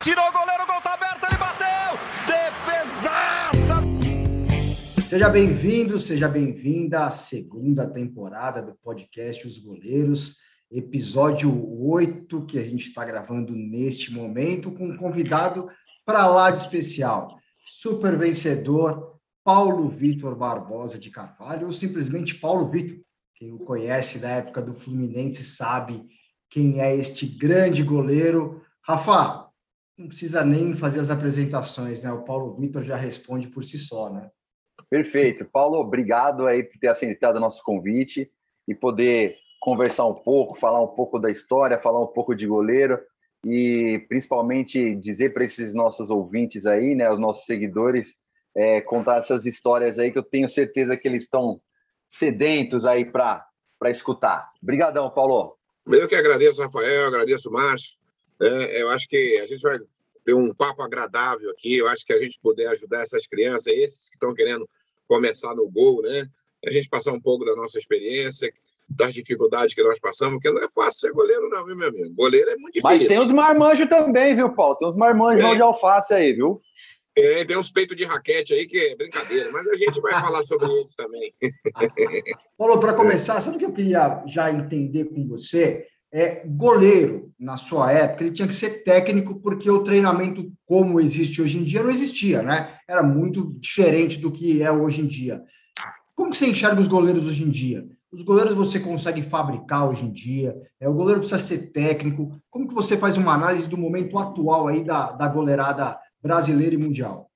Tirou 0.00 0.28
o 0.28 0.32
goleiro, 0.32 0.62
o 0.62 0.66
gol 0.66 0.80
tá 0.80 0.94
aberto, 0.94 1.24
ele 1.24 1.38
bateu! 1.38 1.98
Defesaça! 2.28 3.82
Seja 5.08 5.28
bem-vindo, 5.28 5.98
seja 5.98 6.28
bem-vinda 6.28 7.06
à 7.06 7.10
segunda 7.10 7.84
temporada 7.84 8.62
do 8.62 8.76
podcast 8.76 9.44
Os 9.44 9.58
Goleiros, 9.58 10.36
episódio 10.70 11.50
8 11.82 12.46
que 12.46 12.60
a 12.60 12.62
gente 12.62 12.86
está 12.86 13.04
gravando 13.04 13.52
neste 13.56 14.12
momento, 14.12 14.70
com 14.70 14.86
um 14.86 14.96
convidado 14.96 15.68
para 16.06 16.28
lá 16.28 16.52
de 16.52 16.60
especial, 16.60 17.36
super 17.66 18.16
vencedor, 18.16 19.18
Paulo 19.42 19.88
Vitor 19.88 20.36
Barbosa 20.36 20.96
de 20.96 21.10
Carvalho, 21.10 21.66
ou 21.66 21.72
simplesmente 21.72 22.36
Paulo 22.36 22.70
Vitor. 22.70 22.98
Quem 23.34 23.52
o 23.52 23.58
conhece 23.58 24.20
da 24.20 24.28
época 24.28 24.62
do 24.62 24.74
Fluminense 24.74 25.42
sabe 25.42 26.06
quem 26.48 26.80
é 26.80 26.94
este 26.94 27.26
grande 27.26 27.82
goleiro. 27.82 28.62
Rafa, 28.80 29.37
não 29.98 30.06
precisa 30.06 30.44
nem 30.44 30.76
fazer 30.76 31.00
as 31.00 31.10
apresentações, 31.10 32.04
né? 32.04 32.12
O 32.12 32.22
Paulo 32.22 32.54
Vitor 32.54 32.84
já 32.84 32.96
responde 32.96 33.48
por 33.48 33.64
si 33.64 33.76
só, 33.76 34.08
né? 34.08 34.30
Perfeito. 34.88 35.44
Paulo, 35.44 35.78
obrigado 35.78 36.46
aí 36.46 36.62
por 36.62 36.78
ter 36.78 36.88
aceitado 36.88 37.40
nosso 37.40 37.62
convite 37.64 38.30
e 38.66 38.74
poder 38.74 39.36
conversar 39.60 40.06
um 40.06 40.14
pouco, 40.14 40.54
falar 40.54 40.80
um 40.80 40.94
pouco 40.94 41.18
da 41.18 41.28
história, 41.28 41.78
falar 41.78 42.00
um 42.00 42.06
pouco 42.06 42.34
de 42.34 42.46
goleiro 42.46 42.98
e 43.44 44.04
principalmente 44.08 44.94
dizer 44.94 45.34
para 45.34 45.44
esses 45.44 45.74
nossos 45.74 46.10
ouvintes 46.10 46.64
aí, 46.64 46.94
né, 46.94 47.10
os 47.10 47.18
nossos 47.18 47.44
seguidores, 47.44 48.14
é, 48.56 48.80
contar 48.80 49.18
essas 49.18 49.46
histórias 49.46 49.98
aí 49.98 50.12
que 50.12 50.18
eu 50.18 50.22
tenho 50.22 50.48
certeza 50.48 50.96
que 50.96 51.08
eles 51.08 51.22
estão 51.24 51.60
sedentos 52.08 52.86
aí 52.86 53.04
para 53.04 53.44
escutar. 53.86 54.48
Obrigadão, 54.62 55.10
Paulo. 55.10 55.56
Eu 55.86 56.06
que 56.06 56.14
agradeço, 56.14 56.62
Rafael, 56.62 57.08
agradeço, 57.08 57.50
Márcio. 57.50 57.97
É, 58.40 58.82
eu 58.82 58.90
acho 58.90 59.08
que 59.08 59.38
a 59.42 59.46
gente 59.46 59.60
vai 59.60 59.76
ter 60.24 60.34
um 60.34 60.52
papo 60.54 60.82
agradável 60.82 61.50
aqui. 61.50 61.76
Eu 61.76 61.88
acho 61.88 62.04
que 62.04 62.12
a 62.12 62.20
gente 62.20 62.38
puder 62.40 62.68
ajudar 62.68 63.02
essas 63.02 63.26
crianças, 63.26 63.66
esses 63.68 64.08
que 64.08 64.16
estão 64.16 64.34
querendo 64.34 64.68
começar 65.06 65.54
no 65.54 65.68
gol, 65.68 66.02
né? 66.02 66.28
A 66.64 66.70
gente 66.70 66.88
passar 66.88 67.12
um 67.12 67.20
pouco 67.20 67.44
da 67.44 67.54
nossa 67.54 67.78
experiência, 67.78 68.52
das 68.88 69.12
dificuldades 69.12 69.74
que 69.74 69.82
nós 69.82 69.98
passamos, 69.98 70.34
porque 70.34 70.50
não 70.50 70.62
é 70.62 70.68
fácil 70.68 71.00
ser 71.00 71.12
goleiro, 71.12 71.48
não, 71.48 71.64
viu, 71.64 71.76
meu 71.76 71.88
amigo? 71.88 72.14
Goleiro 72.14 72.50
é 72.50 72.56
muito 72.56 72.74
difícil. 72.74 72.90
Mas 72.90 73.06
tem 73.06 73.18
os 73.18 73.30
marmanjos 73.30 73.86
também, 73.86 74.34
viu, 74.34 74.50
Paulo? 74.50 74.76
Tem 74.76 74.88
uns 74.88 74.96
marmanjos 74.96 75.44
é. 75.44 75.54
de 75.54 75.62
alface 75.62 76.14
aí, 76.14 76.32
viu? 76.32 76.60
É, 77.16 77.44
tem 77.44 77.58
uns 77.58 77.70
peitos 77.70 77.96
de 77.96 78.04
raquete 78.04 78.54
aí 78.54 78.66
que 78.66 78.78
é 78.78 78.96
brincadeira, 78.96 79.50
mas 79.50 79.66
a 79.66 79.76
gente 79.76 80.00
vai 80.00 80.12
falar 80.12 80.46
sobre 80.46 80.70
eles 80.70 80.94
também. 80.94 81.34
Paulo, 82.56 82.78
para 82.78 82.94
começar, 82.94 83.40
sabe 83.40 83.56
o 83.56 83.58
que 83.58 83.64
eu 83.64 83.72
queria 83.72 84.22
já 84.26 84.50
entender 84.52 85.06
com 85.06 85.26
você? 85.26 85.86
É, 86.12 86.42
goleiro, 86.46 87.32
na 87.38 87.56
sua 87.56 87.92
época, 87.92 88.24
ele 88.24 88.32
tinha 88.32 88.48
que 88.48 88.54
ser 88.54 88.82
técnico, 88.82 89.36
porque 89.40 89.70
o 89.70 89.84
treinamento 89.84 90.50
como 90.66 91.00
existe 91.00 91.40
hoje 91.40 91.58
em 91.58 91.64
dia 91.64 91.82
não 91.82 91.90
existia, 91.90 92.42
né? 92.42 92.76
Era 92.88 93.02
muito 93.02 93.54
diferente 93.60 94.18
do 94.18 94.32
que 94.32 94.62
é 94.62 94.70
hoje 94.72 95.02
em 95.02 95.06
dia. 95.06 95.42
Como 96.14 96.34
você 96.34 96.48
enxerga 96.48 96.80
os 96.80 96.88
goleiros 96.88 97.26
hoje 97.26 97.44
em 97.44 97.50
dia? 97.50 97.86
Os 98.10 98.22
goleiros 98.22 98.54
você 98.54 98.80
consegue 98.80 99.22
fabricar 99.22 99.88
hoje 99.88 100.04
em 100.04 100.10
dia? 100.10 100.56
É, 100.80 100.88
o 100.88 100.94
goleiro 100.94 101.20
precisa 101.20 101.40
ser 101.40 101.70
técnico. 101.70 102.34
Como 102.50 102.66
que 102.66 102.74
você 102.74 102.96
faz 102.96 103.18
uma 103.18 103.34
análise 103.34 103.68
do 103.68 103.76
momento 103.76 104.18
atual 104.18 104.66
aí 104.66 104.82
da, 104.82 105.12
da 105.12 105.28
goleirada 105.28 105.98
brasileira 106.22 106.74
e 106.74 106.78
mundial? 106.78 107.30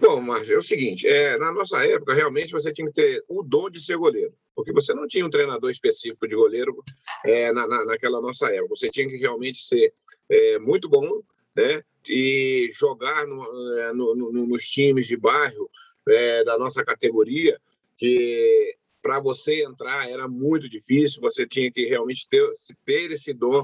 Bom, 0.00 0.20
mas 0.20 0.50
é 0.50 0.56
o 0.56 0.62
seguinte, 0.62 1.06
é, 1.08 1.38
na 1.38 1.52
nossa 1.52 1.84
época, 1.84 2.14
realmente 2.14 2.52
você 2.52 2.72
tinha 2.72 2.88
que 2.88 2.94
ter 2.94 3.24
o 3.28 3.42
dom 3.42 3.70
de 3.70 3.80
ser 3.80 3.96
goleiro, 3.96 4.34
porque 4.54 4.72
você 4.72 4.92
não 4.92 5.06
tinha 5.06 5.24
um 5.24 5.30
treinador 5.30 5.70
específico 5.70 6.28
de 6.28 6.34
goleiro 6.34 6.82
é, 7.24 7.52
na, 7.52 7.66
na, 7.66 7.84
naquela 7.86 8.20
nossa 8.20 8.48
época. 8.48 8.76
Você 8.76 8.90
tinha 8.90 9.08
que 9.08 9.16
realmente 9.16 9.64
ser 9.64 9.92
é, 10.28 10.58
muito 10.58 10.88
bom, 10.88 11.22
né? 11.56 11.82
E 12.08 12.68
jogar 12.72 13.26
no, 13.26 13.78
é, 13.78 13.92
no, 13.92 14.14
no, 14.14 14.46
nos 14.46 14.64
times 14.64 15.06
de 15.06 15.16
bairro 15.16 15.70
é, 16.08 16.44
da 16.44 16.58
nossa 16.58 16.84
categoria, 16.84 17.58
que 17.96 18.76
para 19.00 19.20
você 19.20 19.64
entrar 19.64 20.08
era 20.10 20.26
muito 20.26 20.68
difícil, 20.68 21.20
você 21.20 21.46
tinha 21.46 21.70
que 21.70 21.86
realmente 21.86 22.28
ter, 22.28 22.42
ter 22.84 23.10
esse 23.12 23.32
dom 23.32 23.62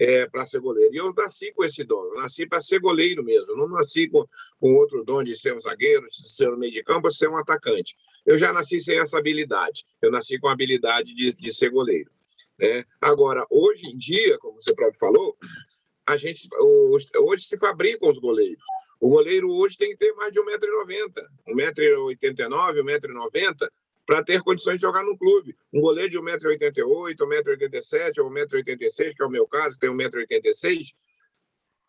é, 0.00 0.26
para 0.26 0.46
ser 0.46 0.60
goleiro. 0.60 0.94
E 0.94 0.96
eu 0.96 1.12
nasci 1.12 1.52
com 1.52 1.62
esse 1.62 1.84
dom, 1.84 2.02
eu 2.06 2.14
nasci 2.14 2.46
para 2.46 2.60
ser 2.62 2.80
goleiro 2.80 3.22
mesmo, 3.22 3.52
eu 3.52 3.56
não 3.58 3.68
nasci 3.68 4.08
com, 4.08 4.26
com 4.58 4.74
outro 4.76 5.04
dom 5.04 5.22
de 5.22 5.36
ser 5.36 5.54
um 5.54 5.60
zagueiro, 5.60 6.06
de 6.08 6.28
ser 6.28 6.50
no 6.50 6.58
meio 6.58 6.72
de 6.72 6.82
campo, 6.82 7.10
de 7.10 7.16
ser 7.16 7.28
um 7.28 7.36
atacante. 7.36 7.94
Eu 8.24 8.38
já 8.38 8.50
nasci 8.50 8.80
sem 8.80 8.98
essa 8.98 9.18
habilidade, 9.18 9.84
eu 10.00 10.10
nasci 10.10 10.38
com 10.38 10.48
a 10.48 10.52
habilidade 10.52 11.14
de, 11.14 11.34
de 11.34 11.54
ser 11.54 11.68
goleiro. 11.68 12.10
Né? 12.58 12.82
Agora, 12.98 13.46
hoje 13.50 13.88
em 13.88 13.98
dia, 13.98 14.38
como 14.38 14.58
você 14.58 14.74
próprio 14.74 14.98
falou, 14.98 15.36
a 16.06 16.16
gente 16.16 16.48
hoje 17.18 17.44
se 17.44 17.58
fabricam 17.58 18.08
os 18.08 18.18
goleiros. 18.18 18.64
O 18.98 19.10
goleiro 19.10 19.50
hoje 19.50 19.76
tem 19.76 19.90
que 19.90 19.98
ter 19.98 20.12
mais 20.14 20.32
de 20.32 20.40
1,90m, 20.40 21.26
1,89m, 21.48 22.82
1,90m, 22.82 23.68
para 24.06 24.24
ter 24.24 24.42
condições 24.42 24.74
de 24.76 24.82
jogar 24.82 25.02
no 25.02 25.16
clube. 25.16 25.56
Um 25.72 25.80
goleiro 25.80 26.10
de 26.10 26.18
1,88m, 26.18 27.16
1,87m 27.16 28.18
ou 28.18 28.30
1,86m, 28.30 29.14
que 29.14 29.22
é 29.22 29.26
o 29.26 29.30
meu 29.30 29.46
caso, 29.46 29.78
tem 29.78 29.90
1,86m, 29.90 30.86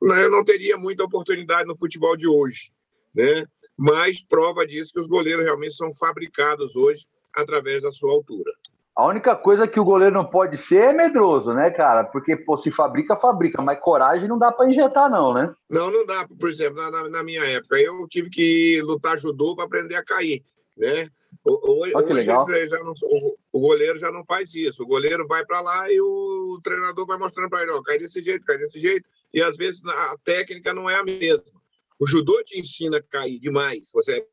né, 0.03 0.23
eu 0.23 0.31
não 0.31 0.43
teria 0.43 0.77
muita 0.77 1.03
oportunidade 1.03 1.67
no 1.67 1.77
futebol 1.77 2.15
de 2.17 2.27
hoje. 2.27 2.71
Né? 3.13 3.45
Mas 3.77 4.23
prova 4.23 4.65
disso 4.65 4.93
que 4.93 4.99
os 4.99 5.07
goleiros 5.07 5.43
realmente 5.43 5.75
são 5.75 5.93
fabricados 5.93 6.75
hoje 6.75 7.05
através 7.35 7.81
da 7.83 7.91
sua 7.91 8.11
altura. 8.11 8.51
A 8.95 9.07
única 9.07 9.35
coisa 9.35 9.67
que 9.67 9.79
o 9.79 9.85
goleiro 9.85 10.13
não 10.13 10.25
pode 10.25 10.57
ser 10.57 10.89
é 10.89 10.93
medroso, 10.93 11.53
né, 11.53 11.71
cara? 11.71 12.03
Porque, 12.03 12.35
pô, 12.35 12.57
se 12.57 12.69
fabrica, 12.69 13.15
fabrica, 13.15 13.61
mas 13.61 13.79
coragem 13.79 14.27
não 14.27 14.37
dá 14.37 14.51
para 14.51 14.69
injetar, 14.69 15.09
não, 15.09 15.33
né? 15.33 15.53
Não, 15.69 15.89
não 15.89 16.05
dá. 16.05 16.27
Por 16.27 16.49
exemplo, 16.49 16.75
na, 16.91 17.07
na 17.07 17.23
minha 17.23 17.43
época, 17.45 17.79
eu 17.79 18.05
tive 18.09 18.29
que 18.29 18.81
lutar 18.81 19.17
judô 19.17 19.55
para 19.55 19.63
aprender 19.63 19.95
a 19.95 20.03
cair, 20.03 20.43
né? 20.77 21.09
Hoje, 21.43 21.93
oh, 21.95 22.13
legal. 22.13 22.45
Não, 22.47 22.93
o, 23.03 23.37
o, 23.53 23.59
goleiro 23.59 23.97
já 23.97 24.11
não 24.11 24.23
faz 24.25 24.53
isso. 24.53 24.83
O 24.83 24.87
goleiro 24.87 25.25
vai 25.27 25.45
para 25.45 25.61
lá 25.61 25.91
e 25.91 25.99
o 25.99 26.59
treinador 26.63 27.07
vai 27.07 27.17
mostrando 27.17 27.49
para 27.49 27.63
ele: 27.63 27.71
ó, 27.71 27.81
cai 27.81 27.97
desse 27.97 28.23
jeito, 28.23 28.45
cai 28.45 28.57
desse 28.57 28.79
jeito. 28.79 29.09
E 29.33 29.41
às 29.41 29.57
vezes 29.57 29.83
a 29.85 30.15
técnica 30.23 30.73
não 30.73 30.89
é 30.89 30.95
a 30.95 31.03
mesma. 31.03 31.61
O 31.99 32.05
judô 32.05 32.43
te 32.43 32.59
ensina 32.59 32.97
a 32.97 33.03
cair 33.03 33.39
demais, 33.39 33.89
você 33.93 34.19
é 34.19 34.25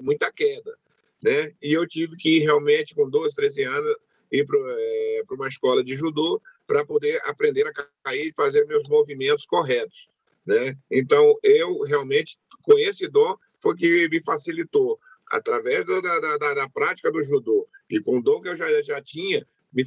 muita 0.00 0.32
queda. 0.32 0.76
Né? 1.22 1.52
E 1.62 1.72
eu 1.72 1.86
tive 1.86 2.16
que 2.16 2.38
ir 2.38 2.40
realmente, 2.40 2.94
com 2.94 3.08
12, 3.08 3.34
13 3.34 3.62
anos, 3.64 3.96
ir 4.30 4.46
para 4.46 4.58
é, 4.58 5.22
uma 5.30 5.48
escola 5.48 5.84
de 5.84 5.94
judô 5.94 6.40
para 6.66 6.84
poder 6.84 7.20
aprender 7.24 7.66
a 7.66 7.72
cair 8.02 8.28
e 8.28 8.34
fazer 8.34 8.66
meus 8.66 8.88
movimentos 8.88 9.44
corretos. 9.44 10.08
Né? 10.44 10.76
Então, 10.90 11.38
eu 11.42 11.82
realmente, 11.82 12.38
com 12.62 12.78
esse 12.78 13.08
dom, 13.08 13.36
foi 13.56 13.76
que 13.76 14.08
me 14.08 14.22
facilitou 14.22 14.98
através 15.32 15.86
da, 15.86 16.00
da, 16.00 16.36
da, 16.36 16.54
da, 16.54 16.68
prática 16.68 17.10
do 17.10 17.22
judô 17.22 17.66
e 17.88 17.98
com 18.00 18.18
o 18.18 18.22
dom 18.22 18.42
que 18.42 18.50
eu 18.50 18.54
já, 18.54 18.66
já 18.82 19.00
tinha, 19.00 19.44
me, 19.72 19.82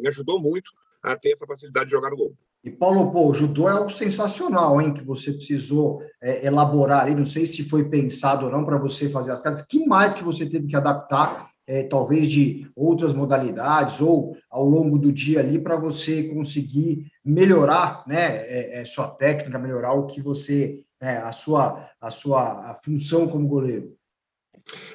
me 0.00 0.08
ajudou 0.08 0.40
muito 0.40 0.70
a 1.02 1.14
ter 1.14 1.32
essa 1.32 1.46
facilidade 1.46 1.86
de 1.86 1.92
jogar 1.92 2.10
no 2.10 2.16
gol. 2.16 2.34
E 2.64 2.70
Paulo, 2.70 3.12
pô, 3.12 3.28
o 3.28 3.34
judô 3.34 3.68
é 3.68 3.72
algo 3.72 3.90
sensacional, 3.90 4.80
hein? 4.80 4.92
Que 4.92 5.04
você 5.04 5.32
precisou 5.32 6.02
é, 6.20 6.46
elaborar 6.46 7.02
ali. 7.02 7.14
Não 7.14 7.26
sei 7.26 7.46
se 7.46 7.62
foi 7.62 7.88
pensado 7.88 8.46
ou 8.46 8.52
não 8.52 8.64
para 8.64 8.78
você 8.78 9.08
fazer 9.08 9.30
as 9.30 9.42
cartas. 9.42 9.64
Que 9.64 9.86
mais 9.86 10.14
que 10.14 10.24
você 10.24 10.44
teve 10.44 10.66
que 10.66 10.74
adaptar, 10.74 11.50
é, 11.66 11.84
talvez 11.84 12.28
de 12.28 12.68
outras 12.74 13.12
modalidades 13.12 14.00
ou 14.00 14.36
ao 14.50 14.64
longo 14.64 14.98
do 14.98 15.12
dia 15.12 15.40
ali 15.40 15.58
para 15.58 15.76
você 15.76 16.24
conseguir 16.24 17.06
melhorar, 17.24 18.02
né? 18.08 18.80
É, 18.80 18.84
sua 18.84 19.08
técnica, 19.08 19.58
melhorar 19.58 19.92
o 19.92 20.06
que 20.06 20.20
você, 20.20 20.82
né, 21.00 21.18
a 21.18 21.30
sua, 21.30 21.88
a 22.00 22.10
sua 22.10 22.72
a 22.72 22.74
função 22.82 23.28
como 23.28 23.46
goleiro. 23.46 23.97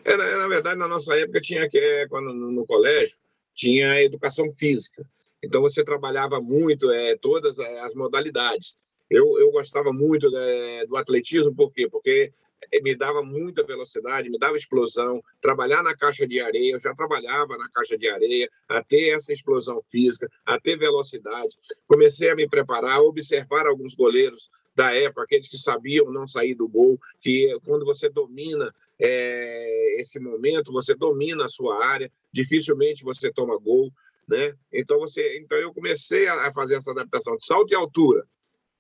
É, 0.04 0.16
na, 0.16 0.48
verdade, 0.48 0.80
na 0.80 0.88
nossa 0.88 1.16
época 1.16 1.42
tinha 1.42 1.70
que, 1.70 1.78
é, 1.78 2.08
quando 2.08 2.34
no, 2.34 2.52
no 2.52 2.66
colégio, 2.66 3.18
tinha 3.54 4.02
educação 4.02 4.50
física. 4.52 5.06
Então 5.44 5.62
você 5.62 5.84
trabalhava 5.84 6.40
muito 6.40 6.92
é, 6.92 7.18
todas 7.18 7.60
as 7.60 7.94
modalidades. 7.94 8.76
Eu, 9.10 9.38
eu 9.40 9.52
gostava 9.52 9.92
muito 9.92 10.30
é, 10.36 10.86
do 10.86 10.96
atletismo, 10.96 11.54
por 11.54 11.72
quê? 11.72 11.88
Porque 11.90 12.32
é, 12.72 12.82
me 12.82 12.96
dava 12.96 13.22
muita 13.22 13.64
velocidade, 13.64 14.30
me 14.30 14.40
dava 14.40 14.58
explosão. 14.58 15.22
Trabalhar 15.42 15.84
na 15.84 15.96
caixa 15.96 16.26
de 16.26 16.40
areia, 16.40 16.74
eu 16.74 16.80
já 16.80 16.96
trabalhava 16.96 17.58
na 17.58 17.70
caixa 17.70 17.98
de 17.98 18.08
areia, 18.08 18.50
a 18.70 18.82
ter 18.84 19.10
essa 19.10 19.34
explosão 19.34 19.82
física, 19.84 20.30
a 20.46 20.60
ter 20.60 20.78
velocidade. 20.78 21.56
Comecei 21.88 22.30
a 22.30 22.36
me 22.36 22.48
preparar, 22.48 23.02
observar 23.02 23.68
alguns 23.68 23.94
goleiros 23.94 24.50
da 24.76 24.96
época, 24.96 25.24
aqueles 25.24 25.48
que 25.48 25.58
sabiam 25.58 26.12
não 26.12 26.28
sair 26.28 26.56
do 26.56 26.68
gol, 26.68 27.00
que 27.22 27.56
quando 27.64 27.86
você 27.86 28.10
domina 28.10 28.74
é, 29.06 30.00
esse 30.00 30.18
momento, 30.18 30.72
você 30.72 30.96
domina 30.96 31.44
a 31.44 31.50
sua 31.50 31.86
área, 31.86 32.10
dificilmente 32.32 33.04
você 33.04 33.30
toma 33.30 33.60
gol, 33.60 33.92
né? 34.26 34.56
Então 34.72 34.98
você, 34.98 35.40
então 35.40 35.58
eu 35.58 35.74
comecei 35.74 36.26
a 36.26 36.50
fazer 36.54 36.78
essa 36.78 36.92
adaptação 36.92 37.36
de 37.36 37.46
salto 37.46 37.74
e 37.74 37.76
altura, 37.76 38.26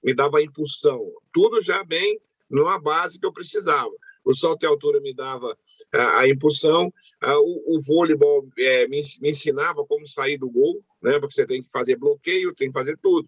me 0.01 0.13
dava 0.13 0.41
impulsão, 0.41 1.11
tudo 1.33 1.61
já 1.61 1.83
bem 1.83 2.21
numa 2.49 2.79
base 2.79 3.19
que 3.19 3.25
eu 3.25 3.33
precisava. 3.33 3.91
O 4.23 4.33
salto 4.33 4.63
e 4.63 4.65
altura 4.65 5.01
me 5.01 5.13
dava 5.13 5.57
a, 5.91 6.21
a 6.21 6.29
impulsão, 6.29 6.93
a, 7.19 7.37
o, 7.37 7.77
o 7.77 7.81
voleibol 7.81 8.47
é, 8.57 8.87
me, 8.87 9.01
me 9.19 9.31
ensinava 9.31 9.85
como 9.85 10.07
sair 10.07 10.37
do 10.37 10.49
gol, 10.49 10.81
né? 11.01 11.19
Porque 11.19 11.35
você 11.35 11.45
tem 11.45 11.61
que 11.61 11.69
fazer 11.69 11.97
bloqueio, 11.97 12.55
tem 12.55 12.69
que 12.69 12.73
fazer 12.73 12.97
tudo, 13.01 13.27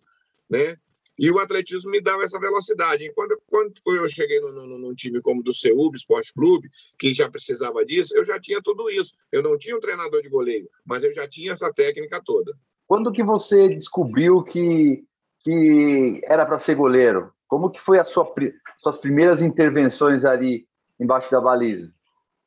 né? 0.50 0.77
E 1.17 1.31
o 1.31 1.39
atletismo 1.39 1.91
me 1.91 2.01
dava 2.01 2.23
essa 2.23 2.39
velocidade. 2.39 3.06
E 3.06 3.13
quando, 3.13 3.38
eu 3.88 4.09
cheguei 4.09 4.39
num, 4.39 4.51
num 4.79 4.94
time 4.94 5.21
como 5.21 5.41
do 5.41 5.53
Ceub 5.53 5.95
Esporte 5.95 6.33
Clube, 6.33 6.69
que 7.00 7.13
já 7.13 7.29
precisava 7.29 7.85
disso, 7.85 8.15
eu 8.15 8.25
já 8.25 8.39
tinha 8.39 8.62
tudo 8.62 8.89
isso. 8.89 9.13
Eu 9.31 9.41
não 9.41 9.57
tinha 9.57 9.75
um 9.75 9.79
treinador 9.79 10.21
de 10.21 10.29
goleiro, 10.29 10.69
mas 10.85 11.03
eu 11.03 11.13
já 11.13 11.27
tinha 11.27 11.53
essa 11.53 11.71
técnica 11.73 12.21
toda. 12.23 12.53
Quando 12.88 13.12
que 13.12 13.23
você 13.23 13.69
descobriu 13.69 14.44
que, 14.44 15.03
que 15.44 16.21
era 16.25 16.45
para 16.45 16.59
ser 16.59 16.75
goleiro? 16.75 17.31
Como 17.47 17.69
que 17.69 17.79
foi 17.79 18.00
a 18.00 18.06
sua 18.06 18.31
suas 18.77 18.97
primeiras 18.97 19.41
intervenções 19.41 20.25
ali 20.25 20.67
embaixo 21.00 21.31
da 21.31 21.39
baliza? 21.39 21.94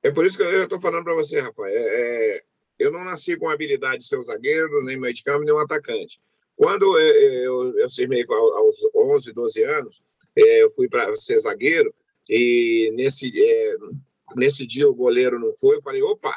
É 0.02 0.10
por 0.10 0.26
isso 0.26 0.36
que 0.36 0.42
eu 0.42 0.64
estou 0.64 0.80
falando 0.80 1.04
para 1.04 1.14
você, 1.14 1.40
Rafael. 1.40 1.66
É, 1.66 2.36
é, 2.36 2.42
eu 2.78 2.92
não 2.92 3.04
nasci 3.04 3.36
com 3.36 3.48
a 3.48 3.52
habilidade 3.52 3.98
de 3.98 4.06
ser 4.06 4.18
um 4.18 4.22
zagueiro, 4.22 4.84
nem 4.84 4.98
meio 4.98 5.14
de 5.14 5.24
campo, 5.24 5.44
nem 5.44 5.54
um 5.54 5.58
atacante. 5.58 6.20
Quando 6.58 6.98
eu, 6.98 7.72
eu, 7.72 7.78
eu 7.78 8.34
aos 8.34 8.76
11, 8.92 9.32
12 9.32 9.62
anos, 9.62 10.02
é, 10.36 10.64
eu 10.64 10.70
fui 10.72 10.88
para 10.88 11.16
ser 11.16 11.38
zagueiro 11.38 11.94
e 12.28 12.90
nesse, 12.96 13.30
é, 13.40 13.76
nesse 14.36 14.66
dia 14.66 14.88
o 14.90 14.94
goleiro 14.94 15.38
não 15.38 15.54
foi. 15.54 15.76
Eu 15.76 15.82
falei, 15.82 16.02
opa, 16.02 16.36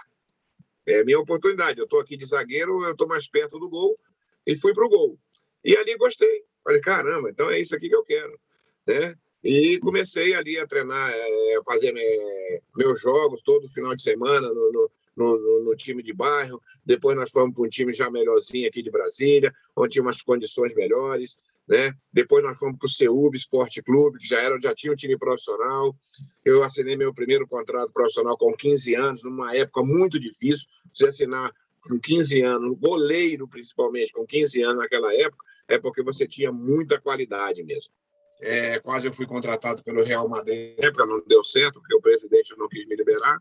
é 0.86 1.04
minha 1.04 1.20
oportunidade. 1.20 1.80
Eu 1.80 1.86
estou 1.86 2.00
aqui 2.00 2.16
de 2.16 2.28
zagueiro, 2.28 2.84
eu 2.84 2.92
estou 2.92 3.08
mais 3.08 3.28
perto 3.28 3.58
do 3.58 3.68
gol 3.68 4.00
e 4.46 4.56
fui 4.56 4.76
para 4.76 4.86
o 4.86 4.90
gol. 4.90 5.20
E 5.66 5.76
ali 5.76 5.98
gostei. 5.98 6.44
Falei, 6.64 6.82
caramba, 6.82 7.32
então 7.32 7.50
é 7.50 7.60
isso 7.60 7.76
aqui 7.76 7.90
que 7.90 7.96
eu 7.96 8.06
quero. 8.06 8.40
Né? 8.86 9.16
E 9.44 9.80
comecei 9.80 10.36
ali 10.36 10.60
a 10.60 10.68
treinar, 10.68 11.12
é, 11.12 11.60
fazer 11.66 11.96
é, 11.98 12.62
meus 12.78 13.02
jogos 13.02 13.42
todo 13.42 13.68
final 13.70 13.96
de 13.96 14.04
semana 14.04 14.50
no, 14.50 14.72
no, 14.72 14.92
no, 15.22 15.64
no, 15.64 15.76
time 15.76 16.02
de 16.02 16.14
bairro. 16.14 16.62
Depois 16.86 17.16
nós 17.16 17.32
fomos 17.32 17.56
para 17.56 17.64
um 17.64 17.70
time 17.70 17.94
já 17.94 18.10
melhorzinho 18.10 18.68
aqui 18.68 18.82
de 18.82 18.92
Brasília, 18.92 19.54
onde 19.76 19.94
tinha 19.94 20.02
umas 20.02 20.22
condições 20.22 20.74
melhores. 20.74 21.38
Né? 21.68 21.94
Depois 22.12 22.44
nós 22.44 22.58
fomos 22.58 22.78
para 22.78 22.88
o 22.88 22.90
CEUB 22.90 23.36
Esporte 23.36 23.82
Clube, 23.82 24.20
que 24.20 24.28
já, 24.28 24.42
era, 24.42 24.60
já 24.60 24.74
tinha 24.74 24.92
um 24.92 24.96
time 24.96 25.18
profissional. 25.18 25.96
Eu 26.44 26.64
assinei 26.64 26.98
meu 26.98 27.14
primeiro 27.14 27.48
contrato 27.48 27.92
profissional 27.92 28.38
com 28.38 28.54
15 28.54 28.96
anos, 28.96 29.24
numa 29.24 29.56
época 29.56 29.84
muito 29.84 30.20
difícil. 30.20 30.68
Você 30.94 31.08
assinar 31.08 31.52
com 31.88 32.00
15 32.00 32.42
anos, 32.42 32.78
goleiro 32.78 33.48
principalmente, 33.48 34.14
com 34.14 34.26
15 34.26 34.62
anos 34.62 34.78
naquela 34.78 35.14
época, 35.14 35.44
é 35.68 35.80
porque 35.80 36.04
você 36.04 36.28
tinha 36.28 36.52
muita 36.52 37.00
qualidade 37.00 37.64
mesmo. 37.64 37.94
É, 38.40 38.80
quase 38.80 39.08
eu 39.08 39.14
fui 39.14 39.28
contratado 39.28 39.84
pelo 39.84 40.04
Real 40.04 40.28
Madrid, 40.28 40.76
na 40.80 40.88
época 40.88 41.06
não 41.06 41.24
deu 41.28 41.44
certo, 41.44 41.80
porque 41.80 41.96
o 41.96 42.02
presidente 42.02 42.56
não 42.58 42.68
quis 42.68 42.88
me 42.88 42.96
liberar 42.96 43.38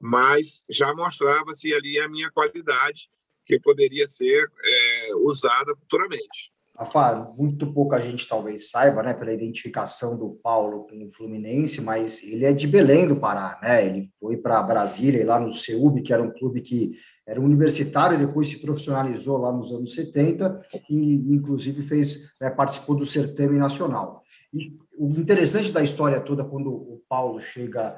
mas 0.00 0.64
já 0.68 0.94
mostrava-se 0.94 1.74
ali 1.74 1.98
a 1.98 2.08
minha 2.08 2.30
qualidade 2.30 3.10
que 3.44 3.58
poderia 3.58 4.08
ser 4.08 4.50
é, 4.64 5.14
usada 5.16 5.74
futuramente. 5.74 6.52
Rafa, 6.80 7.34
muito 7.36 7.70
pouca 7.74 8.00
gente 8.00 8.26
talvez 8.26 8.70
saiba, 8.70 9.02
né, 9.02 9.12
pela 9.12 9.34
identificação 9.34 10.18
do 10.18 10.40
Paulo 10.42 10.86
com 10.86 11.04
o 11.04 11.12
Fluminense, 11.12 11.82
mas 11.82 12.22
ele 12.22 12.46
é 12.46 12.54
de 12.54 12.66
Belém 12.66 13.06
do 13.06 13.16
Pará, 13.16 13.58
né? 13.62 13.86
Ele 13.86 14.10
foi 14.18 14.38
para 14.38 14.62
Brasília, 14.62 15.26
lá 15.26 15.38
no 15.38 15.52
CEUB, 15.52 16.00
que 16.00 16.10
era 16.10 16.22
um 16.22 16.30
clube 16.30 16.62
que 16.62 16.92
era 17.26 17.38
universitário, 17.38 18.18
depois 18.18 18.48
se 18.48 18.60
profissionalizou 18.60 19.36
lá 19.36 19.52
nos 19.52 19.70
anos 19.72 19.94
70 19.94 20.62
e, 20.88 21.16
inclusive, 21.34 21.82
fez 21.82 22.32
né, 22.40 22.48
participou 22.48 22.96
do 22.96 23.04
certame 23.04 23.58
nacional. 23.58 24.22
E 24.54 24.72
o 24.96 25.08
interessante 25.20 25.70
da 25.70 25.82
história 25.82 26.18
toda, 26.20 26.44
quando 26.44 26.72
o 26.72 27.02
Paulo 27.06 27.40
chega 27.40 27.94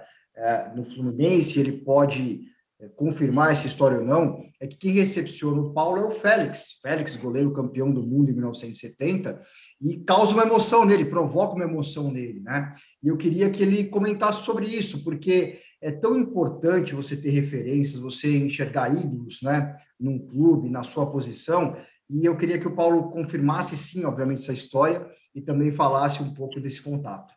no 0.74 0.84
Fluminense, 0.84 1.60
ele 1.60 1.72
pode 1.72 2.42
é, 2.80 2.88
confirmar 2.88 3.52
essa 3.52 3.66
história 3.66 3.98
ou 3.98 4.04
não, 4.04 4.44
é 4.60 4.66
que 4.66 4.76
quem 4.76 4.92
recepciona 4.92 5.60
o 5.60 5.72
Paulo 5.72 5.98
é 5.98 6.04
o 6.04 6.10
Félix. 6.10 6.80
Félix, 6.82 7.14
goleiro 7.16 7.52
campeão 7.52 7.92
do 7.92 8.02
mundo 8.02 8.30
em 8.30 8.34
1970, 8.34 9.40
e 9.80 9.98
causa 9.98 10.32
uma 10.32 10.42
emoção 10.42 10.84
nele, 10.84 11.04
provoca 11.04 11.54
uma 11.54 11.64
emoção 11.64 12.10
nele, 12.10 12.40
né? 12.40 12.74
E 13.02 13.08
eu 13.08 13.16
queria 13.16 13.50
que 13.50 13.62
ele 13.62 13.84
comentasse 13.84 14.42
sobre 14.42 14.66
isso, 14.66 15.04
porque 15.04 15.60
é 15.80 15.90
tão 15.90 16.18
importante 16.18 16.94
você 16.94 17.16
ter 17.16 17.30
referências, 17.30 18.00
você 18.00 18.36
enxergar 18.36 18.92
ídolos, 18.92 19.40
né, 19.42 19.76
num 19.98 20.18
clube, 20.18 20.68
na 20.68 20.82
sua 20.82 21.10
posição, 21.10 21.76
e 22.08 22.24
eu 22.24 22.36
queria 22.36 22.58
que 22.58 22.68
o 22.68 22.74
Paulo 22.74 23.10
confirmasse, 23.10 23.76
sim, 23.76 24.04
obviamente, 24.04 24.42
essa 24.42 24.52
história 24.52 25.08
e 25.34 25.40
também 25.40 25.72
falasse 25.72 26.22
um 26.22 26.34
pouco 26.34 26.60
desse 26.60 26.82
contato. 26.82 27.32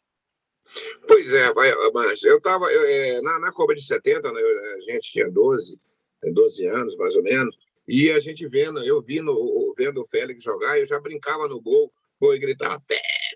Pois 1.08 1.34
é, 1.34 1.54
mas 1.94 2.24
eu 2.24 2.38
estava 2.38 2.72
é, 2.72 3.22
na, 3.22 3.40
na 3.40 3.52
Copa 3.52 3.76
de 3.76 3.84
70, 3.84 4.32
né, 4.32 4.42
a 4.42 4.92
gente 4.92 5.12
tinha 5.12 5.30
12, 5.30 5.80
12 6.34 6.66
anos 6.68 6.98
mais 6.98 7.16
ou 7.16 7.24
menos, 7.24 7.56
e 7.88 8.10
a 8.12 8.20
gente 8.20 8.48
vendo, 8.48 8.84
eu 8.84 9.02
vindo, 9.02 9.74
vendo 9.78 10.02
o 10.02 10.08
Félix 10.08 10.44
jogar, 10.44 10.80
eu 10.80 10.88
já 10.88 11.00
brincava 11.00 11.48
no 11.48 11.62
gol, 11.62 11.92
e 12.34 12.40
gritava: 12.40 12.82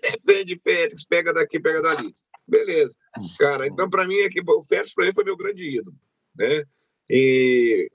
defende, 0.02 0.58
Félix, 0.58 1.04
pega 1.04 1.32
daqui, 1.32 1.60
pega 1.60 1.82
dali. 1.82 2.14
Beleza, 2.48 2.96
cara, 3.38 3.66
então 3.66 3.88
para 3.88 4.06
mim 4.06 4.18
é 4.18 4.28
que 4.28 4.40
o 4.40 4.62
Félix 4.64 4.92
para 4.92 5.06
mim 5.06 5.14
foi 5.14 5.22
meu 5.22 5.36
grande 5.36 5.78
ídolo, 5.78 5.96
né? 6.34 6.64
E 7.08 7.88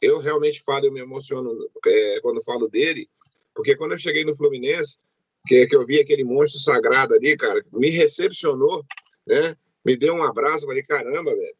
eu 0.00 0.20
realmente 0.20 0.62
falo, 0.62 0.86
eu 0.86 0.92
me 0.92 1.00
emociono 1.00 1.50
é, 1.86 2.20
quando 2.20 2.42
falo 2.44 2.68
dele, 2.68 3.08
porque 3.52 3.74
quando 3.74 3.92
eu 3.92 3.98
cheguei 3.98 4.24
no 4.24 4.36
Fluminense, 4.36 4.96
que, 5.48 5.66
que 5.66 5.74
eu 5.74 5.86
vi 5.86 5.98
aquele 5.98 6.22
monstro 6.22 6.60
sagrado 6.60 7.14
ali, 7.14 7.36
cara, 7.36 7.64
me 7.72 7.88
recepcionou, 7.88 8.84
né? 9.26 9.56
Me 9.84 9.96
deu 9.96 10.14
um 10.14 10.22
abraço, 10.22 10.66
falei, 10.66 10.82
caramba, 10.82 11.34
velho, 11.34 11.56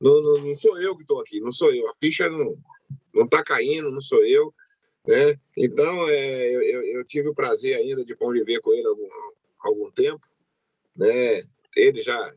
não, 0.00 0.20
não, 0.20 0.38
não 0.38 0.56
sou 0.56 0.80
eu 0.80 0.96
que 0.96 1.02
estou 1.02 1.20
aqui, 1.20 1.40
não 1.40 1.52
sou 1.52 1.72
eu, 1.72 1.88
a 1.88 1.94
ficha 1.94 2.28
não, 2.28 2.58
não 3.14 3.26
tá 3.26 3.42
caindo, 3.42 3.90
não 3.90 4.02
sou 4.02 4.24
eu, 4.24 4.52
né? 5.06 5.38
Então, 5.56 6.08
é, 6.08 6.50
eu, 6.50 6.82
eu 6.82 7.04
tive 7.04 7.28
o 7.28 7.34
prazer 7.34 7.76
ainda 7.76 8.04
de 8.04 8.14
conviver 8.16 8.60
com 8.60 8.72
ele 8.72 8.86
algum, 8.86 9.08
algum 9.60 9.90
tempo, 9.92 10.26
né? 10.96 11.44
Ele 11.76 12.02
já, 12.02 12.34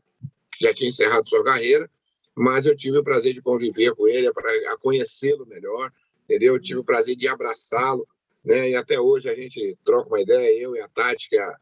já 0.60 0.72
tinha 0.72 0.88
encerrado 0.88 1.28
sua 1.28 1.42
carreira, 1.42 1.90
mas 2.34 2.64
eu 2.64 2.76
tive 2.76 2.98
o 2.98 3.04
prazer 3.04 3.34
de 3.34 3.42
conviver 3.42 3.94
com 3.94 4.06
ele, 4.06 4.32
para 4.32 4.78
conhecê-lo 4.78 5.44
melhor, 5.46 5.92
entendeu? 6.24 6.54
Eu 6.54 6.60
tive 6.60 6.78
o 6.78 6.84
prazer 6.84 7.16
de 7.16 7.26
abraçá-lo, 7.26 8.06
né? 8.44 8.70
E 8.70 8.74
até 8.74 8.98
hoje 8.98 9.28
a 9.28 9.34
gente 9.34 9.76
troca 9.84 10.08
uma 10.08 10.20
ideia, 10.20 10.60
eu 10.60 10.74
e 10.76 10.80
a 10.80 10.88
Tati, 10.88 11.28
que 11.28 11.36
é 11.36 11.54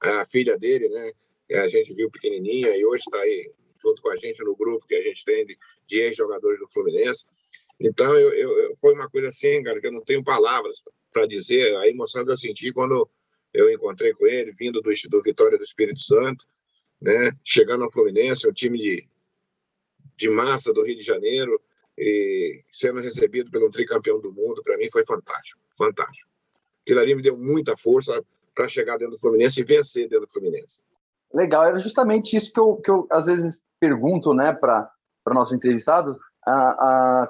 a, 0.00 0.24
filha 0.24 0.58
dele, 0.58 0.88
né? 0.88 1.12
Que 1.46 1.54
a 1.54 1.68
gente 1.68 1.92
viu 1.92 2.10
pequenininha 2.10 2.76
e 2.76 2.84
hoje 2.84 3.04
está 3.06 3.18
aí 3.18 3.50
junto 3.80 4.00
com 4.00 4.10
a 4.10 4.16
gente 4.16 4.42
no 4.44 4.56
grupo 4.56 4.86
que 4.86 4.94
a 4.94 5.02
gente 5.02 5.24
tem 5.24 5.44
de, 5.44 5.58
de 5.86 6.00
ex-jogadores 6.00 6.58
do 6.60 6.68
Fluminense. 6.68 7.26
Então, 7.80 8.14
eu, 8.14 8.32
eu, 8.32 8.76
foi 8.76 8.94
uma 8.94 9.10
coisa 9.10 9.28
assim, 9.28 9.62
cara, 9.62 9.80
que 9.80 9.86
eu 9.86 9.92
não 9.92 10.04
tenho 10.04 10.22
palavras 10.22 10.80
para 11.12 11.26
dizer 11.26 11.76
a 11.76 11.88
emoção 11.88 12.24
que 12.24 12.30
eu 12.30 12.36
senti 12.36 12.72
quando 12.72 13.08
eu 13.52 13.70
encontrei 13.70 14.14
com 14.14 14.26
ele, 14.26 14.52
vindo 14.52 14.80
do 14.80 14.92
Instituto 14.92 15.22
Vitória 15.22 15.58
do 15.58 15.64
Espírito 15.64 16.00
Santo, 16.00 16.46
né? 17.00 17.32
Chegando 17.44 17.84
ao 17.84 17.90
Fluminense, 17.90 18.48
um 18.48 18.52
time 18.52 18.78
de, 18.78 19.08
de 20.16 20.28
massa 20.30 20.72
do 20.72 20.84
Rio 20.84 20.96
de 20.96 21.02
Janeiro, 21.02 21.60
e 21.98 22.62
sendo 22.70 23.00
recebido 23.00 23.50
pelo 23.50 23.70
tricampeão 23.70 24.20
do 24.20 24.32
mundo, 24.32 24.62
para 24.62 24.76
mim 24.78 24.88
foi 24.90 25.04
fantástico, 25.04 25.60
fantástico. 25.76 26.30
Aquilo 26.82 27.00
ali 27.00 27.14
me 27.14 27.22
deu 27.22 27.36
muita 27.36 27.76
força 27.76 28.22
para 28.54 28.68
chegar 28.68 28.98
dentro 28.98 29.14
do 29.14 29.20
Fluminense 29.20 29.60
e 29.60 29.64
vencer 29.64 30.08
dentro 30.08 30.26
do 30.26 30.32
Fluminense. 30.32 30.80
Legal, 31.32 31.64
era 31.64 31.78
justamente 31.78 32.36
isso 32.36 32.52
que 32.52 32.60
eu, 32.60 32.76
que 32.76 32.90
eu 32.90 33.06
às 33.10 33.26
vezes 33.26 33.60
pergunto 33.80 34.34
né, 34.34 34.52
para 34.52 34.90
o 35.26 35.34
nosso 35.34 35.54
entrevistado, 35.54 36.18
a, 36.46 36.52
a, 36.52 37.28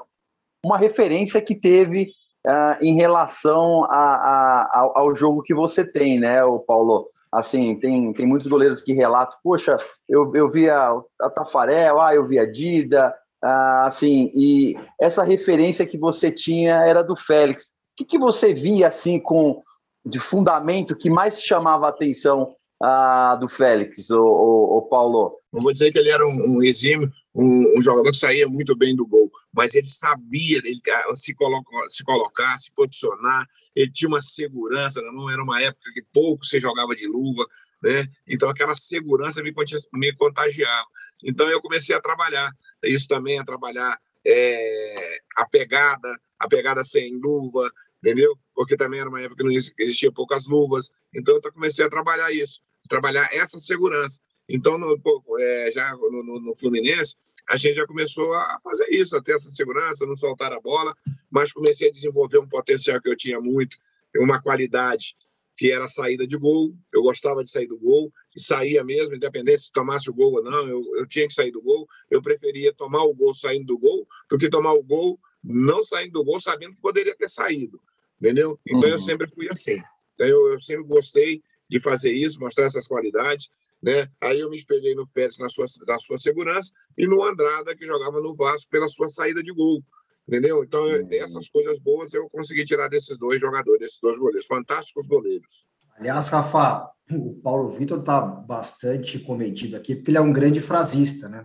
uma 0.64 0.76
referência 0.76 1.40
que 1.40 1.54
teve 1.54 2.10
a, 2.46 2.78
em 2.82 2.94
relação 2.94 3.84
a, 3.84 4.68
ao, 4.72 4.98
ao, 4.98 5.14
jogo 5.14 5.42
que 5.42 5.54
você 5.54 5.84
tem, 5.84 6.18
né, 6.18 6.42
o 6.44 6.58
Paulo? 6.58 7.08
Assim, 7.30 7.78
tem, 7.78 8.12
tem 8.12 8.26
muitos 8.26 8.46
goleiros 8.46 8.82
que 8.82 8.92
relatam, 8.92 9.38
poxa, 9.42 9.78
eu, 10.06 10.30
eu 10.34 10.50
via 10.50 10.92
a 11.20 11.30
Tafarel, 11.30 11.98
ah, 11.98 12.14
eu 12.14 12.26
via 12.26 12.42
a 12.42 12.50
Dida, 12.50 13.14
ah, 13.42 13.84
assim, 13.86 14.30
e 14.34 14.76
essa 15.00 15.22
referência 15.22 15.86
que 15.86 15.96
você 15.96 16.30
tinha 16.30 16.84
era 16.84 17.02
do 17.02 17.16
Félix. 17.16 17.72
Que, 18.04 18.04
que 18.04 18.18
você 18.18 18.52
via 18.52 18.88
assim 18.88 19.20
com 19.20 19.60
de 20.04 20.18
fundamento 20.18 20.96
que 20.96 21.08
mais 21.08 21.40
chamava 21.40 21.86
a 21.86 21.90
atenção 21.90 22.54
ah, 22.82 23.36
do 23.36 23.48
Félix, 23.48 24.10
o, 24.10 24.18
o, 24.18 24.78
o, 24.78 24.82
Paulo? 24.82 25.38
Não 25.52 25.60
vou 25.60 25.72
dizer 25.72 25.92
que 25.92 25.98
ele 25.98 26.10
era 26.10 26.26
um, 26.26 26.56
um 26.56 26.62
exímio, 26.62 27.10
um, 27.34 27.78
um, 27.78 27.80
jogador 27.80 28.10
que 28.10 28.16
saía 28.16 28.48
muito 28.48 28.76
bem 28.76 28.96
do 28.96 29.06
gol, 29.06 29.30
mas 29.54 29.74
ele 29.74 29.88
sabia 29.88 30.58
ele, 30.58 30.80
ah, 30.90 31.14
se, 31.14 31.32
colocar, 31.34 31.88
se 31.88 32.02
colocar, 32.02 32.58
se 32.58 32.72
posicionar, 32.72 33.46
ele 33.76 33.92
tinha 33.92 34.08
uma 34.08 34.20
segurança, 34.20 35.00
não 35.02 35.30
era 35.30 35.42
uma 35.42 35.62
época 35.62 35.92
que 35.94 36.02
pouco 36.12 36.44
se 36.44 36.58
jogava 36.58 36.96
de 36.96 37.06
luva, 37.06 37.46
né? 37.82 38.08
Então 38.26 38.48
aquela 38.48 38.74
segurança 38.74 39.42
me, 39.42 39.54
me 39.92 40.12
contagiava. 40.16 40.86
Então 41.22 41.48
eu 41.48 41.62
comecei 41.62 41.94
a 41.94 42.00
trabalhar 42.00 42.50
isso 42.82 43.06
também 43.06 43.38
é 43.38 43.44
trabalhar 43.44 43.98
é, 44.26 45.18
a 45.36 45.46
pegada, 45.46 46.18
a 46.38 46.48
pegada 46.48 46.84
sem 46.84 47.18
luva, 47.18 47.70
entendeu? 48.02 48.36
Porque 48.54 48.76
também 48.76 49.00
era 49.00 49.08
uma 49.08 49.20
época 49.20 49.36
que 49.36 49.44
não 49.44 49.52
existia 49.78 50.10
poucas 50.12 50.46
luvas. 50.46 50.90
Então 51.14 51.36
eu 51.36 51.52
comecei 51.52 51.84
a 51.84 51.90
trabalhar 51.90 52.32
isso, 52.32 52.60
trabalhar 52.88 53.28
essa 53.32 53.58
segurança. 53.58 54.20
Então, 54.48 54.76
no, 54.76 55.00
é, 55.38 55.70
já 55.70 55.94
no, 55.96 56.22
no, 56.22 56.40
no, 56.40 56.54
Fluminense, 56.56 57.14
a 57.48 57.56
gente 57.56 57.76
já 57.76 57.86
começou 57.86 58.34
a 58.34 58.58
fazer 58.62 58.88
isso, 58.90 59.16
a 59.16 59.22
ter 59.22 59.36
essa 59.36 59.50
segurança, 59.50 60.04
não 60.04 60.16
soltar 60.16 60.52
a 60.52 60.60
bola, 60.60 60.94
mas 61.30 61.52
comecei 61.52 61.88
a 61.88 61.92
desenvolver 61.92 62.38
um 62.38 62.48
potencial 62.48 63.00
que 63.00 63.08
eu 63.08 63.16
tinha 63.16 63.40
muito, 63.40 63.76
uma 64.16 64.42
qualidade 64.42 65.16
que 65.56 65.70
era 65.70 65.84
a 65.84 65.88
saída 65.88 66.26
de 66.26 66.36
gol. 66.36 66.74
Eu 66.92 67.02
gostava 67.02 67.44
de 67.44 67.50
sair 67.50 67.66
do 67.66 67.78
gol 67.78 68.12
e 68.34 68.40
saía 68.40 68.82
mesmo, 68.82 69.14
independente 69.14 69.62
se 69.62 69.72
tomasse 69.72 70.10
o 70.10 70.14
gol 70.14 70.34
ou 70.34 70.42
não, 70.42 70.68
eu, 70.68 70.82
eu 70.96 71.06
tinha 71.06 71.26
que 71.28 71.34
sair 71.34 71.52
do 71.52 71.62
gol. 71.62 71.86
Eu 72.10 72.20
preferia 72.20 72.74
tomar 72.74 73.04
o 73.04 73.14
gol 73.14 73.32
saindo 73.34 73.66
do 73.66 73.78
gol 73.78 74.06
do 74.28 74.38
que 74.38 74.50
tomar 74.50 74.72
o 74.72 74.82
gol 74.82 75.20
não 75.42 75.82
saindo 75.82 76.12
do 76.12 76.24
gol 76.24 76.40
sabendo 76.40 76.74
que 76.74 76.80
poderia 76.80 77.16
ter 77.16 77.28
saído, 77.28 77.80
entendeu? 78.22 78.58
Então 78.64 78.80
uhum. 78.80 78.94
eu 78.94 78.98
sempre 79.00 79.28
fui 79.34 79.48
assim. 79.50 79.82
Então 80.14 80.26
eu, 80.26 80.52
eu, 80.52 80.60
sempre 80.60 80.84
gostei 80.84 81.42
de 81.68 81.80
fazer 81.80 82.12
isso, 82.12 82.38
mostrar 82.38 82.66
essas 82.66 82.86
qualidades, 82.86 83.50
né? 83.82 84.08
Aí 84.20 84.38
eu 84.38 84.48
me 84.48 84.56
espelhei 84.56 84.94
no 84.94 85.04
Félix 85.04 85.38
na 85.38 85.48
sua, 85.48 85.66
na 85.86 85.98
sua 85.98 86.18
segurança 86.18 86.70
e 86.96 87.06
no 87.06 87.24
Andrada 87.24 87.74
que 87.74 87.84
jogava 87.84 88.20
no 88.20 88.34
Vasco 88.36 88.70
pela 88.70 88.88
sua 88.88 89.08
saída 89.08 89.42
de 89.42 89.52
gol. 89.52 89.82
Entendeu? 90.28 90.62
Então, 90.62 90.84
uhum. 90.84 91.08
essas 91.10 91.48
coisas 91.48 91.80
boas 91.80 92.14
eu 92.14 92.30
consegui 92.30 92.64
tirar 92.64 92.88
desses 92.88 93.18
dois 93.18 93.40
jogadores, 93.40 93.80
desses 93.80 93.98
dois 94.00 94.16
goleiros, 94.16 94.46
fantásticos 94.46 95.08
goleiros. 95.08 95.66
Aliás, 95.98 96.28
Rafa, 96.28 96.88
o 97.10 97.34
Paulo 97.42 97.70
Vitor 97.70 97.98
está 97.98 98.20
bastante 98.20 99.18
cometido 99.18 99.76
aqui, 99.76 99.96
porque 99.96 100.12
ele 100.12 100.18
é 100.18 100.20
um 100.20 100.32
grande 100.32 100.60
frasista, 100.60 101.28
né? 101.28 101.44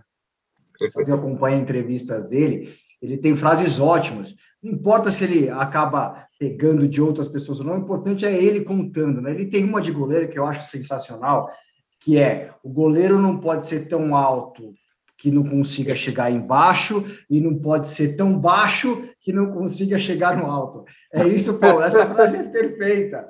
Você 0.78 1.10
acompanha 1.10 1.60
entrevistas 1.60 2.28
dele, 2.28 2.72
ele 3.02 3.18
tem 3.18 3.34
frases 3.34 3.80
ótimas. 3.80 4.36
Não 4.62 4.72
importa 4.72 5.10
se 5.10 5.24
ele 5.24 5.50
acaba 5.50 6.27
pegando 6.38 6.86
de 6.86 7.02
outras 7.02 7.28
pessoas 7.28 7.60
ou 7.60 7.66
não, 7.66 7.74
o 7.74 7.80
importante 7.80 8.24
é 8.24 8.42
ele 8.42 8.64
contando, 8.64 9.20
né? 9.20 9.32
Ele 9.32 9.46
tem 9.46 9.64
uma 9.64 9.80
de 9.80 9.90
goleiro 9.90 10.28
que 10.28 10.38
eu 10.38 10.46
acho 10.46 10.70
sensacional, 10.70 11.50
que 12.00 12.16
é 12.16 12.54
o 12.62 12.68
goleiro 12.68 13.18
não 13.18 13.40
pode 13.40 13.66
ser 13.66 13.88
tão 13.88 14.14
alto 14.14 14.72
que 15.16 15.32
não 15.32 15.42
consiga 15.42 15.96
chegar 15.96 16.30
embaixo 16.30 17.04
e 17.28 17.40
não 17.40 17.58
pode 17.58 17.88
ser 17.88 18.14
tão 18.14 18.38
baixo 18.38 19.08
que 19.20 19.32
não 19.32 19.50
consiga 19.50 19.98
chegar 19.98 20.36
no 20.36 20.46
alto. 20.46 20.84
É 21.12 21.26
isso, 21.26 21.58
Paulo. 21.58 21.82
Essa 21.82 22.06
frase 22.06 22.36
é 22.36 22.44
perfeita. 22.44 23.28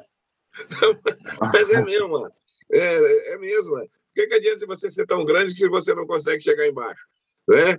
Mas 1.41 1.71
é 1.71 1.83
mesmo, 1.83 2.11
mano. 2.11 2.31
É, 2.71 3.33
é 3.33 3.39
mesmo. 3.39 3.73
Mano. 3.73 3.87
O 3.87 3.91
que, 4.15 4.27
que 4.27 4.35
adianta 4.35 4.67
você 4.67 4.91
ser 4.91 5.07
tão 5.07 5.25
grande 5.25 5.55
que 5.55 5.69
você 5.69 5.95
não 5.95 6.07
consegue 6.07 6.43
chegar 6.43 6.69
embaixo? 6.69 7.03
Né? 7.49 7.79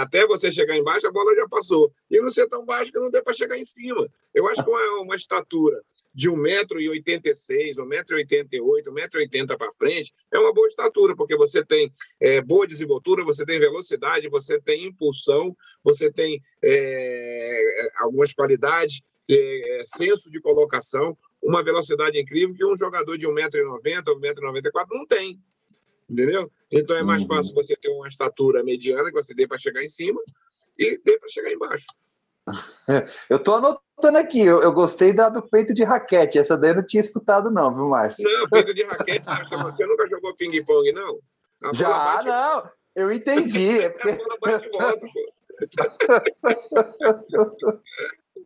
Até 0.00 0.26
você 0.26 0.50
chegar 0.50 0.74
embaixo, 0.74 1.06
a 1.06 1.12
bola 1.12 1.34
já 1.34 1.46
passou. 1.46 1.92
E 2.10 2.18
não 2.18 2.30
ser 2.30 2.48
tão 2.48 2.64
baixo 2.64 2.90
que 2.90 2.98
não 2.98 3.10
dê 3.10 3.20
para 3.20 3.34
chegar 3.34 3.58
em 3.58 3.64
cima. 3.64 4.08
Eu 4.34 4.48
acho 4.48 4.64
que 4.64 4.70
uma, 4.70 5.02
uma 5.02 5.14
estatura 5.14 5.82
de 6.14 6.30
1,86m, 6.30 7.74
1,88m, 7.76 8.84
1,80m 8.86 9.58
para 9.58 9.72
frente, 9.74 10.14
é 10.32 10.38
uma 10.38 10.54
boa 10.54 10.66
estatura, 10.66 11.14
porque 11.14 11.36
você 11.36 11.62
tem 11.62 11.92
é, 12.18 12.40
boa 12.40 12.66
desenvoltura, 12.66 13.22
você 13.22 13.44
tem 13.44 13.60
velocidade, 13.60 14.30
você 14.30 14.58
tem 14.58 14.86
impulsão, 14.86 15.54
você 15.84 16.10
tem 16.10 16.42
é, 16.64 17.90
algumas 17.98 18.32
qualidades, 18.32 19.02
é, 19.30 19.82
senso 19.84 20.30
de 20.30 20.40
colocação, 20.40 21.18
uma 21.42 21.62
velocidade 21.62 22.18
incrível 22.18 22.54
que 22.54 22.64
um 22.64 22.78
jogador 22.78 23.18
de 23.18 23.26
1,90m, 23.26 24.04
1,94m 24.04 24.86
não 24.90 25.06
tem. 25.06 25.38
Entendeu? 26.08 26.50
Então 26.70 26.96
é 26.96 27.02
mais 27.02 27.22
uhum. 27.22 27.28
fácil 27.28 27.54
você 27.54 27.76
ter 27.76 27.88
uma 27.88 28.08
estatura 28.08 28.62
mediana 28.64 29.08
que 29.08 29.12
você 29.12 29.34
dê 29.34 29.46
para 29.46 29.58
chegar 29.58 29.84
em 29.84 29.88
cima 29.88 30.20
e 30.78 31.00
dê 31.04 31.18
para 31.18 31.28
chegar 31.28 31.52
embaixo. 31.52 31.86
Eu 33.28 33.38
estou 33.38 33.56
anotando 33.56 34.18
aqui, 34.18 34.40
eu, 34.40 34.62
eu, 34.62 34.70
gostei 34.72 35.12
da 35.12 35.28
do 35.28 35.42
peito 35.42 35.74
de 35.74 35.82
raquete. 35.82 36.38
Essa 36.38 36.56
daí 36.56 36.70
eu 36.70 36.76
não 36.76 36.86
tinha 36.86 37.00
escutado, 37.00 37.50
não, 37.50 37.74
viu, 37.74 37.88
Márcio? 37.88 38.22
Não, 38.30 38.48
peito 38.48 38.72
de 38.72 38.84
raquete, 38.84 39.26
você 39.26 39.84
nunca 39.86 40.08
jogou 40.08 40.36
ping-pong, 40.36 40.92
não? 40.92 41.18
A 41.64 41.72
Já, 41.72 41.88
bate... 41.88 42.26
não, 42.26 42.70
eu 42.94 43.12
entendi. 43.12 43.80
É 43.82 43.88
porque... 43.88 44.18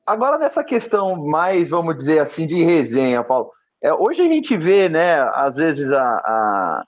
Agora, 0.07 0.39
nessa 0.39 0.63
questão 0.63 1.27
mais, 1.27 1.69
vamos 1.69 1.97
dizer 1.97 2.21
assim, 2.21 2.47
de 2.47 2.63
resenha, 2.63 3.23
Paulo. 3.25 3.51
É, 3.83 3.93
hoje 3.93 4.23
a 4.23 4.29
gente 4.29 4.57
vê, 4.57 4.89
né, 4.89 5.21
às 5.35 5.57
vezes, 5.57 5.91
a, 5.91 6.03
a, 6.03 6.85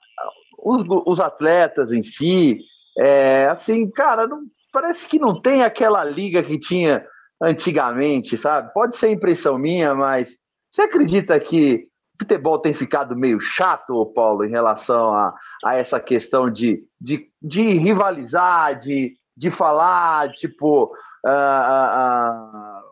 os, 0.63 0.83
os 1.05 1.19
atletas 1.19 1.91
em 1.91 2.01
si, 2.01 2.59
é, 2.97 3.45
assim, 3.45 3.89
cara, 3.89 4.27
não, 4.27 4.43
parece 4.71 5.07
que 5.07 5.19
não 5.19 5.39
tem 5.41 5.63
aquela 5.63 6.03
liga 6.03 6.41
que 6.41 6.57
tinha 6.57 7.05
antigamente, 7.41 8.37
sabe? 8.37 8.73
Pode 8.73 8.95
ser 8.95 9.11
impressão 9.11 9.57
minha, 9.57 9.93
mas 9.93 10.37
você 10.71 10.83
acredita 10.83 11.39
que 11.39 11.87
o 12.15 12.23
futebol 12.23 12.59
tem 12.59 12.73
ficado 12.73 13.15
meio 13.15 13.39
chato, 13.39 14.05
Paulo, 14.15 14.45
em 14.45 14.49
relação 14.49 15.13
a, 15.13 15.33
a 15.65 15.75
essa 15.75 15.99
questão 15.99 16.49
de, 16.49 16.85
de, 16.99 17.27
de 17.41 17.73
rivalizar, 17.73 18.79
de, 18.79 19.15
de 19.35 19.49
falar, 19.49 20.31
tipo, 20.31 20.85
uh, 21.25 21.29
uh, 21.29 22.83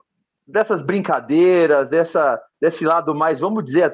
dessas 0.46 0.82
brincadeiras, 0.82 1.90
dessa, 1.90 2.42
desse 2.60 2.84
lado 2.84 3.16
mais, 3.16 3.40
vamos 3.40 3.64
dizer, 3.64 3.94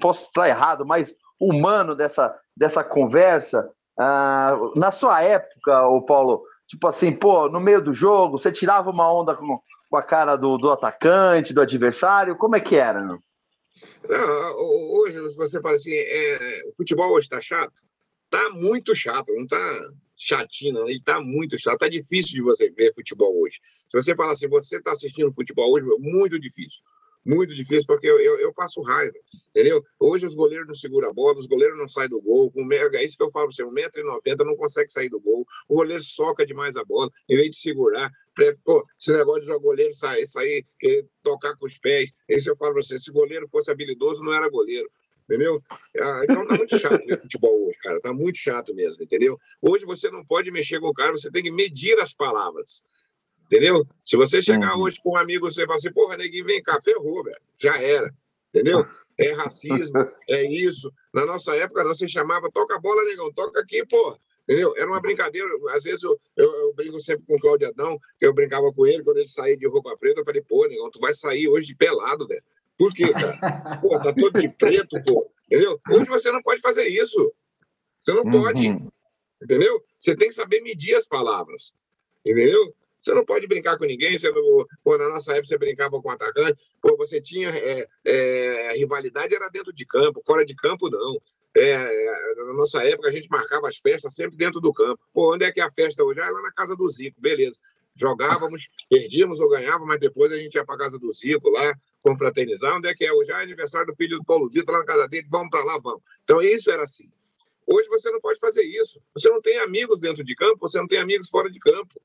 posso 0.00 0.26
estar 0.26 0.48
errado, 0.48 0.84
mais 0.86 1.14
humano 1.40 1.94
dessa, 1.94 2.34
dessa 2.56 2.82
conversa. 2.82 3.70
Uh, 3.98 4.78
na 4.78 4.90
sua 4.90 5.22
época, 5.22 5.86
o 5.88 6.02
Paulo, 6.02 6.42
tipo 6.66 6.86
assim, 6.86 7.12
pô, 7.12 7.48
no 7.48 7.60
meio 7.60 7.80
do 7.80 7.92
jogo, 7.92 8.38
você 8.38 8.52
tirava 8.52 8.90
uma 8.90 9.10
onda 9.12 9.34
com, 9.34 9.60
com 9.90 9.96
a 9.96 10.02
cara 10.02 10.36
do, 10.36 10.58
do 10.58 10.70
atacante, 10.70 11.54
do 11.54 11.60
adversário, 11.60 12.36
como 12.36 12.56
é 12.56 12.60
que 12.60 12.76
era? 12.76 13.00
Não? 13.00 13.18
Não, 14.08 14.56
hoje, 14.98 15.18
você 15.36 15.60
fala 15.60 15.74
assim, 15.74 15.94
é, 15.94 16.62
o 16.68 16.76
futebol 16.76 17.10
hoje 17.12 17.26
está 17.26 17.40
chato? 17.40 17.74
Tá 18.30 18.50
muito 18.50 18.94
chato, 18.94 19.32
não 19.32 19.46
tá 19.46 19.80
chatinho, 20.16 20.88
ele 20.88 21.00
tá 21.00 21.20
muito 21.20 21.58
chato, 21.58 21.78
tá 21.78 21.88
difícil 21.88 22.34
de 22.34 22.42
você 22.42 22.70
ver 22.70 22.94
futebol 22.94 23.40
hoje. 23.40 23.60
Se 23.88 23.96
você 23.96 24.14
falar 24.14 24.32
assim, 24.32 24.48
você 24.48 24.80
tá 24.80 24.92
assistindo 24.92 25.32
futebol 25.32 25.72
hoje, 25.72 25.86
muito 25.98 26.38
difícil 26.38 26.80
muito 27.26 27.54
difícil, 27.54 27.86
porque 27.86 28.06
eu, 28.06 28.20
eu, 28.20 28.38
eu, 28.38 28.54
passo 28.54 28.80
raiva, 28.82 29.16
entendeu? 29.50 29.84
Hoje 29.98 30.26
os 30.26 30.34
goleiros 30.34 30.68
não 30.68 30.74
seguram 30.74 31.10
a 31.10 31.12
bola, 31.12 31.38
os 31.38 31.46
goleiros 31.46 31.76
não 31.76 31.88
saem 31.88 32.08
do 32.08 32.20
gol, 32.20 32.50
com 32.52 32.64
mega, 32.64 32.98
é 32.98 33.04
isso 33.04 33.16
que 33.16 33.22
eu 33.24 33.30
falo, 33.30 33.52
você, 33.52 33.64
1,90m 33.64 34.44
não 34.44 34.56
consegue 34.56 34.92
sair 34.92 35.08
do 35.08 35.20
gol, 35.20 35.44
o 35.68 35.74
goleiro 35.74 36.02
soca 36.02 36.46
demais 36.46 36.76
a 36.76 36.84
bola, 36.84 37.10
em 37.28 37.36
vez 37.36 37.50
de 37.50 37.56
segurar, 37.56 38.10
pô, 38.64 38.86
esse 38.98 39.12
negócio 39.12 39.40
de 39.40 39.48
jogar 39.48 39.58
goleiro 39.58 39.92
sair, 39.92 40.26
sair 40.26 40.64
tocar 41.22 41.56
com 41.56 41.66
os 41.66 41.76
pés, 41.78 42.12
isso 42.28 42.50
eu 42.50 42.56
falo 42.56 42.74
pra 42.74 42.82
você, 42.82 42.98
se 42.98 43.10
o 43.10 43.14
goleiro 43.14 43.48
fosse 43.48 43.70
habilidoso, 43.70 44.22
não 44.22 44.32
era 44.32 44.48
goleiro. 44.48 44.88
Entendeu? 45.28 45.60
Ah, 46.00 46.20
então 46.22 46.46
tá 46.46 46.56
muito 46.56 46.78
chato 46.78 47.02
o 47.02 47.20
futebol 47.20 47.66
hoje, 47.66 47.76
cara. 47.78 48.00
Tá 48.00 48.12
muito 48.12 48.38
chato 48.38 48.72
mesmo, 48.72 49.02
entendeu? 49.02 49.36
Hoje 49.60 49.84
você 49.84 50.08
não 50.08 50.24
pode 50.24 50.52
mexer 50.52 50.78
com 50.78 50.86
o 50.86 50.94
cara, 50.94 51.10
você 51.10 51.32
tem 51.32 51.42
que 51.42 51.50
medir 51.50 51.98
as 51.98 52.14
palavras. 52.14 52.84
Entendeu? 53.46 53.86
Se 54.04 54.16
você 54.16 54.42
chegar 54.42 54.76
hoje 54.76 55.00
com 55.02 55.12
um 55.12 55.16
amigo, 55.16 55.50
você 55.50 55.64
fala 55.64 55.76
assim, 55.76 55.92
porra, 55.92 56.16
neguinho, 56.16 56.44
vem 56.44 56.62
cá, 56.62 56.80
ferrou, 56.80 57.22
velho. 57.22 57.40
Já 57.58 57.80
era. 57.80 58.12
Entendeu? 58.50 58.84
É 59.18 59.32
racismo, 59.32 59.96
é 60.28 60.44
isso. 60.44 60.92
Na 61.14 61.24
nossa 61.24 61.56
época, 61.56 61.82
não, 61.82 61.94
você 61.94 62.06
chamava, 62.06 62.50
toca 62.52 62.76
a 62.76 62.78
bola, 62.78 63.02
negão, 63.04 63.32
toca 63.32 63.60
aqui, 63.60 63.82
porra. 63.86 64.18
Entendeu? 64.42 64.74
Era 64.76 64.86
uma 64.86 65.00
brincadeira. 65.00 65.48
Às 65.70 65.84
vezes 65.84 66.02
eu, 66.02 66.20
eu, 66.36 66.54
eu, 66.54 66.74
brinco 66.74 67.00
sempre 67.00 67.24
com 67.26 67.34
o 67.34 67.40
Claudio 67.40 67.68
Adão, 67.68 67.98
que 68.20 68.26
eu 68.26 68.34
brincava 68.34 68.70
com 68.74 68.86
ele 68.86 69.02
quando 69.02 69.16
ele 69.16 69.28
saía 69.28 69.56
de 69.56 69.66
roupa 69.66 69.96
preta. 69.96 70.20
Eu 70.20 70.24
falei, 70.24 70.42
pô, 70.42 70.66
negão, 70.66 70.90
tu 70.90 71.00
vai 71.00 71.14
sair 71.14 71.48
hoje 71.48 71.68
de 71.68 71.74
pelado, 71.74 72.28
velho. 72.28 72.42
Por 72.76 72.92
quê, 72.92 73.10
cara? 73.10 73.38
Pô, 73.80 73.98
tá 73.98 74.12
todo 74.12 74.38
de 74.38 74.48
preto, 74.50 75.02
pô. 75.06 75.30
Entendeu? 75.46 75.80
Hoje 75.90 76.04
você 76.04 76.30
não 76.30 76.42
pode 76.42 76.60
fazer 76.60 76.86
isso. 76.86 77.32
Você 78.02 78.12
não 78.12 78.22
pode. 78.22 78.68
Uhum. 78.68 78.90
Entendeu? 79.42 79.82
Você 79.98 80.14
tem 80.14 80.28
que 80.28 80.34
saber 80.34 80.60
medir 80.60 80.94
as 80.94 81.06
palavras. 81.06 81.74
Entendeu? 82.24 82.74
Você 83.06 83.14
não 83.14 83.24
pode 83.24 83.46
brincar 83.46 83.78
com 83.78 83.84
ninguém. 83.84 84.18
Você 84.18 84.28
não, 84.32 84.66
pô, 84.82 84.98
na 84.98 85.08
nossa 85.08 85.30
época, 85.30 85.46
você 85.46 85.56
brincava 85.56 86.02
com 86.02 86.08
o 86.08 86.10
atacante. 86.10 86.58
Pô, 86.82 86.96
você 86.96 87.20
tinha 87.20 87.50
é, 87.50 87.86
é, 88.04 88.72
rivalidade, 88.76 89.32
era 89.32 89.48
dentro 89.48 89.72
de 89.72 89.86
campo, 89.86 90.20
fora 90.24 90.44
de 90.44 90.56
campo, 90.56 90.90
não. 90.90 91.16
É, 91.56 92.34
na 92.34 92.52
nossa 92.54 92.82
época, 92.82 93.08
a 93.08 93.12
gente 93.12 93.28
marcava 93.30 93.68
as 93.68 93.76
festas 93.76 94.12
sempre 94.12 94.36
dentro 94.36 94.60
do 94.60 94.72
campo. 94.72 95.00
Pô, 95.14 95.32
onde 95.32 95.44
é 95.44 95.52
que 95.52 95.60
é 95.60 95.62
a 95.62 95.70
festa 95.70 96.02
hoje? 96.02 96.20
Ah, 96.20 96.28
lá 96.28 96.42
na 96.42 96.52
casa 96.52 96.74
do 96.74 96.90
Zico, 96.90 97.20
beleza. 97.20 97.60
Jogávamos, 97.94 98.66
perdíamos 98.90 99.38
ou 99.38 99.48
ganhávamos, 99.50 99.86
mas 99.86 100.00
depois 100.00 100.32
a 100.32 100.36
gente 100.36 100.56
ia 100.56 100.64
para 100.64 100.76
casa 100.76 100.98
do 100.98 101.12
Zico 101.12 101.48
lá, 101.48 101.78
confraternizar. 102.02 102.76
Onde 102.76 102.88
é 102.88 102.94
que 102.94 103.04
é 103.04 103.12
hoje? 103.12 103.30
Ah, 103.32 103.38
é 103.38 103.44
aniversário 103.44 103.86
do 103.86 103.94
filho 103.94 104.18
do 104.18 104.24
Paulo 104.24 104.48
Vitor, 104.50 104.74
lá 104.74 104.80
na 104.80 104.84
casa 104.84 105.06
dele, 105.06 105.28
vamos 105.30 105.50
para 105.50 105.62
lá, 105.62 105.78
vamos. 105.78 106.02
Então, 106.24 106.42
isso 106.42 106.72
era 106.72 106.82
assim. 106.82 107.08
Hoje 107.64 107.88
você 107.88 108.10
não 108.10 108.20
pode 108.20 108.38
fazer 108.40 108.64
isso. 108.64 109.00
Você 109.14 109.28
não 109.28 109.40
tem 109.40 109.58
amigos 109.58 110.00
dentro 110.00 110.24
de 110.24 110.34
campo, 110.34 110.58
você 110.60 110.78
não 110.78 110.86
tem 110.86 110.98
amigos 110.98 111.28
fora 111.28 111.50
de 111.50 111.58
campo. 111.60 112.00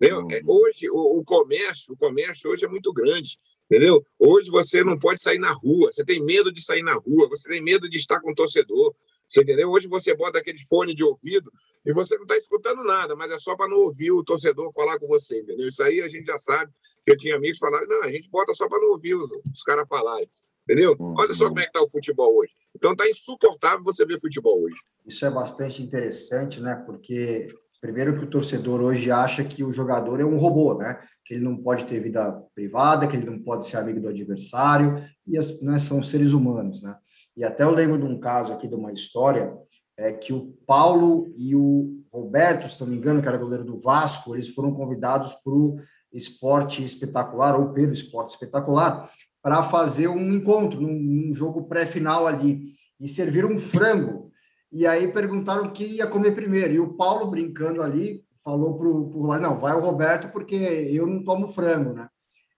Entendeu? 0.00 0.26
É, 0.30 0.40
hoje, 0.46 0.90
o, 0.90 1.18
o, 1.18 1.24
comércio, 1.24 1.94
o 1.94 1.96
comércio 1.96 2.50
hoje 2.50 2.64
é 2.64 2.68
muito 2.68 2.92
grande. 2.92 3.38
Entendeu? 3.70 4.04
Hoje 4.18 4.50
você 4.50 4.84
não 4.84 4.98
pode 4.98 5.20
sair 5.20 5.38
na 5.38 5.52
rua, 5.52 5.90
você 5.90 6.04
tem 6.04 6.22
medo 6.22 6.52
de 6.52 6.62
sair 6.62 6.82
na 6.82 6.94
rua, 6.94 7.28
você 7.28 7.48
tem 7.48 7.62
medo 7.62 7.88
de 7.88 7.96
estar 7.96 8.20
com 8.20 8.30
o 8.30 8.34
torcedor. 8.34 8.94
Você 9.28 9.42
entendeu? 9.42 9.70
Hoje 9.70 9.88
você 9.88 10.14
bota 10.14 10.38
aquele 10.38 10.58
fone 10.68 10.94
de 10.94 11.02
ouvido 11.02 11.52
e 11.84 11.92
você 11.92 12.14
não 12.14 12.22
está 12.22 12.36
escutando 12.36 12.84
nada, 12.84 13.16
mas 13.16 13.30
é 13.32 13.38
só 13.38 13.56
para 13.56 13.68
não 13.68 13.78
ouvir 13.78 14.12
o 14.12 14.22
torcedor 14.22 14.72
falar 14.72 15.00
com 15.00 15.08
você, 15.08 15.40
entendeu? 15.40 15.68
Isso 15.68 15.82
aí 15.82 16.00
a 16.00 16.08
gente 16.08 16.26
já 16.26 16.38
sabe. 16.38 16.72
Eu 17.04 17.16
tinha 17.16 17.34
amigos 17.34 17.58
que 17.58 17.66
falaram, 17.66 17.88
não, 17.88 18.04
a 18.04 18.10
gente 18.10 18.30
bota 18.30 18.54
só 18.54 18.68
para 18.68 18.80
não 18.80 18.90
ouvir 18.90 19.14
os, 19.14 19.28
os 19.52 19.62
caras 19.62 19.86
falarem. 19.88 20.28
Entendeu? 20.68 20.96
Olha 20.98 21.32
só 21.32 21.48
como 21.48 21.60
é 21.60 21.62
que 21.62 21.68
está 21.68 21.82
o 21.82 21.88
futebol 21.88 22.36
hoje. 22.36 22.52
Então 22.74 22.92
está 22.92 23.08
insuportável 23.08 23.84
você 23.84 24.04
ver 24.04 24.20
futebol 24.20 24.62
hoje. 24.62 24.76
Isso 25.06 25.24
é 25.24 25.30
bastante 25.30 25.80
interessante, 25.80 26.60
né? 26.60 26.74
Porque 26.84 27.48
Primeiro 27.80 28.18
que 28.18 28.24
o 28.24 28.30
torcedor 28.30 28.80
hoje 28.80 29.10
acha 29.10 29.44
que 29.44 29.62
o 29.62 29.72
jogador 29.72 30.20
é 30.20 30.24
um 30.24 30.38
robô, 30.38 30.74
né? 30.74 30.98
Que 31.24 31.34
ele 31.34 31.44
não 31.44 31.56
pode 31.56 31.84
ter 31.86 32.00
vida 32.00 32.42
privada, 32.54 33.06
que 33.06 33.16
ele 33.16 33.26
não 33.26 33.38
pode 33.38 33.66
ser 33.66 33.76
amigo 33.76 34.00
do 34.00 34.08
adversário. 34.08 35.04
e 35.26 35.36
as, 35.36 35.60
né, 35.60 35.78
são 35.78 36.02
seres 36.02 36.32
humanos, 36.32 36.82
né? 36.82 36.96
E 37.36 37.44
até 37.44 37.64
eu 37.64 37.70
lembro 37.70 37.98
de 37.98 38.04
um 38.04 38.18
caso 38.18 38.52
aqui, 38.52 38.66
de 38.66 38.74
uma 38.74 38.92
história, 38.92 39.52
é 39.98 40.12
que 40.12 40.32
o 40.32 40.54
Paulo 40.66 41.32
e 41.36 41.54
o 41.54 42.02
Roberto, 42.12 42.68
se 42.68 42.80
não 42.80 42.88
me 42.88 42.96
engano, 42.96 43.20
que 43.20 43.28
era 43.28 43.36
goleiro 43.36 43.64
do 43.64 43.80
Vasco, 43.80 44.34
eles 44.34 44.48
foram 44.48 44.72
convidados 44.72 45.34
para 45.44 45.52
o 45.52 45.78
Esporte 46.12 46.82
Espetacular, 46.82 47.58
ou 47.58 47.72
pelo 47.72 47.92
Esporte 47.92 48.30
Espetacular, 48.30 49.10
para 49.42 49.62
fazer 49.62 50.08
um 50.08 50.32
encontro, 50.32 50.80
num, 50.80 51.34
jogo 51.34 51.64
pré-final 51.64 52.26
ali, 52.26 52.74
e 52.98 53.06
serviram 53.06 53.52
um 53.52 53.58
frango. 53.58 54.30
E 54.76 54.86
aí 54.86 55.10
perguntaram 55.10 55.72
quem 55.72 55.92
ia 55.92 56.06
comer 56.06 56.32
primeiro. 56.32 56.74
E 56.74 56.78
o 56.78 56.92
Paulo, 56.92 57.30
brincando 57.30 57.80
ali, 57.80 58.22
falou 58.44 58.76
para 58.76 58.86
o 58.86 59.04
Roberto, 59.04 59.40
não, 59.40 59.58
vai 59.58 59.74
o 59.74 59.80
Roberto, 59.80 60.28
porque 60.30 60.54
eu 60.54 61.06
não 61.06 61.24
tomo 61.24 61.48
frango, 61.48 61.94
né? 61.94 62.10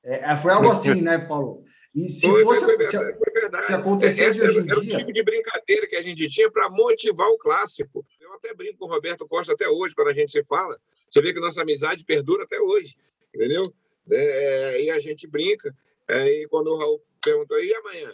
É, 0.02 0.32
é 0.32 0.36
foi 0.36 0.50
algo 0.50 0.68
assim, 0.68 1.00
né, 1.00 1.16
Paulo? 1.16 1.62
E 1.94 2.08
se 2.08 2.28
foi, 2.28 2.42
fosse, 2.42 2.64
foi, 2.64 2.84
se, 2.86 2.90
foi 2.90 3.32
verdade. 3.32 3.66
se 3.66 3.72
acontecesse 3.72 4.42
hoje 4.42 4.58
em 4.58 4.68
era 4.68 4.80
dia... 4.80 4.96
o 4.96 4.98
tipo 4.98 5.12
de 5.12 5.22
brincadeira 5.22 5.86
que 5.86 5.94
a 5.94 6.02
gente 6.02 6.28
tinha 6.28 6.50
para 6.50 6.68
motivar 6.68 7.28
o 7.28 7.38
clássico. 7.38 8.04
Eu 8.20 8.32
até 8.32 8.52
brinco 8.52 8.78
com 8.78 8.86
o 8.86 8.88
Roberto 8.88 9.24
Costa 9.28 9.52
até 9.52 9.68
hoje, 9.68 9.94
quando 9.94 10.08
a 10.08 10.12
gente 10.12 10.32
se 10.32 10.42
fala. 10.42 10.76
Você 11.08 11.22
vê 11.22 11.32
que 11.32 11.38
nossa 11.38 11.62
amizade 11.62 12.04
perdura 12.04 12.42
até 12.42 12.58
hoje, 12.60 12.96
entendeu? 13.32 13.72
É, 14.10 14.82
e 14.82 14.90
a 14.90 14.98
gente 14.98 15.28
brinca. 15.28 15.72
É, 16.08 16.26
e 16.26 16.48
quando 16.48 16.66
o 16.66 16.78
Raul 16.78 17.00
perguntou, 17.22 17.62
e 17.62 17.72
amanhã? 17.74 18.12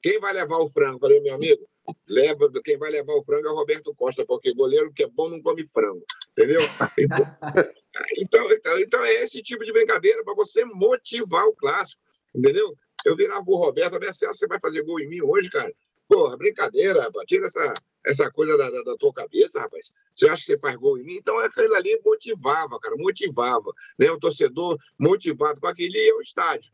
Quem 0.00 0.20
vai 0.20 0.32
levar 0.32 0.58
o 0.58 0.68
frango? 0.68 0.94
Eu 0.94 1.00
falei, 1.00 1.20
meu 1.20 1.34
amigo, 1.34 1.68
leva, 2.06 2.50
quem 2.64 2.76
vai 2.76 2.90
levar 2.90 3.14
o 3.14 3.24
frango 3.24 3.48
é 3.48 3.50
o 3.50 3.54
Roberto 3.54 3.94
Costa, 3.94 4.24
porque 4.24 4.54
goleiro 4.54 4.92
que 4.92 5.04
é 5.04 5.08
bom 5.08 5.28
não 5.28 5.40
come 5.40 5.66
frango, 5.66 6.04
entendeu? 6.32 6.60
Então, 8.18 8.50
então, 8.52 8.80
então 8.80 9.04
é 9.04 9.22
esse 9.22 9.42
tipo 9.42 9.64
de 9.64 9.72
brincadeira 9.72 10.22
para 10.24 10.34
você 10.34 10.64
motivar 10.64 11.46
o 11.46 11.54
clássico, 11.54 12.02
entendeu? 12.34 12.76
Eu 13.04 13.16
virava 13.16 13.44
o 13.46 13.56
Roberto, 13.56 13.98
você 13.98 14.46
vai 14.46 14.58
fazer 14.60 14.82
gol 14.82 15.00
em 15.00 15.08
mim 15.08 15.22
hoje, 15.22 15.50
cara? 15.50 15.72
Porra, 16.08 16.36
brincadeira, 16.36 17.02
rapaz. 17.02 17.26
Tira 17.26 17.46
essa, 17.46 17.74
essa 18.04 18.30
coisa 18.30 18.56
da, 18.56 18.70
da, 18.70 18.82
da, 18.82 18.96
tua 18.96 19.12
cabeça, 19.12 19.60
rapaz. 19.60 19.92
Você 20.14 20.28
acha 20.28 20.42
que 20.42 20.46
você 20.46 20.58
faz 20.58 20.76
gol 20.76 20.98
em 20.98 21.04
mim? 21.04 21.16
Então 21.16 21.38
aquilo 21.40 21.74
ali 21.74 22.00
motivava, 22.04 22.78
cara, 22.78 22.94
motivava. 22.96 23.72
Né? 23.98 24.10
O 24.10 24.18
torcedor 24.18 24.78
motivado 24.98 25.60
para 25.60 25.70
aquele 25.70 25.98
ir 25.98 26.12
ao 26.12 26.20
estádio. 26.20 26.72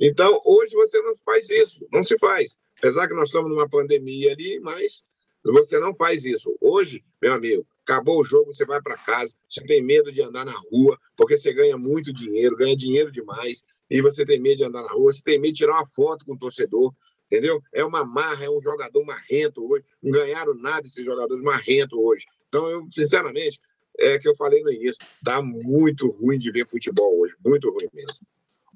Então, 0.00 0.40
hoje 0.44 0.74
você 0.74 1.00
não 1.02 1.16
faz 1.16 1.50
isso, 1.50 1.86
não 1.92 2.02
se 2.02 2.18
faz. 2.18 2.58
Apesar 2.84 3.08
que 3.08 3.14
nós 3.14 3.30
estamos 3.30 3.50
numa 3.50 3.66
pandemia 3.66 4.32
ali, 4.32 4.60
mas 4.60 5.02
você 5.42 5.80
não 5.80 5.96
faz 5.96 6.26
isso. 6.26 6.54
Hoje, 6.60 7.02
meu 7.20 7.32
amigo, 7.32 7.66
acabou 7.82 8.20
o 8.20 8.24
jogo, 8.24 8.52
você 8.52 8.66
vai 8.66 8.78
para 8.82 8.98
casa, 8.98 9.34
você 9.48 9.64
tem 9.64 9.82
medo 9.82 10.12
de 10.12 10.20
andar 10.20 10.44
na 10.44 10.52
rua, 10.70 11.00
porque 11.16 11.38
você 11.38 11.50
ganha 11.54 11.78
muito 11.78 12.12
dinheiro, 12.12 12.54
ganha 12.54 12.76
dinheiro 12.76 13.10
demais, 13.10 13.64
e 13.88 14.02
você 14.02 14.26
tem 14.26 14.38
medo 14.38 14.58
de 14.58 14.64
andar 14.64 14.82
na 14.82 14.92
rua, 14.92 15.10
você 15.10 15.22
tem 15.22 15.38
medo 15.38 15.54
de 15.54 15.60
tirar 15.60 15.76
uma 15.76 15.86
foto 15.86 16.26
com 16.26 16.34
o 16.34 16.38
torcedor, 16.38 16.92
entendeu? 17.24 17.58
É 17.72 17.82
uma 17.82 18.04
marra, 18.04 18.44
é 18.44 18.50
um 18.50 18.60
jogador 18.60 19.02
marrento 19.06 19.66
hoje. 19.66 19.82
Não 20.02 20.12
ganharam 20.12 20.52
nada 20.52 20.86
esses 20.86 21.02
jogadores 21.02 21.42
marrentos 21.42 21.98
hoje. 21.98 22.26
Então, 22.50 22.68
eu, 22.68 22.86
sinceramente, 22.90 23.58
é 23.98 24.18
que 24.18 24.28
eu 24.28 24.36
falei 24.36 24.62
no 24.62 24.70
início, 24.70 25.02
tá 25.24 25.40
muito 25.40 26.10
ruim 26.10 26.38
de 26.38 26.50
ver 26.50 26.68
futebol 26.68 27.18
hoje, 27.18 27.34
muito 27.42 27.70
ruim 27.70 27.88
mesmo. 27.94 28.26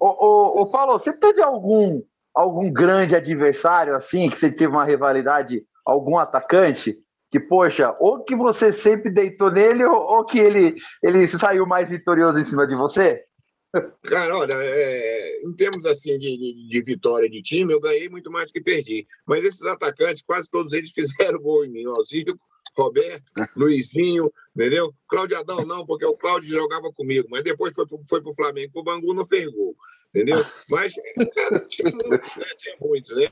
Ô, 0.00 0.06
ô, 0.06 0.62
ô, 0.62 0.70
Paulo, 0.70 0.98
você 0.98 1.12
teve 1.12 1.42
algum, 1.42 2.00
algum 2.34 2.72
grande 2.72 3.14
adversário 3.14 3.94
assim, 3.94 4.28
que 4.28 4.38
você 4.38 4.50
teve 4.50 4.72
uma 4.72 4.84
rivalidade, 4.84 5.64
algum 5.84 6.18
atacante? 6.18 6.98
Que, 7.30 7.38
poxa, 7.38 7.94
ou 8.00 8.24
que 8.24 8.34
você 8.34 8.72
sempre 8.72 9.10
deitou 9.10 9.50
nele, 9.50 9.84
ou, 9.84 9.96
ou 9.96 10.24
que 10.24 10.38
ele, 10.38 10.76
ele 11.02 11.26
saiu 11.26 11.66
mais 11.66 11.90
vitorioso 11.90 12.38
em 12.38 12.44
cima 12.44 12.66
de 12.66 12.74
você? 12.74 13.22
Cara, 14.02 14.34
olha, 14.34 14.54
é, 14.54 15.42
em 15.44 15.52
termos 15.52 15.84
assim 15.84 16.18
de, 16.18 16.36
de, 16.38 16.68
de, 16.68 16.82
vitória 16.82 17.28
de 17.28 17.42
time, 17.42 17.70
eu 17.70 17.80
ganhei 17.80 18.08
muito 18.08 18.30
mais 18.30 18.48
do 18.48 18.54
que 18.54 18.62
perdi. 18.62 19.06
Mas 19.26 19.44
esses 19.44 19.62
atacantes, 19.66 20.22
quase 20.22 20.50
todos 20.50 20.72
eles 20.72 20.92
fizeram 20.94 21.38
gol 21.38 21.66
em 21.66 21.70
mim. 21.70 21.86
O 21.86 22.02
Zico, 22.02 22.38
Roberto, 22.76 23.30
Luizinho, 23.56 24.32
entendeu? 24.54 24.92
Cláudio 25.08 25.38
Adão 25.38 25.66
não, 25.66 25.84
porque 25.84 26.06
o 26.06 26.16
Cláudio 26.16 26.48
jogava 26.48 26.90
comigo, 26.92 27.28
mas 27.30 27.44
depois 27.44 27.74
foi, 27.74 27.84
foi 28.08 28.22
para 28.22 28.30
o 28.30 28.34
Flamengo, 28.34 28.72
o 28.74 28.84
Bangu 28.84 29.12
não 29.12 29.26
fez 29.26 29.50
gol, 29.52 29.76
entendeu? 30.18 30.44
Mas, 30.68 30.94
cara, 31.34 31.60
tinha, 31.68 32.76
muitos, 32.80 33.16
né? 33.16 33.28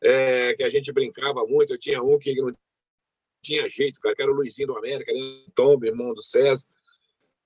É, 0.00 0.54
que 0.54 0.64
a 0.64 0.70
gente 0.70 0.92
brincava 0.92 1.44
muito, 1.46 1.74
eu 1.74 1.78
tinha 1.78 2.02
um 2.02 2.18
que 2.18 2.34
não 2.34 2.52
tinha 3.42 3.68
jeito, 3.68 4.00
cara, 4.00 4.14
que 4.14 4.22
era 4.22 4.32
o 4.32 4.34
Luizinho 4.34 4.68
do 4.68 4.78
América, 4.78 5.12
né? 5.12 5.44
Tom, 5.54 5.78
irmão 5.84 6.14
do 6.14 6.22
César, 6.22 6.66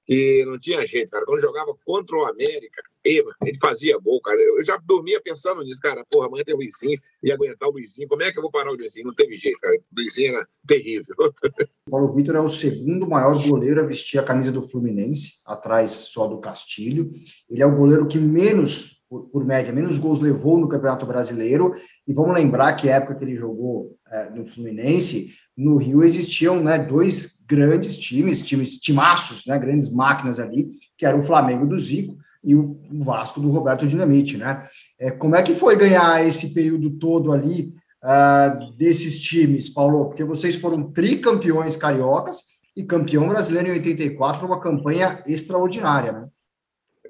que 0.07 0.45
não 0.47 0.59
tinha 0.59 0.87
jeito, 0.87 1.11
cara. 1.11 1.27
Quando 1.27 1.40
jogava 1.40 1.75
contra 1.85 2.16
o 2.16 2.25
América, 2.25 2.81
ele 3.05 3.59
fazia 3.61 3.99
gol, 3.99 4.21
cara. 4.21 4.40
Eu 4.40 4.64
já 4.64 4.77
dormia 4.77 5.21
pensando 5.21 5.62
nisso, 5.62 5.81
cara. 5.81 6.05
Porra, 6.11 6.29
amanhã 6.29 6.45
tem 6.45 6.55
o 6.55 6.59
Luizinho, 6.59 6.99
ia 7.23 7.35
aguentar 7.35 7.69
o 7.69 7.73
Luizinho. 7.73 8.09
Como 8.09 8.23
é 8.23 8.31
que 8.31 8.38
eu 8.38 8.42
vou 8.42 8.51
parar 8.51 8.71
o 8.71 8.77
Luizinho? 8.77 9.07
Não 9.07 9.14
teve 9.14 9.37
jeito, 9.37 9.59
cara. 9.59 9.75
O 9.75 9.81
Luizinho 9.97 10.37
era 10.37 10.49
terrível. 10.66 11.14
Paulo 11.90 12.12
Vitor 12.14 12.37
é 12.37 12.40
o 12.40 12.49
segundo 12.49 13.07
maior 13.07 13.40
goleiro 13.49 13.81
a 13.81 13.85
vestir 13.85 14.19
a 14.19 14.25
camisa 14.25 14.53
do 14.53 14.62
Fluminense, 14.69 15.40
atrás 15.45 15.90
só 15.90 16.29
do 16.29 16.38
Castilho. 16.38 17.12
Ele 17.51 17.62
é 17.62 17.66
o 17.66 17.77
goleiro 17.77 18.07
que 18.07 18.19
menos, 18.19 19.03
por, 19.09 19.29
por 19.29 19.45
média, 19.45 19.73
menos 19.73 19.99
gols 19.99 20.21
levou 20.21 20.57
no 20.57 20.69
Campeonato 20.69 21.05
Brasileiro. 21.05 21.75
E 22.07 22.12
vamos 22.12 22.35
lembrar 22.35 22.75
que 22.75 22.88
a 22.88 22.97
época 22.97 23.16
que 23.16 23.25
ele 23.25 23.37
jogou 23.37 23.99
é, 24.09 24.31
no 24.31 24.47
Fluminense, 24.47 25.35
no 25.57 25.77
Rio 25.77 26.05
existiam 26.05 26.62
né, 26.62 26.79
dois 26.79 27.36
grandes 27.46 27.96
times, 27.96 28.42
times 28.42 28.78
timaços, 28.78 29.46
né, 29.46 29.59
grandes 29.59 29.90
máquinas 29.92 30.38
ali, 30.38 30.70
que 30.96 31.06
eram 31.06 31.20
o 31.20 31.26
Flamengo 31.26 31.66
do 31.66 31.78
Zico 31.78 32.16
e 32.42 32.54
o 32.54 32.78
Vasco 33.02 33.40
do 33.40 33.50
Roberto 33.50 33.87
Dinamite, 33.87 34.37
né? 34.37 34.68
É, 34.98 35.11
como 35.11 35.35
é 35.35 35.42
que 35.42 35.54
foi 35.54 35.76
ganhar 35.76 36.24
esse 36.26 36.54
período 36.54 36.90
todo 36.98 37.32
ali 37.32 37.74
uh, 38.02 38.72
desses 38.76 39.20
times, 39.20 39.68
Paulo? 39.68 40.06
Porque 40.06 40.24
vocês 40.24 40.54
foram 40.56 40.92
tricampeões 40.92 41.76
cariocas 41.76 42.42
e 42.76 42.85
campeão 42.85 43.28
brasileiro 43.28 43.68
em 43.68 43.72
84, 43.72 44.40
foi 44.40 44.48
uma 44.48 44.61
campanha 44.61 45.22
extraordinária, 45.26 46.12
né? 46.12 46.28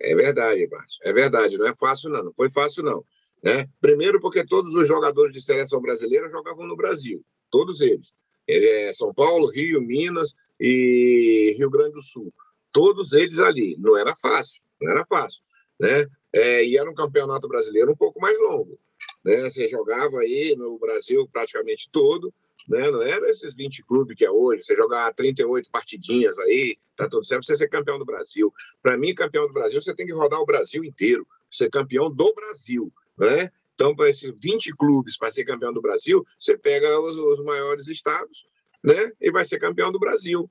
É 0.00 0.14
verdade, 0.14 0.68
Márcio. 0.70 1.00
É 1.04 1.12
verdade. 1.12 1.58
Não 1.58 1.66
é 1.66 1.74
fácil, 1.74 2.10
não. 2.10 2.24
Não 2.24 2.32
foi 2.32 2.50
fácil, 2.50 2.82
não. 2.82 3.04
Né? 3.42 3.66
Primeiro, 3.80 4.20
porque 4.20 4.44
todos 4.44 4.74
os 4.74 4.86
jogadores 4.86 5.32
de 5.32 5.42
seleção 5.42 5.80
brasileira 5.80 6.28
jogavam 6.28 6.66
no 6.66 6.76
Brasil. 6.76 7.22
Todos 7.50 7.80
eles 7.80 8.14
é, 8.48 8.92
São 8.94 9.12
Paulo, 9.12 9.50
Rio, 9.50 9.80
Minas 9.80 10.34
e 10.60 11.54
Rio 11.58 11.70
Grande 11.70 11.92
do 11.92 12.02
Sul. 12.02 12.32
Todos 12.72 13.12
eles 13.12 13.38
ali. 13.38 13.76
Não 13.78 13.96
era 13.96 14.14
fácil, 14.16 14.62
não 14.80 14.92
era 14.92 15.06
fácil. 15.06 15.42
Né? 15.78 16.06
É, 16.32 16.64
e 16.64 16.76
era 16.76 16.90
um 16.90 16.94
campeonato 16.94 17.48
brasileiro 17.48 17.90
um 17.90 17.96
pouco 17.96 18.20
mais 18.20 18.38
longo. 18.38 18.78
Né? 19.24 19.48
Você 19.48 19.68
jogava 19.68 20.20
aí 20.20 20.54
no 20.56 20.78
Brasil 20.78 21.28
praticamente 21.32 21.88
todo, 21.90 22.32
né? 22.68 22.90
não 22.90 23.02
era 23.02 23.28
esses 23.28 23.54
20 23.54 23.84
clubes 23.84 24.16
que 24.16 24.24
é 24.24 24.30
hoje, 24.30 24.62
você 24.62 24.74
jogar 24.74 25.12
38 25.14 25.70
partidinhas 25.70 26.38
aí, 26.38 26.76
tá 26.96 27.08
tudo 27.08 27.24
certo, 27.24 27.44
você 27.44 27.56
ser 27.56 27.68
campeão 27.68 27.98
do 27.98 28.04
Brasil. 28.04 28.52
Para 28.82 28.96
mim, 28.96 29.14
campeão 29.14 29.46
do 29.46 29.52
Brasil, 29.52 29.80
você 29.80 29.94
tem 29.94 30.06
que 30.06 30.12
rodar 30.12 30.40
o 30.40 30.46
Brasil 30.46 30.84
inteiro, 30.84 31.26
ser 31.50 31.70
campeão 31.70 32.10
do 32.10 32.34
Brasil. 32.34 32.92
Né? 33.18 33.50
Então, 33.76 33.94
para 33.94 34.08
esses 34.08 34.32
20 34.34 34.74
clubes, 34.74 35.18
para 35.18 35.30
ser 35.30 35.44
campeão 35.44 35.70
do 35.70 35.82
Brasil, 35.82 36.26
você 36.38 36.56
pega 36.56 36.98
os, 36.98 37.14
os, 37.14 37.44
maiores 37.44 37.88
estados 37.88 38.46
né, 38.82 39.12
e 39.20 39.30
vai 39.30 39.44
ser 39.44 39.58
campeão 39.58 39.92
do 39.92 39.98
Brasil. 39.98 40.50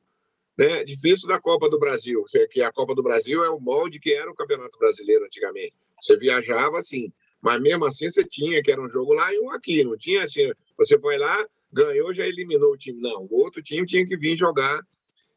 Né? 0.55 0.83
Difícil 0.83 1.27
da 1.27 1.41
Copa 1.41 1.67
do 1.67 1.79
Brasil, 1.79 2.23
que 2.51 2.61
a 2.61 2.71
Copa 2.71 2.93
do 2.93 3.01
Brasil 3.01 3.43
é 3.43 3.49
o 3.49 3.59
molde 3.59 3.99
que 3.99 4.13
era 4.13 4.29
o 4.29 4.35
Campeonato 4.35 4.77
Brasileiro 4.77 5.25
antigamente. 5.25 5.73
Você 5.99 6.15
viajava 6.17 6.77
assim, 6.77 7.11
mas 7.41 7.59
mesmo 7.59 7.85
assim 7.85 8.11
você 8.11 8.23
tinha 8.23 8.61
que 8.61 8.71
era 8.71 8.79
um 8.79 8.89
jogo 8.89 9.13
lá 9.13 9.33
e 9.33 9.39
um 9.39 9.49
aqui, 9.49 9.83
não 9.83 9.97
tinha 9.97 10.23
assim, 10.23 10.51
você 10.77 10.99
foi 10.99 11.17
lá, 11.17 11.47
ganhou, 11.73 12.13
já 12.13 12.27
eliminou 12.27 12.73
o 12.73 12.77
time. 12.77 13.01
Não, 13.01 13.27
o 13.29 13.41
outro 13.41 13.61
time 13.61 13.87
tinha 13.87 14.05
que 14.05 14.15
vir 14.15 14.37
jogar 14.37 14.79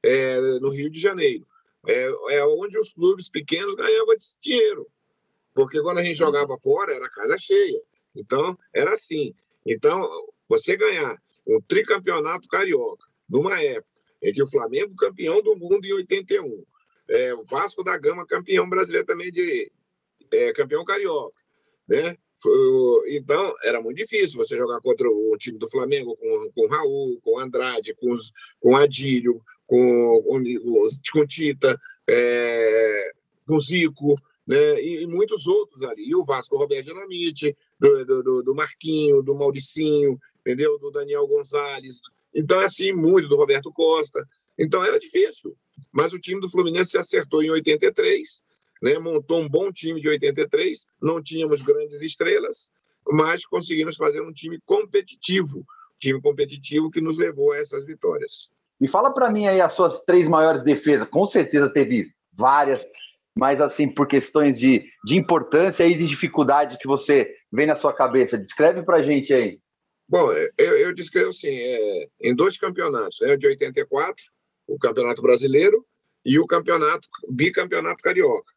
é, 0.02 0.38
no 0.60 0.68
Rio 0.68 0.90
de 0.90 1.00
Janeiro. 1.00 1.46
É, 1.86 2.10
é 2.32 2.44
onde 2.44 2.78
os 2.78 2.92
clubes 2.92 3.30
pequenos 3.30 3.74
ganhavam 3.76 4.14
dinheiro 4.42 4.86
porque 5.58 5.82
quando 5.82 5.98
a 5.98 6.04
gente 6.04 6.14
jogava 6.14 6.56
fora 6.62 6.94
era 6.94 7.10
casa 7.10 7.36
cheia. 7.36 7.82
Então, 8.14 8.56
era 8.72 8.92
assim. 8.92 9.34
Então, 9.66 10.08
você 10.48 10.76
ganhar 10.76 11.20
um 11.44 11.60
tricampeonato 11.60 12.46
carioca, 12.46 13.04
numa 13.28 13.60
época 13.60 13.90
em 14.22 14.32
que 14.32 14.40
o 14.40 14.48
Flamengo 14.48 14.94
campeão 14.94 15.42
do 15.42 15.56
mundo 15.56 15.84
em 15.84 15.94
81, 15.94 16.64
é, 17.08 17.34
o 17.34 17.44
Vasco 17.44 17.82
da 17.82 17.98
Gama 17.98 18.24
campeão 18.24 18.70
brasileiro 18.70 19.04
também 19.04 19.32
de 19.32 19.72
é, 20.32 20.52
campeão 20.52 20.84
carioca, 20.84 21.34
né? 21.88 22.16
Então, 23.08 23.52
era 23.64 23.82
muito 23.82 23.96
difícil 23.96 24.38
você 24.38 24.56
jogar 24.56 24.80
contra 24.80 25.10
o 25.10 25.36
time 25.38 25.58
do 25.58 25.68
Flamengo 25.68 26.16
com, 26.16 26.52
com 26.54 26.68
Raul, 26.68 27.18
com 27.20 27.36
Andrade, 27.36 27.96
com, 27.96 28.12
os, 28.12 28.30
com 28.60 28.76
Adílio, 28.76 29.42
com, 29.66 30.22
com, 30.22 30.88
com 31.12 31.26
Tita, 31.26 31.76
é, 32.08 33.10
com 33.44 33.58
Zico, 33.58 34.14
né? 34.48 34.80
E, 34.82 35.02
e, 35.02 35.06
muitos 35.06 35.46
outros 35.46 35.82
ali. 35.82 36.08
E 36.08 36.16
o 36.16 36.24
Vasco, 36.24 36.56
o 36.56 36.58
Roberto 36.58 36.86
Dinamite, 36.86 37.54
do, 37.78 38.04
do, 38.04 38.42
do, 38.42 38.54
Marquinho, 38.54 39.22
do 39.22 39.34
Mauricinho, 39.34 40.18
entendeu? 40.40 40.78
Do 40.78 40.90
Daniel 40.90 41.26
Gonzalez. 41.26 42.00
Então, 42.34 42.60
é 42.62 42.64
assim, 42.64 42.92
muito 42.92 43.28
do 43.28 43.36
Roberto 43.36 43.70
Costa. 43.70 44.26
Então, 44.58 44.82
era 44.82 44.98
difícil. 44.98 45.54
Mas 45.92 46.14
o 46.14 46.18
time 46.18 46.40
do 46.40 46.48
Fluminense 46.48 46.92
se 46.92 46.98
acertou 46.98 47.42
em 47.42 47.50
83, 47.50 48.42
né? 48.82 48.98
montou 48.98 49.38
um 49.38 49.48
bom 49.48 49.70
time 49.70 50.00
de 50.00 50.08
83, 50.08 50.86
não 51.00 51.22
tínhamos 51.22 51.60
grandes 51.60 52.00
estrelas, 52.00 52.70
mas 53.06 53.44
conseguimos 53.44 53.96
fazer 53.96 54.22
um 54.22 54.32
time 54.32 54.58
competitivo, 54.64 55.64
time 56.00 56.20
competitivo 56.20 56.90
que 56.90 57.00
nos 57.00 57.18
levou 57.18 57.52
a 57.52 57.58
essas 57.58 57.84
vitórias. 57.84 58.50
Me 58.80 58.88
fala 58.88 59.12
para 59.12 59.30
mim 59.30 59.46
aí 59.46 59.60
as 59.60 59.72
suas 59.72 60.00
três 60.04 60.28
maiores 60.28 60.62
defesas. 60.62 61.08
Com 61.08 61.26
certeza 61.26 61.68
teve 61.68 62.12
várias, 62.32 62.86
mas 63.38 63.60
assim, 63.60 63.88
por 63.88 64.08
questões 64.08 64.58
de, 64.58 64.84
de 65.04 65.16
importância 65.16 65.86
e 65.86 65.96
de 65.96 66.04
dificuldade 66.08 66.76
que 66.76 66.88
você 66.88 67.32
vem 67.52 67.68
na 67.68 67.76
sua 67.76 67.92
cabeça. 67.92 68.36
Descreve 68.36 68.82
para 68.82 68.96
a 68.96 69.02
gente 69.02 69.32
aí. 69.32 69.60
Bom, 70.08 70.32
eu, 70.32 70.76
eu 70.76 70.92
descrevo 70.92 71.30
assim, 71.30 71.46
é, 71.46 72.08
em 72.20 72.34
dois 72.34 72.58
campeonatos, 72.58 73.20
né, 73.20 73.34
o 73.34 73.38
de 73.38 73.46
84, 73.46 74.24
o 74.66 74.76
Campeonato 74.76 75.22
Brasileiro, 75.22 75.86
e 76.26 76.36
o 76.40 76.46
campeonato, 76.48 77.06
bicampeonato 77.30 78.02
carioca. 78.02 78.52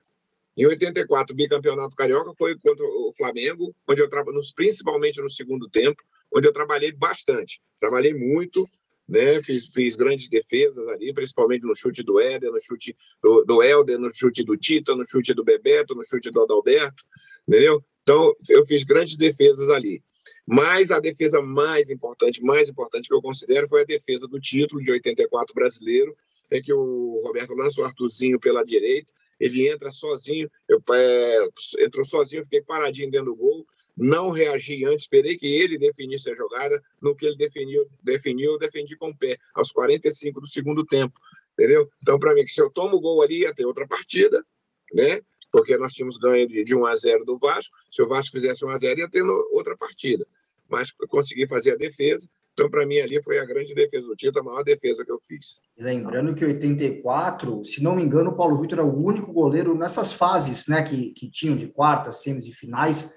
Em 0.57 0.65
84, 0.65 1.31
o 1.31 1.37
bicampeonato 1.37 1.95
carioca 1.95 2.33
foi 2.35 2.57
contra 2.57 2.83
o 2.83 3.13
Flamengo, 3.15 3.75
onde 3.87 4.01
eu 4.01 4.09
trabalhei, 4.09 4.41
principalmente 4.55 5.21
no 5.21 5.29
segundo 5.29 5.69
tempo, 5.69 6.01
onde 6.35 6.47
eu 6.47 6.53
trabalhei 6.53 6.91
bastante. 6.91 7.61
Trabalhei 7.79 8.15
muito, 8.15 8.67
né? 9.07 9.41
Fiz, 9.43 9.67
fiz 9.67 9.95
grandes 9.95 10.29
defesas 10.29 10.87
ali, 10.87 11.13
principalmente 11.13 11.65
no 11.65 11.75
chute 11.75 12.03
do 12.03 12.19
Éder, 12.19 12.51
no 12.51 12.61
chute 12.61 12.95
do, 13.21 13.43
do 13.43 13.63
Helder, 13.63 13.99
no 13.99 14.11
chute 14.13 14.43
do 14.43 14.57
Tita, 14.57 14.95
no 14.95 15.05
chute 15.07 15.33
do 15.33 15.43
Bebeto, 15.43 15.95
no 15.95 16.03
chute 16.05 16.31
do 16.31 16.41
Adalberto, 16.41 17.03
entendeu? 17.47 17.83
Então, 18.03 18.33
eu 18.49 18.65
fiz 18.65 18.83
grandes 18.83 19.17
defesas 19.17 19.69
ali. 19.69 20.03
Mas 20.47 20.91
a 20.91 20.99
defesa 20.99 21.41
mais 21.41 21.89
importante, 21.89 22.43
mais 22.43 22.69
importante 22.69 23.07
que 23.07 23.13
eu 23.13 23.21
considero 23.21 23.67
foi 23.67 23.81
a 23.81 23.85
defesa 23.85 24.27
do 24.27 24.39
título 24.39 24.83
de 24.83 24.91
84 24.91 25.53
brasileiro, 25.53 26.15
é 26.49 26.61
que 26.61 26.73
o 26.73 27.21
Roberto 27.23 27.53
lança 27.53 27.81
o 27.81 27.85
Artuzinho 27.85 28.39
pela 28.39 28.63
direita, 28.63 29.09
ele 29.39 29.67
entra 29.67 29.91
sozinho, 29.91 30.49
eu, 30.69 30.81
é, 30.93 31.47
entrou 31.79 32.05
sozinho, 32.05 32.43
fiquei 32.43 32.61
paradinho 32.61 33.09
dentro 33.09 33.27
do 33.27 33.35
gol, 33.35 33.65
não 33.97 34.29
reagi 34.29 34.85
antes, 34.85 35.03
esperei 35.03 35.37
que 35.37 35.47
ele 35.47 35.77
definisse 35.77 36.29
a 36.29 36.35
jogada, 36.35 36.81
no 37.01 37.15
que 37.15 37.25
ele 37.25 37.37
definiu, 37.37 37.87
definiu 38.03 38.53
eu 38.53 38.59
defendi 38.59 38.95
com 38.95 39.09
o 39.09 39.17
pé, 39.17 39.37
aos 39.53 39.71
45 39.71 40.41
do 40.41 40.47
segundo 40.47 40.85
tempo, 40.85 41.19
entendeu? 41.53 41.89
Então, 42.01 42.19
para 42.19 42.33
mim, 42.33 42.45
se 42.47 42.61
eu 42.61 42.69
tomo 42.69 42.97
o 42.97 43.01
gol 43.01 43.21
ali, 43.21 43.41
ia 43.41 43.53
ter 43.53 43.65
outra 43.65 43.87
partida, 43.87 44.43
né? 44.93 45.21
Porque 45.51 45.77
nós 45.77 45.93
tínhamos 45.93 46.17
ganho 46.17 46.47
de, 46.47 46.63
de 46.63 46.75
1 46.75 46.85
a 46.85 46.95
0 46.95 47.25
do 47.25 47.37
Vasco, 47.37 47.75
se 47.91 48.01
o 48.01 48.07
Vasco 48.07 48.31
fizesse 48.31 48.65
1 48.65 48.69
a 48.69 48.77
0 48.77 48.99
ia 48.99 49.09
ter 49.09 49.21
outra 49.21 49.75
partida, 49.75 50.25
mas 50.69 50.91
consegui 50.91 51.47
fazer 51.47 51.73
a 51.73 51.77
defesa, 51.77 52.27
então, 52.53 52.69
para 52.69 52.85
mim, 52.85 52.99
ali 52.99 53.21
foi 53.23 53.39
a 53.39 53.45
grande 53.45 53.73
defesa 53.73 54.05
do 54.05 54.15
título, 54.15 54.41
a 54.41 54.51
maior 54.51 54.63
defesa 54.63 55.05
que 55.05 55.11
eu 55.11 55.19
fiz. 55.19 55.59
lembrando 55.77 56.35
que 56.35 56.43
84, 56.43 57.63
se 57.63 57.81
não 57.81 57.95
me 57.95 58.03
engano, 58.03 58.31
o 58.31 58.35
Paulo 58.35 58.59
Vitor 58.61 58.79
era 58.79 58.87
o 58.87 59.03
único 59.03 59.31
goleiro 59.31 59.73
nessas 59.73 60.11
fases 60.11 60.67
né, 60.67 60.83
que, 60.83 61.11
que 61.11 61.29
tinham 61.29 61.55
de 61.55 61.67
quartas, 61.67 62.21
semis 62.21 62.45
e 62.45 62.51
finais 62.51 63.15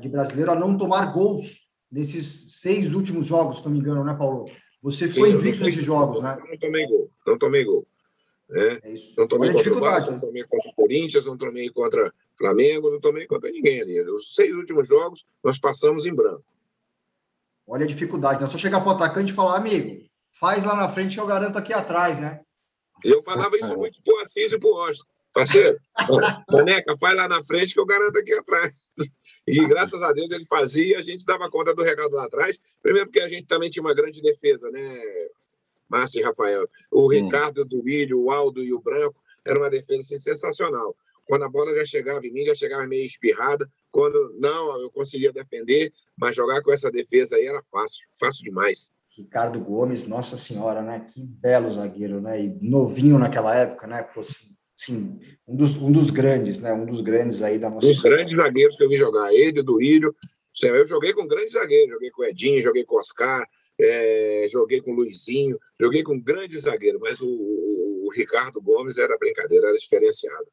de 0.00 0.08
brasileiro 0.08 0.50
a 0.50 0.54
não 0.54 0.76
tomar 0.76 1.12
gols 1.12 1.68
nesses 1.90 2.60
seis 2.60 2.94
últimos 2.94 3.26
jogos, 3.26 3.58
se 3.58 3.64
não 3.64 3.72
me 3.72 3.78
engano, 3.78 4.04
né, 4.04 4.14
Paulo? 4.14 4.46
Você 4.82 5.08
foi 5.08 5.30
invicto 5.30 5.64
nesses 5.64 5.84
jogos, 5.84 6.22
né? 6.22 6.38
Não 6.48 6.58
tomei 6.58 6.86
gol, 6.86 7.10
não 7.26 7.38
tomei 7.38 7.64
gol. 7.64 7.86
Né? 8.48 8.78
É 8.82 8.92
isso. 8.92 9.12
Não 9.16 9.26
tomei 9.26 9.52
contra 9.52 9.74
o 9.74 9.80
Vasco, 9.80 10.12
não 10.12 10.20
tomei 10.20 10.44
contra 10.44 10.70
o 10.70 10.74
Corinthians, 10.74 11.26
não 11.26 11.36
tomei 11.36 11.68
contra 11.70 12.08
o 12.08 12.12
Flamengo, 12.38 12.90
não 12.90 13.00
tomei 13.00 13.26
contra 13.26 13.50
ninguém 13.50 13.80
ali. 13.80 14.00
Os 14.00 14.34
seis 14.34 14.54
últimos 14.54 14.88
jogos 14.88 15.26
nós 15.44 15.58
passamos 15.58 16.06
em 16.06 16.14
branco. 16.14 16.44
Olha 17.66 17.84
a 17.84 17.88
dificuldade. 17.88 18.42
É 18.42 18.46
só 18.46 18.56
chegar 18.56 18.80
para 18.80 18.92
o 18.92 18.94
atacante 18.94 19.32
e 19.32 19.34
falar, 19.34 19.56
amigo, 19.56 20.02
faz 20.32 20.64
lá 20.64 20.74
na 20.74 20.88
frente 20.88 21.14
que 21.14 21.20
eu 21.20 21.26
garanto 21.26 21.58
aqui 21.58 21.72
atrás, 21.72 22.18
né? 22.18 22.40
Eu 23.04 23.22
falava 23.22 23.56
isso 23.56 23.76
muito 23.76 24.00
pro 24.02 24.18
Assis 24.20 24.52
e 24.52 24.58
pro 24.58 24.74
Austin. 24.76 25.04
Parceiro, 25.32 25.78
boneca, 26.48 26.96
faz 26.98 27.16
lá 27.16 27.28
na 27.28 27.44
frente 27.44 27.74
que 27.74 27.80
eu 27.80 27.86
garanto 27.86 28.18
aqui 28.18 28.32
atrás. 28.32 28.74
E 29.46 29.66
graças 29.66 30.02
a 30.02 30.12
Deus 30.12 30.30
ele 30.30 30.44
fazia, 30.46 30.98
a 30.98 31.02
gente 31.02 31.24
dava 31.24 31.50
conta 31.50 31.74
do 31.74 31.82
recado 31.82 32.14
lá 32.14 32.26
atrás. 32.26 32.58
Primeiro 32.82 33.06
porque 33.06 33.20
a 33.20 33.28
gente 33.28 33.46
também 33.46 33.70
tinha 33.70 33.82
uma 33.82 33.94
grande 33.94 34.20
defesa, 34.20 34.70
né, 34.70 35.02
Márcio 35.88 36.20
e 36.20 36.22
Rafael? 36.22 36.68
O 36.90 37.08
Ricardo, 37.08 37.64
do 37.64 37.80
Duílio, 37.80 38.20
o 38.20 38.30
Aldo 38.30 38.62
e 38.62 38.72
o 38.72 38.80
Branco, 38.80 39.22
era 39.44 39.58
uma 39.58 39.70
defesa 39.70 40.00
assim, 40.00 40.18
sensacional. 40.18 40.94
Quando 41.24 41.44
a 41.44 41.48
bola 41.48 41.74
já 41.74 41.84
chegava 41.84 42.26
em 42.26 42.32
mim, 42.32 42.44
já 42.44 42.54
chegava 42.54 42.86
meio 42.86 43.04
espirrada. 43.04 43.68
Quando 43.90 44.34
não, 44.38 44.80
eu 44.80 44.90
conseguia 44.90 45.32
defender, 45.32 45.92
mas 46.16 46.36
jogar 46.36 46.62
com 46.62 46.72
essa 46.72 46.90
defesa 46.90 47.36
aí 47.36 47.46
era 47.46 47.62
fácil, 47.70 48.06
fácil 48.18 48.44
demais. 48.44 48.92
Ricardo 49.16 49.58
Gomes, 49.60 50.06
nossa 50.06 50.36
senhora, 50.36 50.80
né? 50.80 51.06
Que 51.12 51.20
belo 51.20 51.70
zagueiro, 51.72 52.20
né? 52.20 52.40
E 52.40 52.48
novinho 52.62 53.18
naquela 53.18 53.54
época, 53.54 53.86
né? 53.86 54.02
Pô, 54.02 54.20
assim, 54.20 54.54
sim, 54.78 55.18
um 55.46 55.56
dos, 55.56 55.76
um 55.76 55.90
dos 55.90 56.10
grandes, 56.10 56.60
né? 56.60 56.72
Um 56.72 56.86
dos 56.86 57.00
grandes 57.00 57.42
aí 57.42 57.58
da 57.58 57.68
nossa. 57.68 57.86
Um 57.86 57.90
dos 57.90 58.00
grandes 58.00 58.36
zagueiros 58.36 58.76
que 58.76 58.84
eu 58.84 58.88
vi 58.88 58.96
jogar, 58.96 59.34
ele, 59.34 59.60
do 59.60 59.82
Ilho. 59.82 60.14
Eu 60.62 60.86
joguei 60.86 61.12
com 61.12 61.26
grandes 61.26 61.52
zagueiros, 61.52 61.90
joguei 61.90 62.10
com 62.10 62.22
o 62.22 62.24
Edinho, 62.24 62.62
joguei 62.62 62.84
com 62.84 62.96
o 62.96 62.98
Oscar, 62.98 63.44
é, 63.80 64.46
joguei 64.50 64.80
com 64.80 64.92
o 64.92 64.94
Luizinho, 64.94 65.58
joguei 65.80 66.02
com 66.02 66.20
grandes 66.20 66.62
zagueiros, 66.62 67.00
mas 67.00 67.20
o, 67.20 67.28
o, 67.28 68.06
o 68.06 68.12
Ricardo 68.12 68.60
Gomes 68.60 68.98
era 68.98 69.18
brincadeira, 69.18 69.68
era 69.68 69.78
diferenciado. 69.78 70.46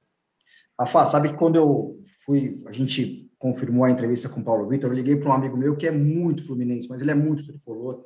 Rafa, 0.79 1.05
sabe 1.05 1.29
que 1.29 1.37
quando 1.37 1.55
eu 1.55 1.99
fui, 2.23 2.61
a 2.65 2.71
gente 2.71 3.31
confirmou 3.39 3.85
a 3.85 3.91
entrevista 3.91 4.29
com 4.29 4.41
o 4.41 4.43
Paulo 4.43 4.67
Vitor, 4.67 4.91
eu 4.91 4.95
liguei 4.95 5.15
para 5.15 5.29
um 5.29 5.33
amigo 5.33 5.57
meu 5.57 5.75
que 5.75 5.87
é 5.87 5.91
muito 5.91 6.45
fluminense, 6.45 6.87
mas 6.89 7.01
ele 7.01 7.11
é 7.11 7.15
muito 7.15 7.45
tricolor, 7.45 8.05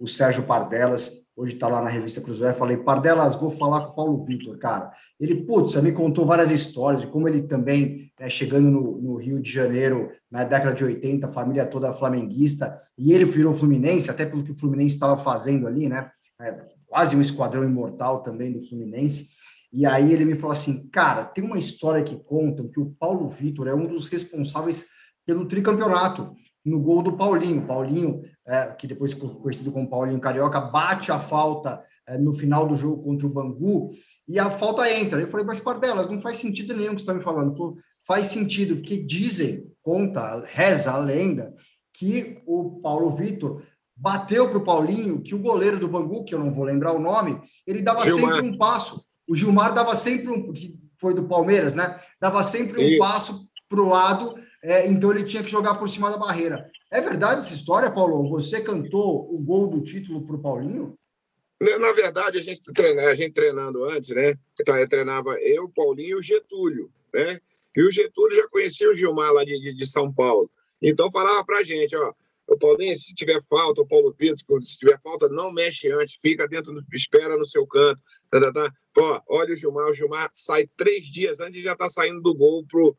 o 0.00 0.08
Sérgio 0.08 0.44
Pardelas, 0.44 1.12
hoje 1.36 1.52
está 1.52 1.68
lá 1.68 1.82
na 1.82 1.90
revista 1.90 2.22
Cruzeiro, 2.22 2.56
falei, 2.56 2.78
Pardelas, 2.78 3.34
vou 3.34 3.50
falar 3.50 3.82
com 3.82 3.92
o 3.92 3.94
Paulo 3.94 4.24
Vitor, 4.24 4.58
cara. 4.58 4.90
Ele, 5.20 5.44
putz, 5.44 5.76
me 5.76 5.92
contou 5.92 6.24
várias 6.24 6.50
histórias 6.50 7.02
de 7.02 7.08
como 7.08 7.28
ele 7.28 7.42
também, 7.42 8.10
né, 8.18 8.30
chegando 8.30 8.70
no, 8.70 9.00
no, 9.00 9.16
Rio 9.16 9.40
de 9.40 9.52
Janeiro, 9.52 10.10
na 10.30 10.42
década 10.42 10.74
de 10.74 10.84
80, 10.84 11.26
a 11.26 11.32
família 11.32 11.66
toda 11.66 11.92
flamenguista, 11.92 12.78
e 12.96 13.12
ele 13.12 13.26
virou 13.26 13.52
Fluminense, 13.52 14.10
até 14.10 14.24
pelo 14.24 14.42
que 14.42 14.52
o 14.52 14.56
Fluminense 14.56 14.94
estava 14.94 15.18
fazendo 15.18 15.66
ali, 15.66 15.86
né? 15.86 16.10
É, 16.40 16.58
quase 16.86 17.14
um 17.14 17.20
esquadrão 17.20 17.62
imortal 17.62 18.22
também 18.22 18.52
do 18.52 18.66
Fluminense. 18.66 19.28
E 19.72 19.84
aí 19.86 20.12
ele 20.12 20.24
me 20.24 20.36
falou 20.36 20.52
assim, 20.52 20.88
cara, 20.88 21.24
tem 21.24 21.44
uma 21.44 21.58
história 21.58 22.02
que 22.02 22.16
contam 22.16 22.68
que 22.68 22.80
o 22.80 22.94
Paulo 22.98 23.28
Vitor 23.28 23.68
é 23.68 23.74
um 23.74 23.86
dos 23.86 24.08
responsáveis 24.08 24.86
pelo 25.24 25.46
tricampeonato 25.46 26.34
no 26.64 26.80
gol 26.80 27.02
do 27.02 27.16
Paulinho. 27.16 27.66
Paulinho, 27.66 28.22
é, 28.46 28.66
que 28.72 28.86
depois 28.86 29.14
conhecido 29.14 29.72
como 29.72 29.88
Paulinho 29.88 30.20
Carioca, 30.20 30.60
bate 30.60 31.12
a 31.12 31.18
falta 31.18 31.82
é, 32.06 32.18
no 32.18 32.32
final 32.32 32.66
do 32.66 32.76
jogo 32.76 33.02
contra 33.02 33.26
o 33.26 33.30
Bangu 33.30 33.90
e 34.26 34.38
a 34.38 34.50
falta 34.50 34.90
entra. 34.90 35.20
Eu 35.20 35.28
falei, 35.28 35.46
mas 35.46 35.60
Pardelas, 35.60 36.08
não 36.08 36.20
faz 36.20 36.38
sentido 36.38 36.74
nenhum 36.74 36.94
que 36.94 37.02
você 37.02 37.02
está 37.02 37.14
me 37.14 37.22
falando. 37.22 37.56
Falou, 37.56 37.76
faz 38.06 38.26
sentido, 38.26 38.76
porque 38.76 38.96
dizem, 38.96 39.70
conta, 39.82 40.44
reza 40.46 40.92
a 40.92 40.98
lenda, 40.98 41.54
que 41.94 42.42
o 42.46 42.80
Paulo 42.80 43.14
Vitor 43.14 43.62
bateu 43.94 44.48
para 44.48 44.58
o 44.58 44.64
Paulinho, 44.64 45.20
que 45.20 45.34
o 45.34 45.38
goleiro 45.38 45.78
do 45.78 45.88
Bangu, 45.88 46.24
que 46.24 46.34
eu 46.34 46.38
não 46.38 46.50
vou 46.50 46.64
lembrar 46.64 46.92
o 46.92 46.98
nome, 46.98 47.38
ele 47.66 47.82
dava 47.82 48.04
Gilmar. 48.04 48.36
sempre 48.36 48.50
um 48.50 48.56
passo 48.56 49.04
o 49.30 49.36
Gilmar 49.36 49.72
dava 49.72 49.94
sempre 49.94 50.28
um, 50.28 50.52
que 50.52 50.76
foi 50.98 51.14
do 51.14 51.28
Palmeiras, 51.28 51.72
né? 51.72 52.00
Dava 52.20 52.42
sempre 52.42 52.96
um 52.96 52.98
passo 52.98 53.48
para 53.68 53.80
o 53.80 53.88
lado, 53.88 54.34
é, 54.62 54.86
então 54.86 55.10
ele 55.10 55.24
tinha 55.24 55.42
que 55.42 55.50
jogar 55.50 55.76
por 55.76 55.88
cima 55.88 56.10
da 56.10 56.16
barreira. 56.16 56.70
É 56.90 57.00
verdade 57.00 57.40
essa 57.40 57.54
história, 57.54 57.90
Paulo? 57.90 58.28
Você 58.30 58.60
cantou 58.60 59.32
o 59.32 59.38
gol 59.38 59.68
do 59.68 59.80
título 59.80 60.26
para 60.26 60.36
o 60.36 60.42
Paulinho? 60.42 60.98
Na 61.60 61.92
verdade, 61.92 62.38
a 62.38 62.42
gente, 62.42 62.62
treina, 62.72 63.02
a 63.02 63.14
gente 63.14 63.34
treinando 63.34 63.84
antes, 63.84 64.10
né? 64.10 64.34
Então, 64.58 64.76
eu 64.76 64.88
treinava 64.88 65.38
eu, 65.40 65.68
Paulinho 65.68 66.10
e 66.10 66.14
o 66.14 66.22
Getúlio, 66.22 66.90
né? 67.12 67.38
E 67.76 67.82
o 67.82 67.92
Getúlio 67.92 68.36
já 68.36 68.48
conhecia 68.48 68.90
o 68.90 68.94
Gilmar 68.94 69.32
lá 69.32 69.44
de, 69.44 69.58
de, 69.60 69.74
de 69.74 69.86
São 69.86 70.12
Paulo. 70.12 70.50
Então 70.82 71.10
falava 71.10 71.44
para 71.44 71.58
a 71.58 71.62
gente, 71.62 71.94
ó, 71.94 72.12
o 72.46 72.58
Paulinho, 72.58 72.96
se 72.96 73.14
tiver 73.14 73.40
falta, 73.48 73.82
o 73.82 73.86
Paulo 73.86 74.12
Vitor, 74.18 74.62
se 74.64 74.76
tiver 74.76 74.98
falta, 75.02 75.28
não 75.28 75.52
mexe 75.52 75.92
antes, 75.92 76.18
fica 76.20 76.48
dentro, 76.48 76.72
do, 76.72 76.84
espera 76.92 77.36
no 77.36 77.46
seu 77.46 77.66
canto. 77.66 78.00
Tá, 78.30 78.40
tá, 78.40 78.52
tá. 78.52 79.22
Olha 79.28 79.52
o 79.52 79.56
Gilmar, 79.56 79.86
o 79.86 79.92
Gilmar 79.92 80.30
sai 80.32 80.66
três 80.76 81.06
dias 81.06 81.38
antes 81.38 81.60
e 81.60 81.62
já 81.62 81.74
está 81.74 81.88
saindo 81.88 82.20
do 82.20 82.34
gol 82.34 82.64
pro, 82.66 82.96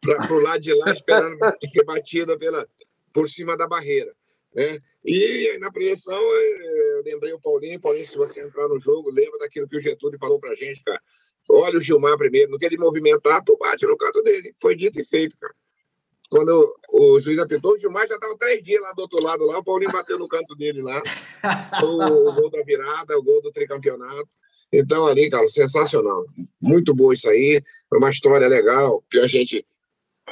pra, 0.00 0.26
pro 0.26 0.40
lado 0.40 0.60
de 0.60 0.74
lá, 0.74 0.92
esperando 0.92 1.38
que 1.72 1.84
batida 1.84 2.38
pela, 2.38 2.66
por 3.12 3.28
cima 3.28 3.56
da 3.56 3.66
barreira. 3.66 4.14
Né? 4.54 4.78
E 5.04 5.56
na 5.58 5.70
pressão, 5.70 6.20
eu 6.20 7.02
lembrei 7.04 7.32
o 7.32 7.40
Paulinho, 7.40 7.80
Paulinho, 7.80 8.06
se 8.06 8.16
você 8.16 8.42
entrar 8.42 8.68
no 8.68 8.80
jogo, 8.80 9.10
lembra 9.10 9.38
daquilo 9.38 9.68
que 9.68 9.76
o 9.76 9.80
Getúlio 9.80 10.18
falou 10.18 10.38
pra 10.38 10.54
gente, 10.54 10.82
cara. 10.82 11.00
Olha 11.48 11.78
o 11.78 11.80
Gilmar 11.80 12.16
primeiro, 12.16 12.50
no 12.50 12.58
que 12.58 12.66
ele 12.66 12.76
movimentar, 12.76 13.42
tu 13.44 13.56
bate 13.56 13.86
no 13.86 13.96
canto 13.96 14.22
dele. 14.22 14.52
Foi 14.60 14.76
dito 14.76 15.00
e 15.00 15.04
feito, 15.04 15.36
cara. 15.38 15.54
Quando 16.28 16.76
o 16.90 17.18
juiz 17.18 17.38
apitou, 17.38 17.72
o 17.72 17.78
Gilmar 17.78 18.06
já 18.06 18.14
estava 18.14 18.38
três 18.38 18.62
dias 18.62 18.80
lá 18.80 18.92
do 18.92 19.02
outro 19.02 19.20
lado, 19.22 19.44
lá, 19.44 19.58
o 19.58 19.64
Paulinho 19.64 19.90
bateu 19.90 20.16
no 20.16 20.28
canto 20.28 20.54
dele 20.54 20.80
lá. 20.80 21.02
o, 21.82 22.32
gol 22.32 22.50
da 22.50 22.62
virada, 22.62 23.18
o 23.18 23.22
gol 23.22 23.42
do 23.42 23.50
tricampeonato. 23.50 24.28
Então, 24.72 25.06
ali, 25.08 25.28
cara, 25.28 25.48
sensacional. 25.48 26.24
Muito 26.60 26.94
bom 26.94 27.12
isso 27.12 27.28
aí. 27.28 27.60
Foi 27.88 27.98
uma 27.98 28.10
história 28.10 28.46
legal 28.46 29.02
que 29.10 29.18
a 29.18 29.26
gente 29.26 29.66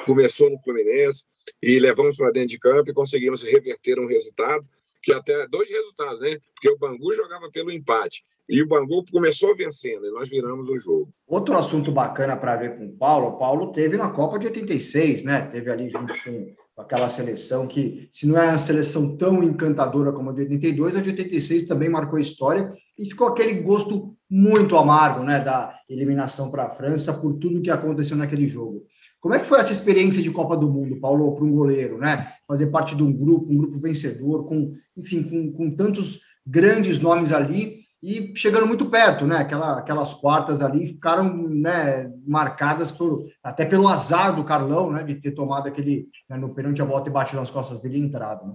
começou 0.05 0.51
no 0.51 0.59
Fluminense 0.61 1.25
e 1.63 1.79
levamos 1.79 2.17
para 2.17 2.31
dentro 2.31 2.49
de 2.49 2.59
campo 2.59 2.91
e 2.91 2.95
conseguimos 2.95 3.43
reverter 3.43 3.99
um 3.99 4.07
resultado 4.07 4.65
que 5.03 5.13
até 5.13 5.47
dois 5.49 5.71
resultados, 5.71 6.21
né? 6.21 6.39
Porque 6.55 6.69
o 6.71 6.79
Bangu 6.79 7.15
jogava 7.15 7.51
pelo 7.51 7.71
empate 7.71 8.25
e 8.49 8.63
o 8.63 8.67
Bangu 8.67 9.05
começou 9.11 9.55
vencendo 9.55 10.07
e 10.07 10.11
nós 10.11 10.29
viramos 10.29 10.69
o 10.69 10.79
jogo. 10.79 11.13
Outro 11.27 11.57
assunto 11.57 11.93
bacana 11.93 12.37
para 12.37 12.57
ver 12.57 12.77
com 12.77 12.87
o 12.87 12.97
Paulo, 12.97 13.29
o 13.29 13.39
Paulo 13.39 13.73
teve 13.73 13.97
na 13.97 14.11
Copa 14.11 14.39
de 14.39 14.47
86, 14.47 15.25
né? 15.25 15.43
Teve 15.43 15.71
ali 15.71 15.89
junto 15.89 16.13
com 16.23 16.47
aquela 16.79 17.09
seleção 17.09 17.67
que, 17.67 18.09
se 18.11 18.27
não 18.27 18.41
é 18.41 18.49
uma 18.49 18.59
seleção 18.59 19.17
tão 19.17 19.43
encantadora 19.43 20.13
como 20.13 20.31
a 20.31 20.33
de 20.33 20.43
82, 20.43 20.97
a 20.97 21.01
de 21.01 21.11
86 21.11 21.65
também 21.65 21.89
marcou 21.89 22.19
história 22.19 22.73
e 22.99 23.05
ficou 23.05 23.29
aquele 23.29 23.55
gosto 23.55 24.17
muito 24.31 24.77
amargo, 24.77 25.25
né, 25.25 25.41
da 25.41 25.75
eliminação 25.89 26.51
para 26.51 26.67
a 26.67 26.75
França 26.75 27.13
por 27.15 27.35
tudo 27.35 27.63
que 27.63 27.71
aconteceu 27.71 28.17
naquele 28.17 28.47
jogo. 28.47 28.87
Como 29.21 29.35
é 29.35 29.41
que 29.41 29.47
foi 29.47 29.59
essa 29.59 29.73
experiência 29.73 30.23
de 30.23 30.31
Copa 30.31 30.57
do 30.57 30.69
Mundo, 30.69 31.01
Paulo, 31.01 31.35
para 31.35 31.45
um 31.45 31.53
goleiro, 31.53 31.99
né? 31.99 32.35
Fazer 32.47 32.69
parte 32.69 32.95
de 32.95 33.03
um 33.03 33.13
grupo, 33.13 33.53
um 33.53 33.59
grupo 33.59 33.79
vencedor, 33.79 34.47
com, 34.47 34.75
enfim, 34.97 35.23
com, 35.23 35.53
com 35.53 35.75
tantos 35.75 36.21
grandes 36.47 37.01
nomes 37.01 37.33
ali 37.33 37.79
e 38.03 38.33
chegando 38.37 38.67
muito 38.67 38.87
perto, 38.87 39.27
né? 39.27 39.39
Aquela, 39.39 39.79
aquelas 39.79 40.15
quartas 40.15 40.63
ali 40.63 40.87
ficaram 40.87 41.49
né, 41.49 42.11
marcadas 42.27 42.93
por, 42.93 43.27
até 43.43 43.65
pelo 43.65 43.89
azar 43.89 44.35
do 44.35 44.45
Carlão, 44.45 44.93
né? 44.93 45.03
De 45.03 45.17
ter 45.17 45.33
tomado 45.33 45.67
aquele 45.67 46.09
né, 46.29 46.37
no 46.37 46.55
pênalti 46.55 46.81
a 46.81 46.85
bola 46.85 47.05
e 47.07 47.11
batido 47.11 47.41
nas 47.41 47.51
costas 47.51 47.81
dele 47.81 47.99
e 47.99 48.03
entrado, 48.03 48.47
né? 48.47 48.55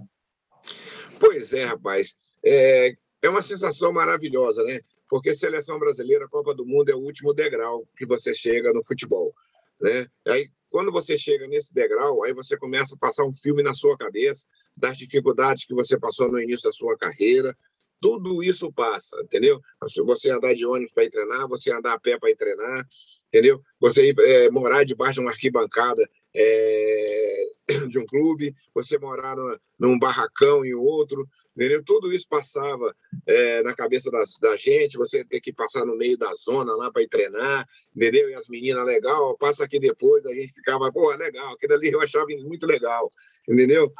Pois 1.20 1.52
é, 1.52 1.66
rapaz. 1.66 2.14
É, 2.44 2.94
é 3.22 3.28
uma 3.28 3.42
sensação 3.42 3.92
maravilhosa, 3.92 4.62
né? 4.64 4.80
Porque 5.08 5.34
seleção 5.34 5.78
brasileira, 5.78 6.28
Copa 6.28 6.54
do 6.54 6.66
Mundo 6.66 6.90
é 6.90 6.94
o 6.94 7.00
último 7.00 7.34
degrau 7.34 7.86
que 7.96 8.06
você 8.06 8.34
chega 8.34 8.72
no 8.72 8.84
futebol, 8.84 9.34
né? 9.84 10.06
Aí 10.26 10.50
quando 10.70 10.90
você 10.90 11.16
chega 11.16 11.46
nesse 11.46 11.72
degrau, 11.72 12.24
aí 12.24 12.32
você 12.32 12.56
começa 12.56 12.96
a 12.96 12.98
passar 12.98 13.24
um 13.24 13.32
filme 13.32 13.62
na 13.62 13.74
sua 13.74 13.96
cabeça 13.96 14.46
das 14.76 14.96
dificuldades 14.96 15.66
que 15.66 15.74
você 15.74 15.96
passou 15.96 16.32
no 16.32 16.40
início 16.40 16.68
da 16.68 16.72
sua 16.72 16.96
carreira, 16.96 17.56
tudo 18.00 18.42
isso 18.42 18.72
passa, 18.72 19.16
entendeu? 19.22 19.60
Você 20.04 20.30
andar 20.30 20.54
de 20.54 20.66
ônibus 20.66 20.92
para 20.92 21.04
ir 21.04 21.10
treinar, 21.10 21.46
você 21.46 21.72
andar 21.72 21.94
a 21.94 22.00
pé 22.00 22.18
para 22.18 22.30
ir 22.30 22.36
treinar, 22.36 22.84
entendeu? 23.28 23.60
Você 23.78 24.08
ir, 24.08 24.16
é, 24.18 24.50
morar 24.50 24.84
debaixo 24.84 25.14
de 25.14 25.20
uma 25.20 25.30
arquibancada 25.30 26.02
é, 26.34 27.44
de 27.88 27.98
um 27.98 28.06
clube, 28.06 28.54
você 28.74 28.98
morar 28.98 29.36
no, 29.36 29.60
num 29.78 29.98
barracão 29.98 30.64
em 30.64 30.74
outro, 30.74 31.24
entendeu? 31.56 31.82
Tudo 31.84 32.12
isso 32.12 32.28
passava 32.28 32.94
é, 33.26 33.62
na 33.62 33.74
cabeça 33.74 34.10
da, 34.10 34.22
da, 34.40 34.56
gente, 34.56 34.98
você 34.98 35.24
ter 35.24 35.40
que 35.40 35.52
passar 35.52 35.86
no 35.86 35.96
meio 35.96 36.18
da 36.18 36.34
zona 36.34 36.74
lá 36.74 36.90
para 36.90 37.02
ir 37.02 37.08
treinar, 37.08 37.68
entendeu? 37.94 38.28
E 38.28 38.34
as 38.34 38.48
meninas, 38.48 38.84
legal, 38.84 39.36
passa 39.38 39.64
aqui 39.64 39.78
depois, 39.78 40.26
a 40.26 40.32
gente 40.32 40.52
ficava, 40.52 40.92
pô, 40.92 41.14
legal, 41.14 41.54
aquilo 41.54 41.74
ali 41.74 41.92
eu 41.92 42.00
achava 42.00 42.26
muito 42.26 42.66
legal, 42.66 43.10
entendeu? 43.48 43.92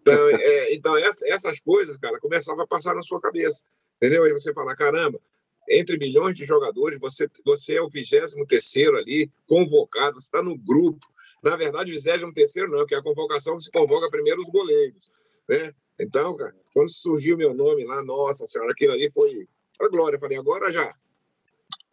Então, 0.00 0.28
é, 0.40 0.74
então 0.74 0.96
essas 0.96 1.60
coisas, 1.60 1.96
cara, 1.96 2.18
começavam 2.18 2.64
a 2.64 2.66
passar 2.66 2.94
na 2.94 3.02
sua 3.02 3.20
cabeça, 3.20 3.62
entendeu? 3.96 4.24
Aí 4.24 4.32
você 4.32 4.52
fala, 4.52 4.74
caramba, 4.74 5.20
entre 5.68 5.96
milhões 5.98 6.36
de 6.36 6.44
jogadores, 6.44 7.00
você, 7.00 7.28
você 7.44 7.76
é 7.76 7.82
o 7.82 7.88
23 7.88 8.34
terceiro 8.48 8.96
ali, 8.96 9.30
convocado, 9.46 10.20
você 10.20 10.26
está 10.26 10.42
no 10.42 10.56
grupo. 10.56 11.04
Na 11.42 11.56
verdade, 11.56 11.90
o 11.90 11.94
23 11.94 12.34
terceiro 12.34 12.70
não, 12.70 12.78
porque 12.78 12.94
a 12.94 13.02
convocação 13.02 13.60
se 13.60 13.70
convoca 13.70 14.10
primeiro 14.10 14.42
os 14.42 14.50
goleiros, 14.50 15.10
né? 15.48 15.72
Então, 15.98 16.36
cara, 16.36 16.54
quando 16.72 16.90
surgiu 16.90 17.36
meu 17.36 17.54
nome 17.54 17.84
lá, 17.84 18.02
nossa 18.02 18.46
senhora, 18.46 18.72
aquilo 18.72 18.92
ali 18.92 19.10
foi 19.10 19.48
a 19.80 19.88
glória. 19.88 20.16
Eu 20.16 20.20
falei, 20.20 20.38
agora 20.38 20.70
já, 20.70 20.94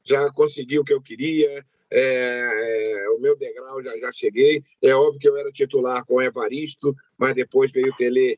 já 0.04 0.32
consegui 0.32 0.80
o 0.80 0.84
que 0.84 0.94
eu 0.94 1.02
queria, 1.02 1.66
é, 1.90 3.06
é, 3.06 3.10
o 3.12 3.20
meu 3.22 3.38
degrau 3.38 3.82
já, 3.82 3.98
já 3.98 4.12
cheguei. 4.12 4.64
É 4.82 4.94
óbvio 4.94 5.20
que 5.20 5.30
eu 5.30 5.38
era 5.38 5.52
titular 5.52 6.06
com 6.06 6.22
Evaristo, 6.22 6.96
mas 7.18 7.34
depois 7.34 7.72
veio 7.72 7.92
o 7.92 7.96
Tele, 7.96 8.38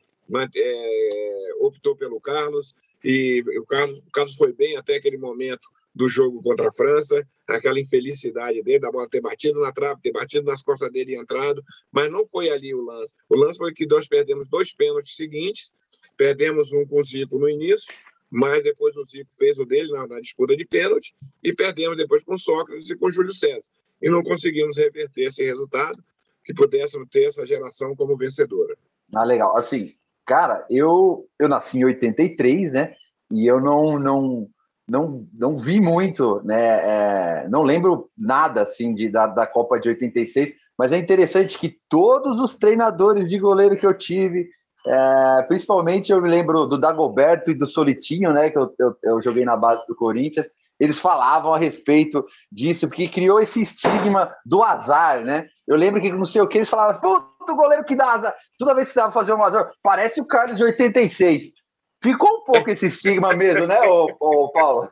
é, 0.54 1.50
optou 1.60 1.96
pelo 1.96 2.20
Carlos, 2.20 2.74
e 3.02 3.42
o 3.58 3.64
Carlos, 3.64 3.98
o 3.98 4.10
Carlos 4.10 4.36
foi 4.36 4.52
bem 4.52 4.76
até 4.76 4.96
aquele 4.96 5.16
momento 5.16 5.68
do 5.96 6.10
jogo 6.10 6.42
contra 6.42 6.68
a 6.68 6.72
França, 6.72 7.26
aquela 7.48 7.80
infelicidade 7.80 8.62
dele, 8.62 8.80
da 8.80 8.92
bola 8.92 9.08
ter 9.08 9.22
batido 9.22 9.58
na 9.60 9.72
trave, 9.72 10.02
ter 10.02 10.12
batido 10.12 10.44
nas 10.44 10.62
costas 10.62 10.92
dele 10.92 11.12
e 11.12 11.16
entrado, 11.16 11.64
mas 11.90 12.12
não 12.12 12.26
foi 12.28 12.50
ali 12.50 12.74
o 12.74 12.84
lance. 12.84 13.14
O 13.30 13.34
lance 13.34 13.56
foi 13.56 13.72
que 13.72 13.86
nós 13.86 14.06
perdemos 14.06 14.46
dois 14.46 14.74
pênaltis 14.74 15.16
seguintes, 15.16 15.74
perdemos 16.14 16.70
um 16.70 16.86
com 16.86 17.00
o 17.00 17.04
Zico 17.04 17.38
no 17.38 17.48
início, 17.48 17.90
mas 18.30 18.62
depois 18.62 18.94
o 18.94 19.04
Zico 19.06 19.30
fez 19.38 19.58
o 19.58 19.64
dele 19.64 19.90
na, 19.90 20.06
na, 20.06 20.20
disputa 20.20 20.54
de 20.54 20.66
pênalti 20.66 21.14
e 21.42 21.54
perdemos 21.54 21.96
depois 21.96 22.22
com 22.22 22.36
Sócrates 22.36 22.90
e 22.90 22.96
com 22.96 23.10
Júlio 23.10 23.32
César. 23.32 23.66
E 24.02 24.10
não 24.10 24.22
conseguimos 24.22 24.76
reverter 24.76 25.22
esse 25.22 25.42
resultado, 25.42 26.04
que 26.44 26.52
pudéssemos 26.52 27.08
ter 27.10 27.24
essa 27.24 27.46
geração 27.46 27.96
como 27.96 28.18
vencedora. 28.18 28.76
Ah, 29.14 29.24
legal. 29.24 29.56
Assim, 29.56 29.94
cara, 30.26 30.66
eu, 30.68 31.26
eu 31.38 31.48
nasci 31.48 31.78
em 31.78 31.86
83, 31.86 32.72
né? 32.72 32.94
E 33.32 33.46
eu 33.46 33.58
não, 33.60 33.98
não, 33.98 34.48
não, 34.88 35.24
não 35.34 35.56
vi 35.56 35.80
muito, 35.80 36.40
né? 36.44 37.42
É, 37.42 37.48
não 37.48 37.62
lembro 37.62 38.08
nada 38.16 38.62
assim 38.62 38.94
de, 38.94 39.08
da, 39.08 39.26
da 39.26 39.46
Copa 39.46 39.80
de 39.80 39.88
86, 39.88 40.54
mas 40.78 40.92
é 40.92 40.98
interessante 40.98 41.58
que 41.58 41.76
todos 41.88 42.38
os 42.38 42.54
treinadores 42.54 43.28
de 43.28 43.38
goleiro 43.38 43.76
que 43.76 43.86
eu 43.86 43.96
tive, 43.96 44.48
é, 44.86 45.42
principalmente 45.48 46.12
eu 46.12 46.22
me 46.22 46.28
lembro 46.28 46.66
do 46.66 46.78
Dagoberto 46.78 47.50
e 47.50 47.54
do 47.54 47.66
Solitinho, 47.66 48.32
né? 48.32 48.50
Que 48.50 48.58
eu, 48.58 48.72
eu, 48.78 48.96
eu, 49.02 49.22
joguei 49.22 49.44
na 49.44 49.56
base 49.56 49.84
do 49.86 49.96
Corinthians. 49.96 50.46
Eles 50.78 50.98
falavam 50.98 51.54
a 51.54 51.58
respeito 51.58 52.24
disso, 52.52 52.86
porque 52.86 53.08
criou 53.08 53.40
esse 53.40 53.62
estigma 53.62 54.32
do 54.44 54.62
azar, 54.62 55.24
né? 55.24 55.46
Eu 55.66 55.76
lembro 55.76 56.00
que 56.00 56.12
não 56.12 56.26
sei 56.26 56.42
o 56.42 56.46
que, 56.46 56.58
eles 56.58 56.68
falavam, 56.68 57.00
puto, 57.00 57.56
goleiro 57.56 57.84
que 57.84 57.96
dá 57.96 58.12
azar. 58.12 58.34
Toda 58.58 58.74
vez 58.74 58.88
que 58.88 58.94
vai 58.94 59.10
fazer 59.10 59.32
um 59.32 59.42
azar, 59.42 59.68
parece 59.82 60.20
o 60.20 60.26
Carlos 60.26 60.58
de 60.58 60.64
86. 60.64 61.55
Ficou 62.02 62.38
um 62.38 62.44
pouco 62.44 62.70
esse 62.70 62.86
estigma 62.86 63.34
mesmo, 63.34 63.66
né, 63.66 63.80
ô, 63.82 64.06
ô 64.20 64.50
Paulo? 64.50 64.90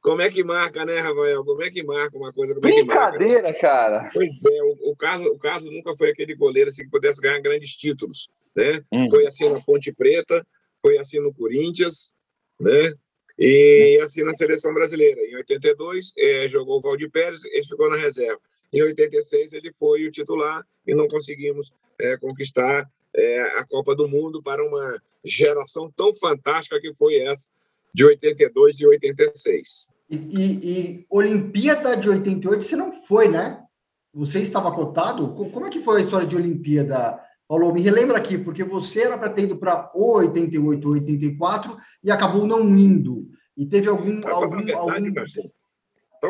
Como 0.00 0.22
é 0.22 0.30
que 0.30 0.42
marca, 0.42 0.84
né, 0.84 0.98
Rafael? 0.98 1.44
Como 1.44 1.62
é 1.62 1.70
que 1.70 1.82
marca 1.82 2.16
uma 2.16 2.32
coisa? 2.32 2.54
Como 2.54 2.66
Brincadeira, 2.66 3.48
é 3.48 3.52
cara. 3.52 4.10
Pois 4.12 4.44
é, 4.44 4.62
o, 4.62 4.92
o, 4.92 4.96
Carlos, 4.96 5.30
o 5.30 5.38
Carlos 5.38 5.70
nunca 5.70 5.94
foi 5.96 6.10
aquele 6.10 6.34
goleiro 6.34 6.70
assim, 6.70 6.84
que 6.84 6.90
pudesse 6.90 7.20
ganhar 7.20 7.38
grandes 7.40 7.76
títulos. 7.76 8.30
Né? 8.56 8.82
Hum. 8.90 9.10
Foi 9.10 9.26
assim 9.26 9.48
na 9.50 9.60
Ponte 9.60 9.92
Preta, 9.92 10.46
foi 10.80 10.96
assim 10.96 11.20
no 11.20 11.34
Corinthians, 11.34 12.14
né? 12.58 12.94
E 13.38 14.00
assim 14.02 14.22
na 14.22 14.34
seleção 14.34 14.72
brasileira. 14.72 15.20
Em 15.20 15.36
82, 15.36 16.12
é, 16.16 16.48
jogou 16.48 16.78
o 16.78 16.80
Valdir 16.80 17.10
Pérez, 17.10 17.44
ele 17.44 17.64
ficou 17.64 17.88
na 17.88 17.96
reserva. 17.96 18.40
Em 18.72 18.82
86, 18.82 19.52
ele 19.52 19.72
foi 19.72 20.06
o 20.06 20.10
titular 20.10 20.66
e 20.86 20.94
não 20.94 21.08
conseguimos 21.08 21.72
é, 21.98 22.16
conquistar 22.16 22.88
é, 23.14 23.40
a 23.58 23.66
Copa 23.66 23.94
do 23.94 24.08
Mundo 24.08 24.42
para 24.42 24.64
uma 24.64 25.02
geração 25.24 25.90
tão 25.94 26.14
fantástica 26.14 26.80
que 26.80 26.94
foi 26.94 27.20
essa 27.20 27.46
de 27.94 28.04
82 28.04 28.80
e 28.80 28.86
86. 28.86 29.88
E, 30.08 30.16
e, 30.16 30.70
e 30.70 31.06
Olimpíada 31.08 31.96
de 31.96 32.08
88 32.08 32.64
você 32.64 32.76
não 32.76 32.92
foi, 32.92 33.28
né? 33.28 33.62
Você 34.12 34.40
estava 34.40 34.72
cotado? 34.72 35.34
Como 35.34 35.66
é 35.66 35.70
que 35.70 35.82
foi 35.82 36.00
a 36.00 36.04
história 36.04 36.26
de 36.26 36.36
Olimpíada? 36.36 37.20
Paulo, 37.46 37.72
me 37.72 37.80
relembra 37.80 38.16
aqui, 38.16 38.38
porque 38.38 38.62
você 38.62 39.02
era 39.02 39.18
para 39.18 39.30
ter 39.30 39.42
ido 39.42 39.56
para 39.56 39.90
88 39.94 40.86
ou 40.86 40.94
84 40.94 41.76
e 42.02 42.10
acabou 42.10 42.46
não 42.46 42.76
indo. 42.76 43.28
E 43.56 43.66
teve 43.66 43.88
algum. 43.88 44.20
Para 44.20 44.32
algum, 44.32 44.66
falar, 44.66 44.94
algum... 44.96 45.14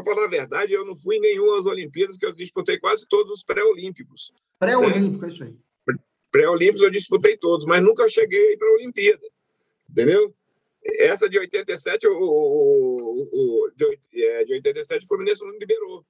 Falar 0.05 0.25
a 0.25 0.29
verdade, 0.29 0.73
eu 0.73 0.85
não 0.87 0.97
fui 0.97 1.17
em 1.17 1.21
nenhuma 1.21 1.57
das 1.57 1.67
Olimpíadas, 1.67 2.17
que 2.17 2.25
eu 2.25 2.33
disputei 2.33 2.79
quase 2.79 3.07
todos 3.09 3.33
os 3.33 3.43
pré-olímpicos. 3.43 4.33
Pré-olímpico, 4.59 5.23
né? 5.23 5.29
é 5.29 5.31
isso 5.31 5.45
aí. 5.45 5.57
Pré-olímpicos 6.31 6.83
eu 6.83 6.91
disputei 6.91 7.37
todos, 7.37 7.67
mas 7.67 7.83
nunca 7.83 8.09
cheguei 8.09 8.57
para 8.57 8.69
a 8.69 8.75
Olimpíada. 8.75 9.27
Entendeu? 9.89 10.35
Essa 10.99 11.29
de 11.29 11.39
87, 11.39 12.07
o, 12.07 12.13
o, 12.13 13.29
o 13.33 13.71
de, 13.77 13.99
é, 14.15 14.45
de 14.45 14.53
87, 14.55 15.05
o 15.05 15.09
Fluminense 15.09 15.45
não 15.45 15.59
liberou, 15.59 16.05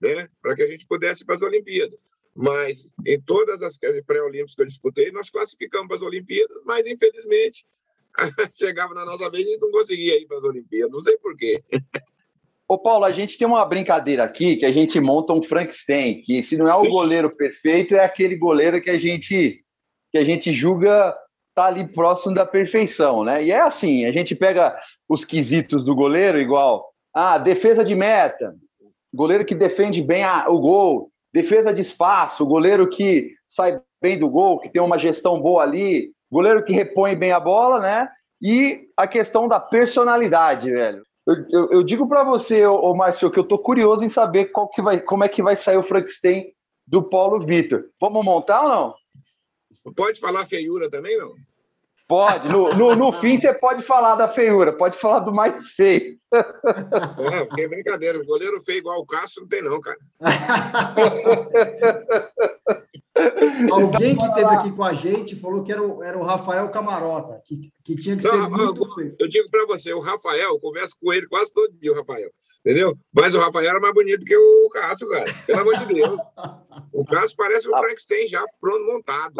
né? 0.00 0.28
Para 0.40 0.54
que 0.54 0.62
a 0.62 0.66
gente 0.66 0.86
pudesse 0.86 1.22
ir 1.22 1.26
para 1.26 1.34
as 1.34 1.42
Olimpíadas. 1.42 1.98
Mas 2.34 2.86
em 3.06 3.20
todas 3.20 3.62
as 3.62 3.78
pré-olímpicas 3.78 4.54
que 4.54 4.62
eu 4.62 4.66
disputei, 4.66 5.10
nós 5.10 5.30
classificamos 5.30 5.88
para 5.88 5.96
as 5.96 6.02
Olimpíadas, 6.02 6.62
mas 6.64 6.86
infelizmente 6.86 7.66
chegava 8.54 8.94
na 8.94 9.06
nossa 9.06 9.30
vez 9.30 9.46
e 9.46 9.56
não 9.56 9.70
conseguia 9.70 10.20
ir 10.20 10.26
para 10.26 10.38
as 10.38 10.44
Olimpíadas. 10.44 10.92
Não 10.92 11.00
sei 11.00 11.16
por 11.18 11.36
quê. 11.36 11.64
Ô, 12.68 12.76
Paulo, 12.76 13.04
a 13.04 13.12
gente 13.12 13.38
tem 13.38 13.46
uma 13.46 13.64
brincadeira 13.64 14.24
aqui 14.24 14.56
que 14.56 14.66
a 14.66 14.72
gente 14.72 14.98
monta 14.98 15.32
um 15.32 15.42
Frankenstein, 15.42 16.22
que 16.22 16.42
se 16.42 16.56
não 16.56 16.68
é 16.68 16.74
o 16.74 16.88
goleiro 16.88 17.34
perfeito, 17.34 17.94
é 17.94 18.04
aquele 18.04 18.36
goleiro 18.36 18.80
que 18.80 18.90
a 18.90 18.98
gente 18.98 19.62
que 20.10 20.18
a 20.18 20.24
gente 20.24 20.52
julga 20.52 21.16
tá 21.54 21.66
ali 21.66 21.86
próximo 21.86 22.34
da 22.34 22.44
perfeição, 22.44 23.24
né? 23.24 23.42
E 23.42 23.50
é 23.50 23.60
assim, 23.60 24.04
a 24.04 24.12
gente 24.12 24.34
pega 24.34 24.76
os 25.08 25.24
quesitos 25.24 25.84
do 25.84 25.94
goleiro 25.94 26.40
igual, 26.40 26.92
ah, 27.14 27.38
defesa 27.38 27.84
de 27.84 27.94
meta, 27.94 28.54
goleiro 29.14 29.44
que 29.44 29.54
defende 29.54 30.02
bem 30.02 30.22
a, 30.22 30.48
o 30.48 30.60
gol, 30.60 31.10
defesa 31.32 31.72
de 31.72 31.82
espaço, 31.82 32.44
goleiro 32.44 32.88
que 32.88 33.32
sai 33.48 33.80
bem 34.02 34.18
do 34.18 34.28
gol, 34.28 34.58
que 34.60 34.68
tem 34.68 34.82
uma 34.82 34.98
gestão 34.98 35.40
boa 35.40 35.62
ali, 35.62 36.12
goleiro 36.30 36.64
que 36.64 36.72
repõe 36.72 37.14
bem 37.14 37.32
a 37.32 37.40
bola, 37.40 37.80
né? 37.80 38.08
E 38.42 38.82
a 38.96 39.06
questão 39.06 39.48
da 39.48 39.58
personalidade, 39.58 40.70
velho. 40.70 41.02
Eu, 41.26 41.46
eu, 41.50 41.70
eu 41.72 41.82
digo 41.82 42.08
para 42.08 42.22
você, 42.22 42.64
ô, 42.66 42.76
ô 42.76 42.96
Márcio, 42.96 43.30
que 43.30 43.38
eu 43.38 43.44
tô 43.44 43.58
curioso 43.58 44.04
em 44.04 44.08
saber 44.08 44.46
qual 44.46 44.68
que 44.68 44.80
vai, 44.80 45.00
como 45.00 45.24
é 45.24 45.28
que 45.28 45.42
vai 45.42 45.56
sair 45.56 45.76
o 45.76 45.82
Frankenstein 45.82 46.52
do 46.86 47.02
Paulo 47.02 47.44
Vitor. 47.44 47.86
Vamos 48.00 48.24
montar 48.24 48.62
ou 48.62 48.68
não? 48.68 48.94
Pode 49.94 50.20
falar 50.20 50.46
feiura 50.46 50.88
também, 50.88 51.18
não? 51.18 51.34
Pode. 52.08 52.48
No, 52.48 52.72
no, 52.72 52.94
no, 52.94 53.12
fim, 53.12 53.36
você 53.36 53.52
pode 53.52 53.82
falar 53.82 54.14
da 54.14 54.28
feiura, 54.28 54.72
pode 54.72 54.96
falar 54.96 55.18
do 55.20 55.34
mais 55.34 55.72
feio. 55.72 56.16
É, 56.32 57.44
porque 57.44 57.62
é 57.62 57.68
brincadeira. 57.68 58.24
Goleiro 58.24 58.62
feio 58.62 58.78
igual 58.78 59.00
o 59.00 59.06
Cássio 59.06 59.42
não 59.42 59.48
tem, 59.48 59.62
não, 59.62 59.80
cara. 59.80 59.98
Alguém 63.70 64.16
que 64.16 64.24
esteve 64.24 64.54
aqui 64.54 64.72
com 64.72 64.84
a 64.84 64.92
gente 64.92 65.36
falou 65.36 65.62
que 65.62 65.72
era 65.72 65.82
o, 65.82 66.02
era 66.02 66.18
o 66.18 66.22
Rafael 66.22 66.68
Camarota, 66.68 67.40
que, 67.44 67.72
que 67.82 67.96
tinha 67.96 68.16
que 68.16 68.22
ser 68.22 68.36
não, 68.36 68.50
muito 68.50 68.84
eu, 68.84 68.94
feio. 68.94 69.16
Eu 69.18 69.28
digo 69.28 69.50
para 69.50 69.66
você, 69.66 69.92
o 69.92 70.00
Rafael, 70.00 70.50
eu 70.50 70.60
converso 70.60 70.96
com 71.00 71.12
ele 71.12 71.26
quase 71.26 71.52
todo 71.52 71.72
dia, 71.72 71.92
o 71.92 71.94
Rafael. 71.94 72.30
Entendeu? 72.60 72.94
Mas 73.12 73.34
o 73.34 73.38
Rafael 73.38 73.70
era 73.70 73.80
mais 73.80 73.94
bonito 73.94 74.24
que 74.24 74.36
o 74.36 74.68
Cássio, 74.70 75.08
cara. 75.08 75.32
Pelo 75.46 75.60
amor 75.60 75.78
de 75.78 75.86
Deus. 75.94 76.18
O 76.92 77.04
Cássio 77.04 77.36
parece 77.36 77.68
um. 77.68 77.76
Frankenstein 77.76 78.26
já 78.26 78.44
pronto 78.60 78.84
montado. 78.86 79.34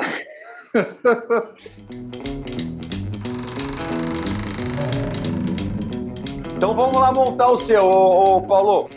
Então 6.56 6.74
vamos 6.74 6.96
lá 6.96 7.12
montar 7.12 7.48
o 7.52 7.58
seu, 7.58 7.82
ô, 7.82 8.36
ô 8.36 8.42
Paulo. 8.42 8.88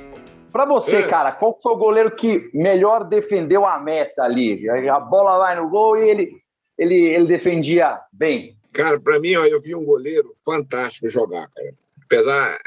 Para 0.51 0.65
você, 0.65 0.97
é. 0.97 1.07
cara, 1.07 1.31
qual 1.31 1.59
foi 1.61 1.73
o 1.73 1.77
goleiro 1.77 2.11
que 2.11 2.49
melhor 2.53 3.03
defendeu 3.03 3.65
a 3.65 3.79
meta 3.79 4.23
ali? 4.23 4.67
A 4.69 4.99
bola 4.99 5.37
vai 5.37 5.55
no 5.55 5.69
gol 5.69 5.97
e 5.97 6.09
ele, 6.09 6.41
ele, 6.77 6.95
ele 6.95 7.27
defendia 7.27 7.99
bem. 8.11 8.57
Cara, 8.73 8.99
para 8.99 9.19
mim, 9.19 9.35
ó, 9.35 9.45
eu 9.45 9.61
vi 9.61 9.75
um 9.75 9.85
goleiro 9.85 10.33
fantástico 10.43 11.07
jogar, 11.07 11.47
cara. 11.49 11.73
Apesar, 12.03 12.57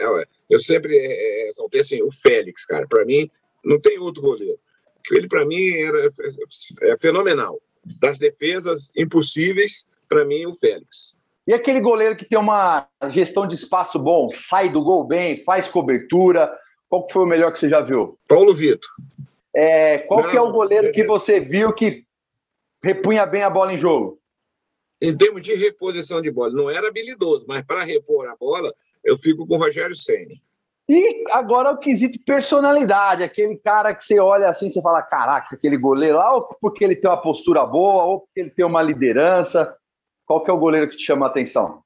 eu 0.48 0.60
sempre 0.60 0.96
é, 0.96 1.48
é, 1.48 1.52
saltei 1.52 1.80
assim, 1.80 2.02
o 2.02 2.12
Félix, 2.12 2.64
cara. 2.64 2.86
Para 2.86 3.04
mim, 3.04 3.28
não 3.64 3.80
tem 3.80 3.98
outro 3.98 4.22
goleiro. 4.22 4.58
Ele, 5.10 5.26
para 5.26 5.44
mim, 5.44 5.70
era 5.70 6.06
é, 6.06 6.90
é 6.92 6.96
fenomenal. 6.96 7.60
Das 7.98 8.18
defesas 8.18 8.92
impossíveis, 8.96 9.88
para 10.08 10.24
mim, 10.24 10.46
o 10.46 10.54
Félix. 10.54 11.16
E 11.46 11.52
aquele 11.52 11.80
goleiro 11.80 12.16
que 12.16 12.24
tem 12.24 12.38
uma 12.38 12.86
gestão 13.10 13.46
de 13.46 13.54
espaço 13.54 13.98
bom, 13.98 14.28
sai 14.30 14.68
do 14.68 14.82
gol 14.82 15.04
bem, 15.04 15.42
faz 15.42 15.66
cobertura, 15.66 16.52
qual 16.92 17.08
foi 17.08 17.22
o 17.22 17.26
melhor 17.26 17.50
que 17.50 17.58
você 17.58 17.70
já 17.70 17.80
viu? 17.80 18.18
Paulo 18.28 18.54
Vitor. 18.54 18.90
É, 19.56 19.96
qual 20.00 20.22
Não, 20.22 20.30
que 20.30 20.36
é 20.36 20.40
o 20.42 20.52
goleiro 20.52 20.88
é... 20.88 20.90
que 20.90 21.02
você 21.04 21.40
viu 21.40 21.72
que 21.72 22.04
repunha 22.84 23.24
bem 23.24 23.42
a 23.42 23.48
bola 23.48 23.72
em 23.72 23.78
jogo? 23.78 24.20
Em 25.00 25.16
termos 25.16 25.40
de 25.40 25.54
reposição 25.54 26.20
de 26.20 26.30
bola, 26.30 26.52
não 26.52 26.68
era 26.68 26.88
habilidoso, 26.88 27.46
mas 27.48 27.64
para 27.64 27.82
repor 27.82 28.28
a 28.28 28.36
bola, 28.36 28.70
eu 29.02 29.16
fico 29.16 29.46
com 29.46 29.54
o 29.54 29.58
Rogério 29.58 29.96
Senni. 29.96 30.42
E 30.86 31.24
agora 31.30 31.70
o 31.70 31.78
quesito 31.78 32.18
personalidade, 32.26 33.22
aquele 33.22 33.56
cara 33.56 33.94
que 33.94 34.04
você 34.04 34.20
olha 34.20 34.50
assim, 34.50 34.68
você 34.68 34.82
fala, 34.82 35.00
caraca, 35.00 35.56
aquele 35.56 35.78
goleiro 35.78 36.18
lá, 36.18 36.34
ou 36.34 36.42
porque 36.60 36.84
ele 36.84 36.94
tem 36.94 37.10
uma 37.10 37.22
postura 37.22 37.64
boa, 37.64 38.04
ou 38.04 38.20
porque 38.20 38.38
ele 38.38 38.50
tem 38.50 38.66
uma 38.66 38.82
liderança. 38.82 39.74
Qual 40.26 40.44
que 40.44 40.50
é 40.50 40.52
o 40.52 40.58
goleiro 40.58 40.90
que 40.90 40.98
te 40.98 41.06
chama 41.06 41.24
a 41.24 41.30
atenção? 41.30 41.82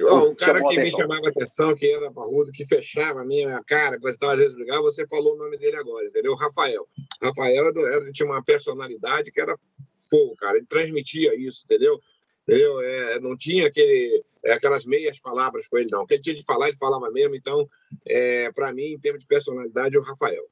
O 0.00 0.34
cara 0.36 0.62
que 0.62 0.76
me 0.76 0.90
chamava 0.90 1.26
a 1.26 1.30
atenção, 1.30 1.74
que 1.74 1.90
era 1.90 2.10
barrudo, 2.10 2.52
que 2.52 2.64
fechava 2.64 3.22
a 3.22 3.24
minha 3.24 3.62
cara, 3.64 3.98
que 3.98 4.08
estava 4.08 4.32
às 4.32 4.38
vezes 4.38 4.54
brigar, 4.54 4.80
você 4.80 5.06
falou 5.06 5.34
o 5.34 5.38
nome 5.38 5.58
dele 5.58 5.76
agora, 5.76 6.06
entendeu? 6.06 6.34
Rafael. 6.34 6.86
Rafael 7.20 7.68
era, 7.68 8.12
tinha 8.12 8.26
uma 8.26 8.42
personalidade 8.42 9.32
que 9.32 9.40
era 9.40 9.56
fogo, 10.10 10.36
cara. 10.36 10.56
Ele 10.56 10.66
transmitia 10.66 11.34
isso, 11.34 11.64
entendeu? 11.64 11.98
entendeu? 12.48 12.80
É, 12.80 13.20
não 13.20 13.36
tinha 13.36 13.66
aquele, 13.66 14.24
é, 14.42 14.54
aquelas 14.54 14.86
meias 14.86 15.20
palavras 15.20 15.68
com 15.68 15.76
ele, 15.76 15.90
não. 15.90 16.02
O 16.02 16.06
que 16.06 16.14
ele 16.14 16.22
tinha 16.22 16.34
de 16.34 16.44
falar, 16.44 16.68
ele 16.68 16.78
falava 16.78 17.10
mesmo. 17.10 17.36
Então, 17.36 17.68
é, 18.06 18.50
para 18.52 18.72
mim, 18.72 18.92
em 18.92 18.98
termos 18.98 19.20
de 19.20 19.26
personalidade, 19.26 19.94
é 19.94 19.98
o 19.98 20.02
Rafael. 20.02 20.44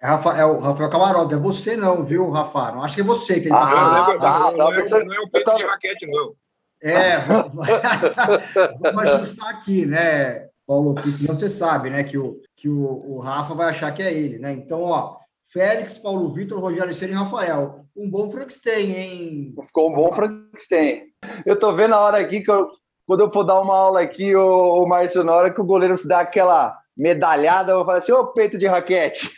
É, 0.00 0.06
Rafa, 0.06 0.36
é 0.36 0.44
o 0.44 0.58
Rafael 0.58 0.90
Camarota, 0.90 1.34
é 1.34 1.38
você 1.38 1.76
não, 1.76 2.04
viu, 2.04 2.28
Rafa? 2.30 2.72
Não 2.72 2.82
acho 2.82 2.96
que 2.96 3.00
é 3.00 3.04
você 3.04 3.34
que 3.34 3.46
ele 3.46 3.50
tá 3.50 3.62
ah, 3.62 3.70
falando. 3.70 4.20
Tá, 4.20 4.38
não, 4.38 4.50
não, 4.50 4.56
não, 4.56 5.04
não, 5.04 5.14
é 5.14 5.20
o 5.20 5.30
Pedro 5.30 5.56
de 5.56 5.64
raquete, 5.64 6.06
não. 6.06 6.32
É, 6.80 7.18
vamos 7.18 9.06
ajustar 9.12 9.50
aqui, 9.50 9.84
né, 9.84 10.48
Paulo? 10.66 10.94
Porque 10.94 11.12
senão 11.12 11.34
você 11.34 11.48
sabe, 11.48 11.90
né, 11.90 12.04
que 12.04 12.16
o, 12.16 12.40
que 12.56 12.68
o, 12.68 13.16
o 13.16 13.18
Rafa 13.20 13.54
vai 13.54 13.70
achar 13.70 13.92
que 13.92 14.02
é 14.02 14.12
ele, 14.12 14.38
né? 14.38 14.52
Então, 14.52 14.82
ó, 14.82 15.16
Félix, 15.50 15.98
Paulo 15.98 16.32
Vitor, 16.32 16.60
Rogério 16.60 16.94
Ceni 16.94 17.12
e 17.12 17.16
Rafael. 17.16 17.84
Um 17.96 18.08
bom 18.08 18.30
Frankenstein, 18.30 18.92
hein? 18.92 19.54
Ficou 19.64 19.90
um 19.90 19.94
bom 19.94 20.12
Frankenstein. 20.12 21.04
Eu 21.44 21.58
tô 21.58 21.74
vendo 21.74 21.94
a 21.94 22.00
hora 22.00 22.18
aqui 22.18 22.42
que 22.42 22.50
eu, 22.50 22.68
quando 23.06 23.20
eu 23.20 23.32
for 23.32 23.44
dar 23.44 23.60
uma 23.60 23.76
aula 23.76 24.02
aqui, 24.02 24.36
o, 24.36 24.82
o 24.82 24.86
Márcio, 24.86 25.24
na 25.24 25.34
hora 25.34 25.52
que 25.52 25.60
o 25.60 25.64
goleiro 25.64 25.96
se 25.96 26.06
dá 26.06 26.20
aquela 26.20 26.78
medalhada, 26.96 27.72
eu 27.72 27.76
vou 27.76 27.86
falar 27.86 27.98
assim, 27.98 28.12
ô 28.12 28.26
peito 28.26 28.58
de 28.58 28.66
raquete. 28.66 29.30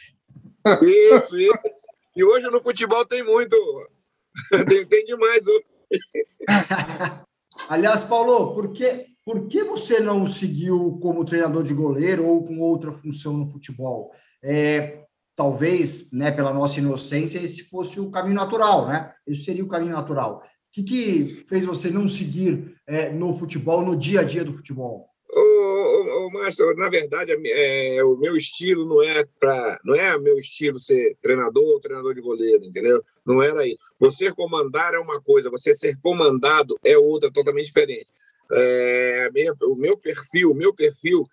Isso, 0.83 1.39
isso. 1.39 1.87
E 2.17 2.25
hoje 2.25 2.47
no 2.49 2.61
futebol 2.61 3.07
tem 3.07 3.25
muito. 3.25 3.57
tem, 4.69 4.85
tem 4.87 5.05
demais 5.05 5.43
hoje. 5.47 5.65
Aliás, 7.71 8.03
Paulo, 8.03 8.53
por 8.53 8.73
que, 8.73 9.07
por 9.25 9.47
que 9.47 9.63
você 9.63 10.01
não 10.01 10.27
seguiu 10.27 10.99
como 11.01 11.25
treinador 11.25 11.63
de 11.63 11.73
goleiro 11.73 12.27
ou 12.27 12.45
com 12.45 12.59
outra 12.59 12.91
função 12.91 13.37
no 13.37 13.47
futebol? 13.47 14.11
É, 14.43 15.05
talvez, 15.37 16.11
né, 16.11 16.33
pela 16.33 16.53
nossa 16.53 16.81
inocência, 16.81 17.39
esse 17.39 17.69
fosse 17.69 18.01
o 18.01 18.11
caminho 18.11 18.35
natural, 18.35 18.89
né? 18.89 19.13
Esse 19.25 19.45
seria 19.45 19.65
o 19.65 19.69
caminho 19.69 19.93
natural. 19.93 20.39
O 20.39 20.43
que, 20.73 20.83
que 20.83 21.45
fez 21.49 21.65
você 21.65 21.91
não 21.91 22.09
seguir 22.09 22.75
é, 22.89 23.13
no 23.13 23.33
futebol, 23.35 23.83
no 23.83 23.97
dia 23.97 24.23
a 24.23 24.25
dia 24.25 24.45
do 24.45 24.53
futebol? 24.53 25.09
Márcio, 26.29 26.75
na 26.75 26.89
verdade, 26.89 27.33
é, 27.47 28.03
o 28.03 28.17
meu 28.17 28.37
estilo 28.37 28.85
não 28.85 29.01
é 29.01 29.25
para, 29.39 29.81
não 29.85 29.95
é 29.95 30.19
meu 30.19 30.37
estilo 30.39 30.79
ser 30.79 31.17
treinador 31.23 31.65
ou 31.65 31.81
treinador 31.81 32.15
de 32.15 32.21
goleiro, 32.21 32.65
entendeu? 32.65 33.03
Não 33.25 33.41
era 33.41 33.61
aí. 33.61 33.79
Você 33.99 34.33
comandar 34.33 34.93
é 34.95 34.99
uma 34.99 35.21
coisa, 35.21 35.49
você 35.49 35.73
ser 35.73 35.97
comandado 36.03 36.77
é 36.83 36.99
outra, 36.99 37.31
totalmente 37.31 37.67
diferente. 37.67 38.09
É, 38.53 39.31
o 39.63 39.77
meu 39.77 39.97
perfil, 39.97 40.51
o 40.51 40.55
meu 40.55 40.75
perfil 40.75 41.29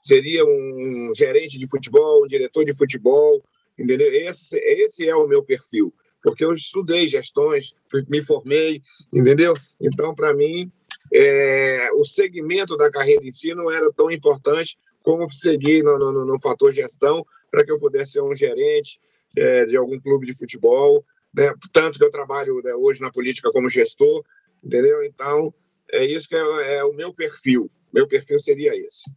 seria 0.00 0.44
um 0.44 1.12
gerente 1.14 1.58
de 1.58 1.68
futebol, 1.68 2.24
um 2.24 2.28
diretor 2.28 2.64
de 2.64 2.74
futebol, 2.74 3.42
entendeu? 3.78 4.12
Esse, 4.12 4.58
esse 4.58 5.08
é 5.08 5.14
o 5.14 5.28
meu 5.28 5.42
perfil, 5.42 5.92
porque 6.22 6.44
eu 6.44 6.54
estudei 6.54 7.06
gestões, 7.06 7.74
me 8.08 8.22
formei, 8.22 8.80
entendeu? 9.12 9.52
Então, 9.80 10.14
para 10.14 10.32
mim, 10.32 10.72
é, 11.12 11.90
o 11.94 12.04
segmento 12.04 12.76
da 12.76 12.90
carreira 12.90 13.24
em 13.24 13.32
si 13.32 13.54
não 13.54 13.70
era 13.70 13.92
tão 13.92 14.10
importante 14.10 14.78
como 15.02 15.30
seguir 15.32 15.82
no, 15.82 15.98
no, 15.98 16.24
no 16.24 16.40
fator 16.40 16.72
gestão 16.72 17.24
para 17.50 17.64
que 17.64 17.72
eu 17.72 17.78
pudesse 17.78 18.12
ser 18.12 18.22
um 18.22 18.34
gerente 18.34 19.00
é, 19.36 19.64
de 19.64 19.76
algum 19.76 19.98
clube 19.98 20.26
de 20.26 20.34
futebol, 20.34 21.04
né? 21.34 21.52
tanto 21.72 21.98
que 21.98 22.04
eu 22.04 22.10
trabalho 22.10 22.60
né, 22.62 22.74
hoje 22.74 23.00
na 23.00 23.10
política 23.10 23.50
como 23.52 23.70
gestor, 23.70 24.22
entendeu? 24.62 25.02
Então, 25.04 25.52
é 25.92 26.04
isso 26.04 26.28
que 26.28 26.34
é, 26.34 26.76
é 26.78 26.84
o 26.84 26.92
meu 26.92 27.12
perfil. 27.12 27.70
Meu 27.92 28.06
perfil 28.06 28.38
seria 28.38 28.76
esse. 28.76 29.10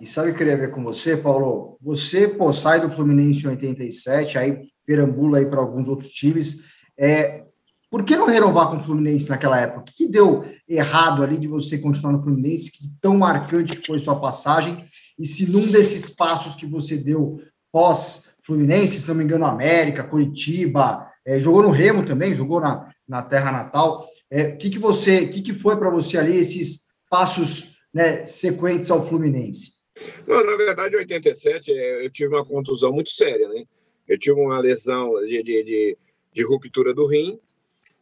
E 0.00 0.06
sabe 0.06 0.30
o 0.30 0.30
que 0.30 0.42
eu 0.42 0.46
queria 0.46 0.56
ver 0.56 0.70
com 0.70 0.82
você, 0.82 1.16
Paulo? 1.16 1.76
Você 1.80 2.28
pô, 2.28 2.52
sai 2.52 2.80
do 2.80 2.90
Fluminense 2.90 3.44
em 3.44 3.50
87, 3.50 4.38
aí 4.38 4.68
perambula 4.86 5.38
aí 5.38 5.46
para 5.46 5.60
alguns 5.60 5.88
outros 5.88 6.10
times. 6.10 6.64
É, 6.96 7.44
por 7.90 8.04
que 8.04 8.16
não 8.16 8.26
renovar 8.26 8.68
com 8.68 8.76
o 8.76 8.82
Fluminense 8.82 9.30
naquela 9.30 9.58
época? 9.58 9.80
O 9.80 9.84
que, 9.84 9.94
que 9.94 10.06
deu 10.06 10.44
errado 10.68 11.22
ali 11.22 11.38
de 11.38 11.48
você 11.48 11.78
continuar 11.78 12.12
no 12.12 12.22
Fluminense? 12.22 12.70
Que 12.70 12.84
tão 13.00 13.16
marcante 13.16 13.76
que 13.76 13.86
foi 13.86 13.98
sua 13.98 14.20
passagem? 14.20 14.86
E 15.18 15.24
se 15.24 15.50
num 15.50 15.66
desses 15.70 16.10
passos 16.10 16.54
que 16.54 16.66
você 16.66 16.96
deu 16.96 17.40
pós-Fluminense, 17.72 19.00
se 19.00 19.08
não 19.08 19.14
me 19.14 19.24
engano, 19.24 19.46
América, 19.46 20.04
Curitiba, 20.04 21.10
é, 21.24 21.38
jogou 21.38 21.62
no 21.62 21.70
Remo 21.70 22.04
também, 22.04 22.34
jogou 22.34 22.60
na, 22.60 22.92
na 23.08 23.22
terra 23.22 23.50
natal. 23.50 24.06
É, 24.30 24.48
o 24.48 24.58
que, 24.58 24.68
que 24.68 24.78
você, 24.78 25.26
que, 25.26 25.40
que 25.40 25.54
foi 25.54 25.76
para 25.76 25.90
você 25.90 26.18
ali 26.18 26.36
esses 26.36 26.88
passos 27.08 27.78
né, 27.92 28.24
sequentes 28.26 28.90
ao 28.90 29.06
Fluminense? 29.06 29.78
Não, 30.26 30.44
na 30.44 30.56
verdade, 30.56 30.94
em 30.94 30.98
87 30.98 31.72
é, 31.72 32.04
eu 32.04 32.10
tive 32.10 32.34
uma 32.34 32.44
contusão 32.44 32.92
muito 32.92 33.10
séria, 33.10 33.48
né? 33.48 33.64
Eu 34.06 34.18
tive 34.18 34.40
uma 34.40 34.58
lesão 34.60 35.14
de, 35.26 35.42
de, 35.42 35.64
de, 35.64 35.98
de 36.32 36.42
ruptura 36.42 36.94
do 36.94 37.06
rim, 37.06 37.38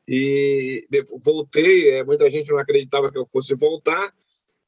e 0.09 0.87
voltei, 1.25 1.91
é, 1.91 2.05
muita 2.05 2.31
gente 2.31 2.51
não 2.51 2.59
acreditava 2.59 3.11
que 3.11 3.19
eu 3.19 3.27
fosse 3.27 3.55
voltar, 3.55 4.13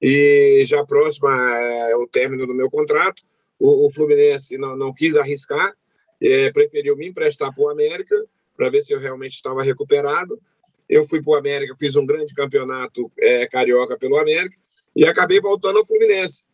e 0.01 0.64
já 0.66 0.85
próximo 0.85 1.29
ao 1.29 2.03
é, 2.03 2.07
término 2.11 2.46
do 2.46 2.55
meu 2.55 2.70
contrato, 2.70 3.22
o, 3.59 3.87
o 3.87 3.90
Fluminense 3.92 4.57
não, 4.57 4.77
não, 4.77 4.94
quis 4.94 5.16
arriscar, 5.16 5.74
é, 6.20 6.51
preferiu 6.53 6.96
me 6.96 7.09
emprestar 7.09 7.53
para 7.55 7.64
o 7.64 7.68
América, 7.68 8.14
para 8.57 8.70
ver 8.70 8.83
se 8.83 8.92
eu 8.92 9.01
realmente 9.01 9.35
estava 9.35 9.62
recuperado. 9.62 10.40
Eu 10.88 11.06
fui 11.06 11.23
para 11.23 11.33
o 11.33 11.37
América, 11.37 11.77
fiz 11.79 11.96
um 11.96 12.06
grande 12.06 12.35
campeonato 12.35 13.10
é, 13.19 13.46
carioca 13.46 13.96
pelo 13.96 14.17
América, 14.17 14.56
e 14.96 15.04
acabei 15.04 15.40
voltando 15.40 15.79
ao 15.79 15.87
Fluminense. 15.87 16.44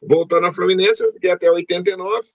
Voltando 0.00 0.46
ao 0.46 0.52
Fluminense, 0.52 1.02
eu 1.02 1.12
fiquei 1.12 1.30
até 1.30 1.50
89, 1.50 2.28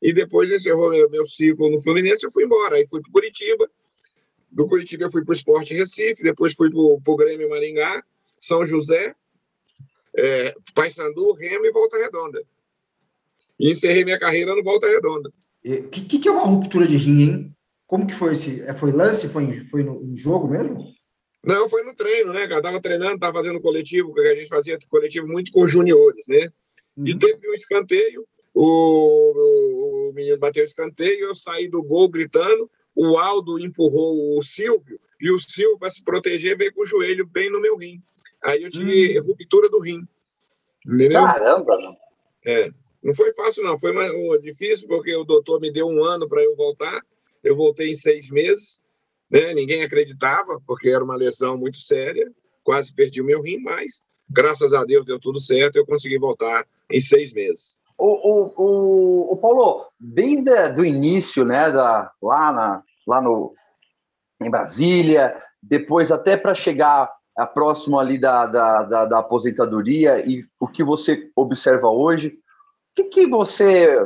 e 0.00 0.12
depois 0.12 0.50
encerrou 0.50 0.90
meu, 0.90 1.10
meu 1.10 1.26
ciclo 1.26 1.70
no 1.70 1.80
Fluminense, 1.82 2.24
eu 2.24 2.32
fui 2.32 2.44
embora. 2.44 2.76
Aí 2.76 2.86
fui 2.88 3.00
para 3.00 3.12
Curitiba, 3.12 3.70
do 4.52 4.68
Curitiba 4.68 5.04
eu 5.04 5.10
fui 5.10 5.24
para 5.24 5.32
o 5.32 5.36
Esporte 5.36 5.74
Recife, 5.74 6.22
depois 6.22 6.54
fui 6.54 6.70
para 6.70 7.12
o 7.12 7.16
Grêmio 7.16 7.48
Maringá, 7.48 8.04
São 8.38 8.66
José, 8.66 9.14
é, 10.16 10.54
Paysandu, 10.74 11.32
Remo 11.32 11.64
e 11.64 11.72
Volta 11.72 11.96
Redonda. 11.96 12.44
E 13.58 13.70
encerrei 13.70 14.04
minha 14.04 14.18
carreira 14.18 14.54
no 14.54 14.62
Volta 14.62 14.86
Redonda. 14.86 15.30
O 15.64 15.88
que, 15.88 16.18
que, 16.18 16.28
é 16.28 16.30
uma 16.30 16.44
ruptura 16.44 16.86
de 16.86 16.96
rim, 16.96 17.22
hein? 17.22 17.56
Como 17.86 18.06
que 18.06 18.14
foi 18.14 18.32
esse? 18.32 18.62
É, 18.62 18.74
foi 18.74 18.90
lance? 18.92 19.28
Foi, 19.28 19.64
foi 19.66 19.82
no, 19.82 20.02
em 20.02 20.16
jogo 20.16 20.48
mesmo? 20.48 20.92
Não, 21.44 21.68
foi 21.68 21.82
no 21.82 21.94
treino, 21.94 22.32
né, 22.32 22.46
cara? 22.46 22.62
Tava 22.62 22.80
treinando, 22.80 23.18
tava 23.18 23.38
fazendo 23.38 23.60
coletivo, 23.60 24.12
porque 24.12 24.28
a 24.28 24.34
gente 24.34 24.48
fazia 24.48 24.78
coletivo 24.88 25.26
muito 25.26 25.50
com 25.52 25.68
juniores, 25.68 26.26
né? 26.28 26.50
Uhum. 26.96 27.06
E 27.06 27.18
teve 27.18 27.48
um 27.48 27.54
escanteio, 27.54 28.26
o, 28.54 28.64
o, 28.64 30.10
o 30.10 30.12
menino 30.14 30.38
bateu 30.38 30.62
o 30.62 30.66
escanteio, 30.66 31.26
eu 31.26 31.34
saí 31.34 31.68
do 31.68 31.82
gol 31.82 32.08
gritando, 32.08 32.70
o 32.94 33.16
Aldo 33.18 33.58
empurrou 33.58 34.38
o 34.38 34.42
Silvio 34.42 35.00
e 35.20 35.30
o 35.30 35.38
Silvio, 35.38 35.78
para 35.78 35.90
se 35.90 36.02
proteger, 36.02 36.56
veio 36.56 36.74
com 36.74 36.82
o 36.82 36.86
joelho 36.86 37.26
bem 37.26 37.48
no 37.50 37.60
meu 37.60 37.76
rim. 37.76 38.02
Aí 38.42 38.62
eu 38.64 38.70
tive 38.70 39.20
hum. 39.20 39.24
ruptura 39.24 39.68
do 39.68 39.78
rim. 39.78 40.06
Entendeu? 40.84 41.22
Caramba! 41.22 41.96
É. 42.44 42.70
Não 43.02 43.14
foi 43.14 43.32
fácil, 43.34 43.62
não. 43.62 43.78
Foi 43.78 43.92
mais, 43.92 44.12
difícil, 44.42 44.88
porque 44.88 45.14
o 45.14 45.24
doutor 45.24 45.60
me 45.60 45.72
deu 45.72 45.86
um 45.86 46.04
ano 46.04 46.28
para 46.28 46.42
eu 46.42 46.56
voltar. 46.56 47.00
Eu 47.42 47.56
voltei 47.56 47.90
em 47.90 47.94
seis 47.94 48.30
meses. 48.30 48.80
Né? 49.30 49.54
Ninguém 49.54 49.82
acreditava, 49.82 50.60
porque 50.66 50.88
era 50.88 51.02
uma 51.02 51.16
lesão 51.16 51.56
muito 51.56 51.78
séria. 51.78 52.30
Quase 52.62 52.92
perdi 52.92 53.20
o 53.20 53.24
meu 53.24 53.42
rim, 53.42 53.58
mas 53.58 54.02
graças 54.28 54.72
a 54.72 54.84
Deus 54.84 55.04
deu 55.04 55.18
tudo 55.18 55.40
certo. 55.40 55.76
Eu 55.76 55.86
consegui 55.86 56.18
voltar 56.18 56.66
em 56.90 57.00
seis 57.00 57.32
meses. 57.32 57.80
O, 58.04 58.06
o, 58.06 58.52
o, 58.56 59.32
o 59.32 59.36
Paulo, 59.36 59.86
desde 60.00 60.50
o 60.80 60.84
início, 60.84 61.44
né, 61.44 61.70
da, 61.70 62.10
lá, 62.20 62.50
na, 62.50 62.82
lá 63.06 63.20
no, 63.20 63.54
em 64.42 64.50
Brasília, 64.50 65.40
depois 65.62 66.10
até 66.10 66.36
para 66.36 66.52
chegar 66.52 67.08
a 67.38 67.46
próximo 67.46 68.00
ali 68.00 68.18
da, 68.18 68.46
da, 68.46 68.82
da, 68.82 69.04
da, 69.04 69.18
aposentadoria 69.20 70.18
e 70.28 70.44
o 70.58 70.66
que 70.66 70.82
você 70.82 71.30
observa 71.36 71.88
hoje, 71.88 72.28
o 72.28 72.32
que, 72.96 73.04
que 73.04 73.26
você 73.28 73.96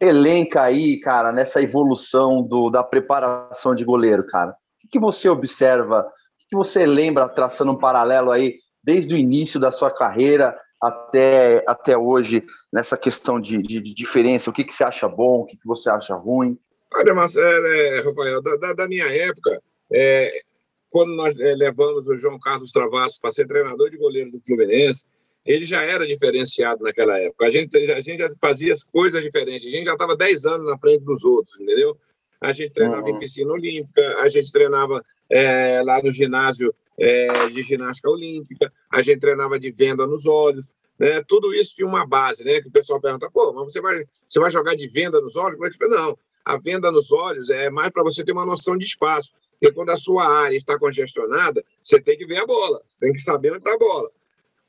elenca 0.00 0.62
aí, 0.62 0.98
cara, 0.98 1.30
nessa 1.30 1.62
evolução 1.62 2.42
do, 2.42 2.70
da 2.70 2.82
preparação 2.82 3.72
de 3.72 3.84
goleiro, 3.84 4.26
cara? 4.26 4.50
O 4.50 4.54
que, 4.80 4.88
que 4.88 4.98
você 4.98 5.28
observa, 5.28 6.00
o 6.00 6.38
que, 6.40 6.48
que 6.50 6.56
você 6.56 6.84
lembra, 6.84 7.28
traçando 7.28 7.70
um 7.70 7.78
paralelo 7.78 8.32
aí, 8.32 8.58
desde 8.82 9.14
o 9.14 9.18
início 9.18 9.60
da 9.60 9.70
sua 9.70 9.92
carreira 9.92 10.58
até, 10.80 11.62
até 11.66 11.96
hoje, 11.96 12.42
nessa 12.72 12.96
questão 12.96 13.38
de, 13.38 13.58
de, 13.58 13.80
de 13.80 13.94
diferença? 13.94 14.48
O 14.48 14.52
que, 14.52 14.64
que 14.64 14.72
você 14.72 14.84
acha 14.84 15.06
bom, 15.08 15.40
o 15.40 15.44
que, 15.44 15.56
que 15.56 15.66
você 15.66 15.90
acha 15.90 16.14
ruim? 16.14 16.58
Olha, 16.94 17.14
Marcelo, 17.14 17.66
é, 17.66 18.00
Rafael, 18.00 18.42
da, 18.42 18.56
da, 18.56 18.72
da, 18.72 18.88
minha 18.88 19.06
época, 19.06 19.62
é, 19.92 20.42
quando 20.88 21.14
nós 21.14 21.38
é, 21.38 21.54
levamos 21.54 22.08
o 22.08 22.16
João 22.16 22.38
Carlos 22.38 22.72
Travasso 22.72 23.20
para 23.20 23.30
ser 23.30 23.46
treinador 23.46 23.90
de 23.90 23.96
goleiro 23.96 24.30
do 24.30 24.40
Fluminense, 24.40 25.04
ele 25.44 25.64
já 25.64 25.82
era 25.82 26.06
diferenciado 26.06 26.82
naquela 26.82 27.18
época. 27.18 27.46
A 27.46 27.50
gente, 27.50 27.76
a 27.76 28.00
gente 28.00 28.18
já 28.18 28.30
fazia 28.40 28.72
as 28.72 28.82
coisas 28.82 29.22
diferentes. 29.22 29.66
A 29.66 29.70
gente 29.70 29.84
já 29.84 29.92
estava 29.92 30.16
10 30.16 30.44
anos 30.46 30.66
na 30.66 30.78
frente 30.78 31.04
dos 31.04 31.24
outros, 31.24 31.60
entendeu? 31.60 31.96
A 32.40 32.52
gente 32.52 32.72
treinava 32.72 33.02
uhum. 33.02 33.16
em 33.16 33.18
piscina 33.18 33.52
olímpica, 33.52 34.16
a 34.18 34.28
gente 34.28 34.50
treinava 34.50 35.04
é, 35.28 35.82
lá 35.82 36.02
no 36.02 36.12
ginásio 36.12 36.74
é, 37.00 37.48
de 37.48 37.62
ginástica 37.62 38.10
olímpica, 38.10 38.70
a 38.92 39.00
gente 39.00 39.20
treinava 39.20 39.58
de 39.58 39.70
venda 39.70 40.06
nos 40.06 40.26
olhos. 40.26 40.66
Né? 40.98 41.24
Tudo 41.26 41.54
isso 41.54 41.74
tinha 41.74 41.88
uma 41.88 42.06
base, 42.06 42.44
né? 42.44 42.60
Que 42.60 42.68
o 42.68 42.70
pessoal 42.70 43.00
pergunta, 43.00 43.30
pô, 43.30 43.54
mas 43.54 43.72
você 43.72 43.80
vai, 43.80 44.04
você 44.28 44.38
vai 44.38 44.50
jogar 44.50 44.76
de 44.76 44.86
venda 44.86 45.18
nos 45.18 45.34
olhos? 45.34 45.56
Não, 45.80 46.18
a 46.44 46.58
venda 46.58 46.92
nos 46.92 47.10
olhos 47.10 47.48
é 47.48 47.70
mais 47.70 47.88
para 47.88 48.02
você 48.02 48.22
ter 48.22 48.32
uma 48.32 48.44
noção 48.44 48.76
de 48.76 48.84
espaço. 48.84 49.32
Porque 49.58 49.74
quando 49.74 49.90
a 49.90 49.96
sua 49.96 50.28
área 50.28 50.56
está 50.56 50.78
congestionada, 50.78 51.64
você 51.82 51.98
tem 51.98 52.18
que 52.18 52.26
ver 52.26 52.36
a 52.36 52.46
bola, 52.46 52.82
você 52.86 53.00
tem 53.00 53.12
que 53.14 53.20
saber 53.20 53.48
onde 53.50 53.58
está 53.60 53.72
a 53.72 53.78
bola. 53.78 54.10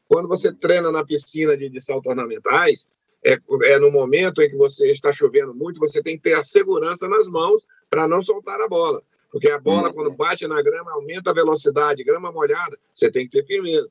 Quando 0.08 0.30
você 0.30 0.54
treina 0.54 0.90
na 0.90 1.06
piscina 1.06 1.58
de, 1.58 1.70
de 1.70 1.82
saltos 1.82 2.10
ornamentais, 2.10 2.88
é, 3.26 3.38
é 3.64 3.80
no 3.80 3.92
momento 3.92 4.42
em 4.42 4.50
que 4.50 4.56
você 4.56 4.90
está 4.90 5.12
chovendo 5.12 5.54
muito, 5.54 5.80
você 5.80 6.02
tem 6.02 6.16
que 6.16 6.24
ter 6.24 6.34
a 6.34 6.44
segurança 6.44 7.08
nas 7.10 7.28
mãos 7.28 7.62
para 7.90 8.08
não 8.08 8.22
soltar 8.22 8.60
a 8.62 8.68
bola. 8.70 9.04
Porque 9.32 9.50
a 9.50 9.58
bola, 9.58 9.88
uhum. 9.88 9.94
quando 9.94 10.12
bate 10.12 10.46
na 10.46 10.62
grama, 10.62 10.92
aumenta 10.92 11.32
a 11.32 11.34
velocidade, 11.34 12.04
grama 12.04 12.32
molhada, 12.32 12.78
você 12.94 13.10
tem 13.10 13.28
que 13.28 13.38
ter 13.38 13.46
firmeza. 13.46 13.90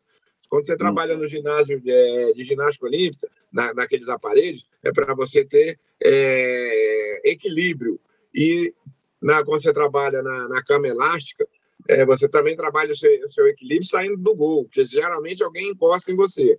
Quando 0.49 0.67
você 0.67 0.77
trabalha 0.77 1.17
no 1.17 1.27
ginásio 1.27 1.81
de, 1.81 1.91
é, 1.91 2.33
de 2.33 2.45
ginástica 2.45 2.87
olímpica, 2.87 3.29
na, 3.53 3.73
naqueles 3.73 4.09
aparelhos, 4.09 4.67
é 4.83 4.93
para 4.93 5.15
você 5.15 5.45
ter 5.45 5.79
é, 6.03 7.31
equilíbrio. 7.31 7.99
E 8.35 8.75
na, 9.23 9.45
quando 9.45 9.63
você 9.63 9.73
trabalha 9.73 10.23
na, 10.23 10.49
na 10.49 10.63
cama 10.63 10.89
elástica, 10.89 11.47
é, 11.89 12.05
você 12.05 12.29
também 12.29 12.57
trabalha 12.57 12.93
o 12.93 12.97
seu, 12.97 13.11
o 13.27 13.33
seu, 13.33 13.47
equilíbrio 13.49 13.89
saindo 13.89 14.17
do 14.17 14.35
gol, 14.35 14.65
porque 14.65 14.85
geralmente 14.85 15.43
alguém 15.43 15.71
encosta 15.71 16.13
em 16.13 16.17
você. 16.17 16.59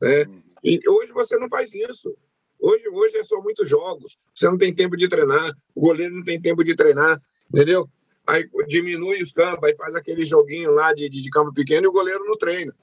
Né? 0.00 0.26
E 0.62 0.80
hoje 0.88 1.12
você 1.12 1.36
não 1.36 1.48
faz 1.48 1.74
isso. 1.74 2.16
Hoje, 2.60 2.88
hoje 2.88 3.18
é 3.18 3.24
só 3.24 3.40
muitos 3.40 3.68
jogos. 3.68 4.16
Você 4.34 4.46
não 4.46 4.56
tem 4.56 4.74
tempo 4.74 4.96
de 4.96 5.08
treinar, 5.08 5.54
o 5.74 5.80
goleiro 5.80 6.14
não 6.14 6.22
tem 6.22 6.40
tempo 6.40 6.64
de 6.64 6.74
treinar, 6.74 7.20
entendeu? 7.52 7.88
Aí 8.26 8.48
diminui 8.66 9.22
os 9.22 9.32
campos, 9.32 9.64
aí 9.64 9.74
faz 9.74 9.94
aquele 9.94 10.24
joguinho 10.24 10.72
lá 10.72 10.94
de, 10.94 11.08
de, 11.08 11.30
campo 11.30 11.52
pequeno 11.52 11.86
e 11.86 11.88
o 11.88 11.92
goleiro 11.92 12.24
não 12.24 12.36
treina. 12.36 12.74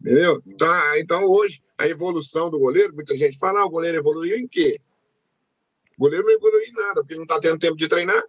Entendeu? 0.00 0.42
Então, 0.46 0.96
então, 0.96 1.24
hoje, 1.24 1.62
a 1.76 1.86
evolução 1.86 2.50
do 2.50 2.58
goleiro, 2.58 2.94
muita 2.94 3.16
gente 3.16 3.38
fala, 3.38 3.60
ah, 3.60 3.66
o 3.66 3.70
goleiro 3.70 3.98
evoluiu 3.98 4.38
em 4.38 4.48
quê? 4.48 4.80
O 5.98 6.02
goleiro 6.02 6.24
não 6.24 6.32
evoluiu 6.32 6.66
em 6.68 6.72
nada, 6.72 7.02
porque 7.02 7.14
não 7.14 7.24
está 7.24 7.38
tendo 7.40 7.58
tempo 7.58 7.76
de 7.76 7.88
treinar. 7.88 8.22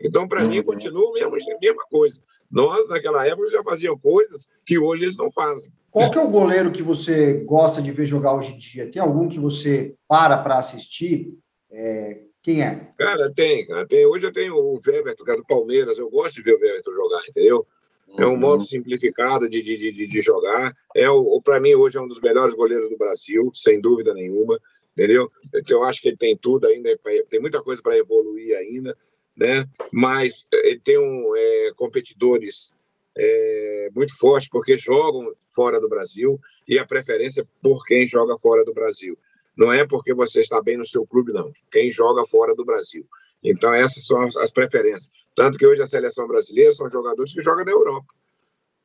Então, 0.00 0.28
para 0.28 0.42
uhum. 0.42 0.48
mim, 0.48 0.62
continua 0.62 1.10
a 1.10 1.12
mesma, 1.12 1.36
a 1.36 1.58
mesma 1.60 1.84
coisa. 1.88 2.20
Nós, 2.50 2.88
naquela 2.88 3.26
época, 3.26 3.48
já 3.48 3.62
fazíamos 3.62 4.00
coisas 4.00 4.48
que 4.64 4.78
hoje 4.78 5.04
eles 5.04 5.16
não 5.16 5.30
fazem. 5.30 5.72
Qual 5.90 6.10
que 6.10 6.18
é 6.18 6.20
o 6.20 6.28
goleiro 6.28 6.72
que 6.72 6.82
você 6.82 7.34
gosta 7.44 7.80
de 7.80 7.92
ver 7.92 8.04
jogar 8.04 8.34
hoje 8.34 8.52
em 8.52 8.58
dia? 8.58 8.90
Tem 8.90 9.00
algum 9.00 9.28
que 9.28 9.38
você 9.38 9.94
para 10.08 10.36
para 10.38 10.58
assistir? 10.58 11.38
É, 11.70 12.20
quem 12.44 12.62
é? 12.62 12.92
Cara, 12.96 13.32
tem, 13.34 13.66
cara, 13.66 13.84
tem. 13.84 14.06
Hoje 14.06 14.26
eu 14.26 14.32
tenho 14.32 14.54
o 14.54 14.80
Weberton, 14.86 15.24
que 15.24 15.30
é 15.32 15.36
do 15.36 15.44
Palmeiras. 15.44 15.98
Eu 15.98 16.08
gosto 16.08 16.36
de 16.36 16.42
ver 16.42 16.54
o 16.54 16.60
Weberton 16.60 16.94
jogar, 16.94 17.22
entendeu? 17.28 17.66
É 18.16 18.24
um 18.24 18.34
uhum. 18.34 18.38
modo 18.38 18.62
simplificado 18.62 19.48
de, 19.48 19.60
de, 19.60 19.92
de, 19.92 20.06
de 20.06 20.20
jogar. 20.20 20.72
É 20.94 21.10
o, 21.10 21.42
para 21.42 21.58
mim, 21.58 21.74
hoje 21.74 21.98
é 21.98 22.00
um 22.00 22.06
dos 22.06 22.20
melhores 22.20 22.54
goleiros 22.54 22.88
do 22.88 22.96
Brasil, 22.96 23.50
sem 23.52 23.80
dúvida 23.80 24.14
nenhuma. 24.14 24.60
Entendeu? 24.92 25.28
Eu 25.68 25.82
acho 25.82 26.00
que 26.00 26.06
ele 26.06 26.16
tem 26.16 26.36
tudo 26.36 26.68
ainda, 26.68 26.96
tem 27.28 27.40
muita 27.40 27.60
coisa 27.60 27.82
para 27.82 27.98
evoluir 27.98 28.56
ainda 28.56 28.96
né? 29.36 29.66
mas 29.92 30.46
eh, 30.52 30.70
ele 30.70 30.80
tem 30.80 30.98
um, 30.98 31.36
é, 31.36 31.72
competidores 31.76 32.72
é, 33.16 33.90
muito 33.94 34.16
fortes 34.16 34.48
porque 34.48 34.76
jogam 34.76 35.32
fora 35.48 35.80
do 35.80 35.88
Brasil 35.88 36.40
e 36.66 36.78
a 36.78 36.86
preferência 36.86 37.46
por 37.62 37.84
quem 37.84 38.06
joga 38.06 38.36
fora 38.38 38.64
do 38.64 38.74
Brasil. 38.74 39.16
Não 39.56 39.72
é 39.72 39.86
porque 39.86 40.12
você 40.12 40.40
está 40.40 40.60
bem 40.60 40.76
no 40.76 40.86
seu 40.86 41.06
clube, 41.06 41.32
não. 41.32 41.52
Quem 41.70 41.90
joga 41.90 42.24
fora 42.26 42.54
do 42.54 42.64
Brasil. 42.64 43.06
Então, 43.42 43.72
essas 43.74 44.06
são 44.06 44.22
as, 44.22 44.50
preferências. 44.50 45.10
Tanto 45.34 45.58
que 45.58 45.66
hoje 45.66 45.82
a 45.82 45.86
seleção 45.86 46.26
brasileira 46.26 46.72
são 46.72 46.90
jogadores 46.90 47.32
que 47.32 47.42
jogam 47.42 47.64
na 47.64 47.70
Europa. 47.70 48.06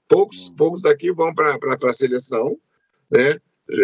Poucos, 0.07 0.47
uhum. 0.47 0.55
poucos 0.55 0.81
daqui 0.81 1.11
vão 1.11 1.33
para 1.33 1.57
a 1.83 1.93
seleção, 1.93 2.57
né? 3.09 3.39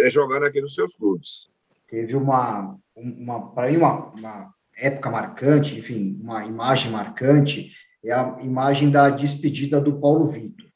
Jogando 0.09 0.43
aqui 0.43 0.59
nos 0.59 0.73
seus 0.73 0.95
clubes. 0.95 1.49
Teve 1.87 2.15
uma, 2.15 2.77
uma 2.95 3.51
para 3.51 3.69
mim, 3.69 3.77
uma, 3.77 4.11
uma 4.11 4.53
época 4.77 5.09
marcante, 5.09 5.77
enfim, 5.77 6.19
uma 6.19 6.45
imagem 6.45 6.91
marcante, 6.91 7.71
é 8.03 8.11
a 8.11 8.37
imagem 8.41 8.89
da 8.91 9.09
despedida 9.09 9.79
do 9.79 9.99
Paulo 9.99 10.27
Vitor. 10.27 10.67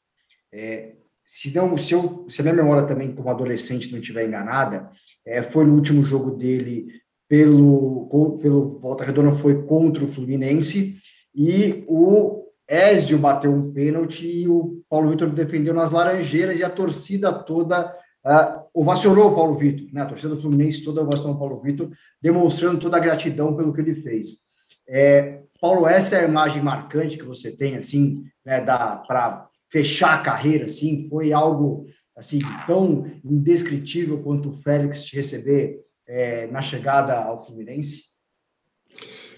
É, 0.52 0.96
se, 1.32 1.54
não, 1.54 1.78
se, 1.78 1.94
eu, 1.94 2.26
se 2.28 2.40
a 2.40 2.44
minha 2.44 2.56
memória 2.56 2.88
também, 2.88 3.14
como 3.14 3.30
adolescente, 3.30 3.90
não 3.92 4.00
estiver 4.00 4.26
enganada, 4.26 4.90
é, 5.24 5.42
foi 5.42 5.64
no 5.64 5.74
último 5.74 6.02
jogo 6.02 6.32
dele 6.32 6.88
pelo, 7.28 8.38
pelo 8.42 8.80
Volta 8.80 9.04
Redonda, 9.04 9.36
foi 9.36 9.62
contra 9.62 10.04
o 10.04 10.08
Fluminense, 10.08 10.96
e 11.32 11.84
o 11.86 12.44
Ézio 12.66 13.16
bateu 13.16 13.52
um 13.52 13.72
pênalti 13.72 14.26
e 14.26 14.48
o 14.48 14.82
Paulo 14.88 15.10
Vitor 15.10 15.30
defendeu 15.30 15.72
nas 15.72 15.92
Laranjeiras 15.92 16.58
e 16.58 16.64
a 16.64 16.68
torcida 16.68 17.32
toda 17.32 17.96
uh, 18.26 18.64
ovacionou 18.74 19.30
o 19.30 19.34
Paulo 19.34 19.56
Vitor, 19.56 19.86
né? 19.92 20.02
a 20.02 20.06
torcida 20.06 20.34
do 20.34 20.40
Fluminense 20.40 20.84
toda 20.84 21.02
ovacionou 21.02 21.36
o 21.36 21.38
Paulo 21.38 21.60
Vitor, 21.60 21.90
demonstrando 22.20 22.80
toda 22.80 22.96
a 22.96 23.00
gratidão 23.00 23.56
pelo 23.56 23.72
que 23.72 23.80
ele 23.80 23.94
fez. 23.94 24.50
É, 24.88 25.42
Paulo, 25.60 25.86
essa 25.86 26.16
é 26.16 26.24
a 26.24 26.28
imagem 26.28 26.60
marcante 26.60 27.16
que 27.16 27.24
você 27.24 27.52
tem, 27.52 27.76
assim, 27.76 28.24
né, 28.44 28.60
para 28.60 29.49
fechar 29.70 30.14
a 30.14 30.22
carreira, 30.22 30.64
assim, 30.64 31.08
foi 31.08 31.32
algo 31.32 31.86
assim 32.16 32.40
tão 32.66 33.10
indescritível 33.24 34.22
quanto 34.22 34.50
o 34.50 34.62
Félix 34.62 35.04
te 35.04 35.16
receber 35.16 35.80
é, 36.06 36.46
na 36.48 36.60
chegada 36.60 37.16
ao 37.16 37.46
Fluminense? 37.46 38.10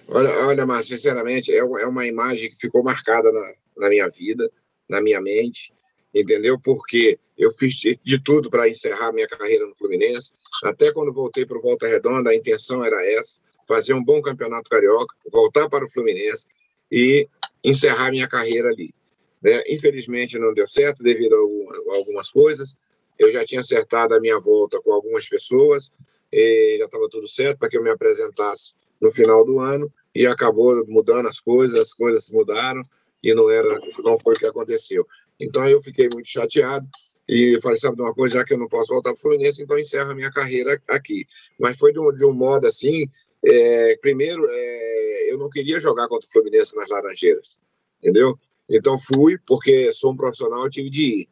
Olha, 0.08 0.30
olha, 0.46 0.66
mas 0.66 0.88
sinceramente, 0.88 1.52
é, 1.52 1.58
é 1.58 1.86
uma 1.86 2.06
imagem 2.06 2.50
que 2.50 2.56
ficou 2.56 2.82
marcada 2.82 3.30
na, 3.30 3.54
na 3.76 3.88
minha 3.88 4.08
vida, 4.08 4.50
na 4.88 5.00
minha 5.00 5.20
mente, 5.20 5.72
entendeu? 6.14 6.58
Porque 6.58 7.18
eu 7.38 7.50
fiz 7.52 7.74
de 7.74 8.18
tudo 8.22 8.50
para 8.50 8.68
encerrar 8.68 9.12
minha 9.12 9.28
carreira 9.28 9.66
no 9.66 9.76
Fluminense. 9.76 10.32
Até 10.64 10.92
quando 10.92 11.12
voltei 11.12 11.46
para 11.46 11.58
o 11.58 11.62
Volta 11.62 11.86
Redonda, 11.86 12.30
a 12.30 12.34
intenção 12.34 12.84
era 12.84 13.04
essa: 13.04 13.38
fazer 13.66 13.94
um 13.94 14.04
bom 14.04 14.20
campeonato 14.20 14.70
carioca, 14.70 15.14
voltar 15.30 15.68
para 15.68 15.84
o 15.84 15.90
Fluminense 15.90 16.46
e 16.90 17.28
encerrar 17.64 18.10
minha 18.10 18.28
carreira 18.28 18.68
ali. 18.68 18.94
Né? 19.42 19.62
Infelizmente 19.68 20.38
não 20.38 20.54
deu 20.54 20.68
certo 20.68 21.02
devido 21.02 21.34
a 21.34 21.96
algumas 21.96 22.30
coisas. 22.30 22.76
Eu 23.18 23.32
já 23.32 23.44
tinha 23.44 23.60
acertado 23.60 24.14
a 24.14 24.20
minha 24.20 24.38
volta 24.38 24.80
com 24.80 24.92
algumas 24.92 25.28
pessoas, 25.28 25.92
já 26.32 26.84
estava 26.84 27.08
tudo 27.10 27.28
certo 27.28 27.58
para 27.58 27.68
que 27.68 27.76
eu 27.76 27.82
me 27.82 27.90
apresentasse 27.90 28.74
no 29.00 29.12
final 29.12 29.44
do 29.44 29.58
ano 29.58 29.92
e 30.14 30.26
acabou 30.26 30.84
mudando 30.86 31.28
as 31.28 31.40
coisas, 31.40 31.78
as 31.78 31.92
coisas 31.92 32.30
mudaram 32.30 32.80
e 33.22 33.34
não 33.34 33.50
era, 33.50 33.78
não 34.02 34.18
foi 34.18 34.34
o 34.34 34.38
que 34.38 34.46
aconteceu. 34.46 35.06
Então 35.38 35.68
eu 35.68 35.82
fiquei 35.82 36.08
muito 36.12 36.28
chateado 36.28 36.86
e 37.28 37.58
falei, 37.60 37.78
sabe 37.78 37.96
de 37.96 38.02
uma 38.02 38.14
coisa, 38.14 38.34
já 38.34 38.44
que 38.44 38.54
eu 38.54 38.58
não 38.58 38.68
posso 38.68 38.92
voltar 38.92 39.10
para 39.10 39.18
o 39.18 39.20
Fluminense, 39.20 39.62
então 39.62 39.78
encerro 39.78 40.10
a 40.10 40.14
minha 40.14 40.30
carreira 40.30 40.80
aqui. 40.88 41.26
Mas 41.58 41.78
foi 41.78 41.92
de 41.92 42.00
um, 42.00 42.12
de 42.12 42.24
um 42.24 42.32
modo 42.32 42.66
assim, 42.66 43.06
é, 43.44 43.96
primeiro, 44.00 44.44
é, 44.48 45.32
eu 45.32 45.38
não 45.38 45.48
queria 45.48 45.78
jogar 45.78 46.08
contra 46.08 46.26
o 46.26 46.32
Fluminense 46.32 46.76
nas 46.76 46.88
Laranjeiras, 46.88 47.58
entendeu? 48.00 48.38
Então 48.68 48.98
fui, 48.98 49.38
porque 49.46 49.92
sou 49.92 50.12
um 50.12 50.16
profissional, 50.16 50.68
tive 50.70 50.90
de 50.90 51.02
ir. 51.02 51.28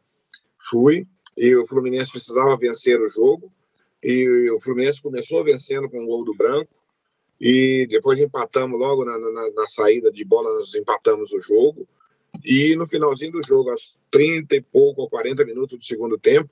Fui, 0.59 1.07
e 1.37 1.55
o 1.55 1.65
Fluminense 1.65 2.11
precisava 2.11 2.57
vencer 2.57 2.99
o 2.99 3.07
jogo, 3.07 3.51
e 4.03 4.49
o 4.51 4.59
Fluminense 4.59 5.01
começou 5.01 5.43
vencendo 5.43 5.89
com 5.89 6.03
o 6.03 6.05
gol 6.05 6.23
do 6.23 6.35
Branco, 6.35 6.71
e 7.39 7.87
depois 7.89 8.19
empatamos 8.19 8.79
logo 8.79 9.03
na, 9.03 9.17
na, 9.17 9.51
na, 9.51 9.67
saída 9.67 10.11
de 10.11 10.23
bola, 10.23 10.53
nós 10.53 10.73
empatamos 10.75 11.31
o 11.31 11.39
jogo, 11.39 11.87
e 12.43 12.75
no 12.75 12.87
finalzinho 12.87 13.31
do 13.31 13.43
jogo, 13.43 13.71
aos 13.71 13.97
30 14.11 14.55
e 14.55 14.61
pouco, 14.61 15.01
ou 15.01 15.09
40 15.09 15.43
minutos 15.45 15.79
do 15.79 15.83
segundo 15.83 16.17
tempo, 16.17 16.49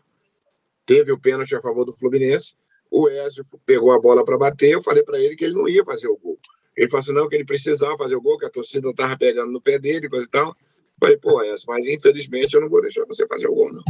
teve 0.86 1.12
o 1.12 1.20
pênalti 1.20 1.56
a 1.56 1.62
favor 1.62 1.86
do 1.86 1.94
Fluminense, 1.94 2.56
o 2.90 3.08
Ezio 3.08 3.46
pegou 3.66 3.92
a 3.92 4.00
bola 4.00 4.26
para 4.26 4.38
bater, 4.38 4.72
eu 4.72 4.82
falei 4.82 5.04
para 5.04 5.20
ele 5.20 5.36
que 5.36 5.46
ele 5.46 5.54
não 5.54 5.68
ia 5.68 5.86
fazer 5.86 6.08
o 6.08 6.18
gol. 6.18 6.40
Ele 6.76 6.90
falou 6.90 7.02
assim, 7.02 7.14
não, 7.14 7.28
que 7.28 7.36
ele 7.36 7.46
precisava 7.46 7.98
fazer 7.98 8.16
o 8.16 8.22
gol, 8.22 8.38
que 8.40 8.46
a 8.46 8.50
torcida 8.50 8.82
não 8.82 8.92
estava 8.92 9.18
pegando 9.18 9.52
no 9.52 9.62
pé 9.62 9.78
dele, 9.78 10.10
coisa 10.10 10.26
e 10.26 10.30
tal. 10.30 10.56
Falei, 11.00 11.18
pô, 11.18 11.42
Ezio, 11.42 11.66
mas 11.68 11.88
infelizmente 11.88 12.54
eu 12.54 12.62
não 12.62 12.70
vou 12.70 12.82
deixar 12.82 13.06
você 13.06 13.26
fazer 13.26 13.48
o 13.48 13.56
gol, 13.56 13.72
não. 13.72 13.84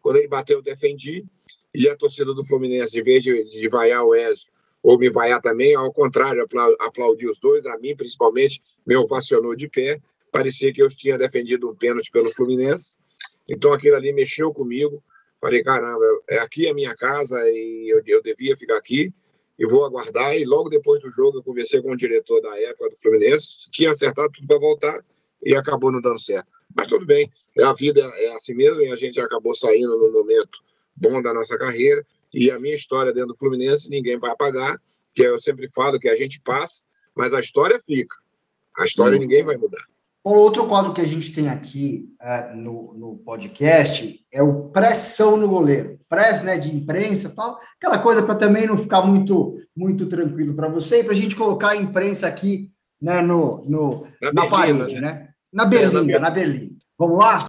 Quando 0.00 0.16
ele 0.16 0.28
bateu, 0.28 0.58
eu 0.58 0.62
defendi, 0.62 1.24
e 1.74 1.88
a 1.88 1.96
torcida 1.96 2.32
do 2.32 2.44
Fluminense, 2.44 2.98
em 2.98 3.02
vez 3.02 3.22
de, 3.22 3.44
de 3.44 3.68
vaiar 3.68 4.04
o 4.04 4.14
Ezio, 4.14 4.50
ou 4.82 4.96
me 4.98 5.10
vaiar 5.10 5.42
também, 5.42 5.74
ao 5.74 5.92
contrário, 5.92 6.46
aplaudir 6.78 7.28
os 7.28 7.40
dois, 7.40 7.66
a 7.66 7.76
mim 7.78 7.96
principalmente, 7.96 8.62
me 8.86 8.94
ovacionou 8.94 9.56
de 9.56 9.68
pé, 9.68 10.00
parecia 10.30 10.72
que 10.72 10.80
eu 10.80 10.88
tinha 10.88 11.18
defendido 11.18 11.68
um 11.68 11.74
pênalti 11.74 12.10
pelo 12.10 12.32
Fluminense, 12.32 12.94
então 13.48 13.72
aquilo 13.72 13.96
ali 13.96 14.12
mexeu 14.12 14.52
comigo, 14.54 15.02
falei, 15.40 15.62
caramba, 15.62 16.04
é 16.28 16.38
aqui 16.38 16.68
a 16.68 16.74
minha 16.74 16.94
casa 16.94 17.36
e 17.50 17.88
eu, 17.92 18.00
eu 18.06 18.22
devia 18.22 18.56
ficar 18.56 18.76
aqui, 18.76 19.12
e 19.58 19.66
vou 19.66 19.84
aguardar, 19.84 20.36
e 20.36 20.44
logo 20.44 20.68
depois 20.68 21.00
do 21.00 21.10
jogo 21.10 21.38
eu 21.38 21.42
conversei 21.42 21.82
com 21.82 21.90
o 21.90 21.96
diretor 21.96 22.40
da 22.40 22.60
época 22.60 22.90
do 22.90 22.96
Fluminense, 22.96 23.68
tinha 23.70 23.90
acertado 23.90 24.30
tudo 24.32 24.46
para 24.46 24.58
voltar, 24.58 25.04
e 25.44 25.54
acabou 25.54 25.92
não 25.92 26.00
dando 26.00 26.20
certo. 26.20 26.48
Mas 26.74 26.88
tudo 26.88 27.06
bem, 27.06 27.30
a 27.62 27.72
vida 27.72 28.00
é 28.00 28.34
assim 28.34 28.54
mesmo, 28.54 28.82
e 28.82 28.92
a 28.92 28.96
gente 28.96 29.20
acabou 29.20 29.54
saindo 29.54 29.96
no 29.96 30.12
momento 30.12 30.58
bom 30.94 31.22
da 31.22 31.32
nossa 31.32 31.58
carreira, 31.58 32.04
e 32.32 32.50
a 32.50 32.58
minha 32.58 32.74
história 32.74 33.12
dentro 33.12 33.28
do 33.28 33.36
Fluminense 33.36 33.88
ninguém 33.88 34.18
vai 34.18 34.30
apagar, 34.30 34.80
que 35.14 35.22
eu 35.22 35.40
sempre 35.40 35.68
falo 35.70 35.98
que 35.98 36.08
a 36.08 36.16
gente 36.16 36.40
passa, 36.40 36.84
mas 37.14 37.32
a 37.32 37.40
história 37.40 37.80
fica. 37.80 38.14
A 38.76 38.84
história 38.84 39.16
hum. 39.16 39.20
ninguém 39.20 39.42
vai 39.42 39.56
mudar. 39.56 39.82
Bom, 40.26 40.34
outro 40.34 40.66
quadro 40.66 40.92
que 40.92 41.00
a 41.00 41.06
gente 41.06 41.32
tem 41.32 41.48
aqui 41.48 42.12
uh, 42.20 42.56
no, 42.56 42.92
no 42.94 43.16
podcast 43.18 44.26
é 44.32 44.42
o 44.42 44.70
pressão 44.70 45.36
no 45.36 45.48
goleiro. 45.48 46.00
Press 46.08 46.42
né, 46.42 46.58
de 46.58 46.74
imprensa 46.74 47.30
tal, 47.30 47.60
aquela 47.76 47.98
coisa 48.00 48.24
para 48.24 48.34
também 48.34 48.66
não 48.66 48.76
ficar 48.76 49.02
muito, 49.02 49.56
muito 49.74 50.06
tranquilo 50.06 50.52
para 50.54 50.68
você 50.68 50.98
e 50.98 51.04
para 51.04 51.12
a 51.12 51.16
gente 51.16 51.36
colocar 51.36 51.68
a 51.68 51.76
imprensa 51.76 52.26
aqui 52.26 52.72
né, 53.00 53.22
no, 53.22 53.64
no, 53.64 54.06
na, 54.20 54.32
na 54.32 54.46
parede, 54.48 54.94
né? 54.94 55.00
né? 55.00 55.28
Na 55.52 55.64
berlinda, 55.64 56.12
é, 56.12 56.14
na, 56.14 56.20
na 56.20 56.30
berlinda. 56.30 56.74
Vamos 56.98 57.18
lá? 57.18 57.46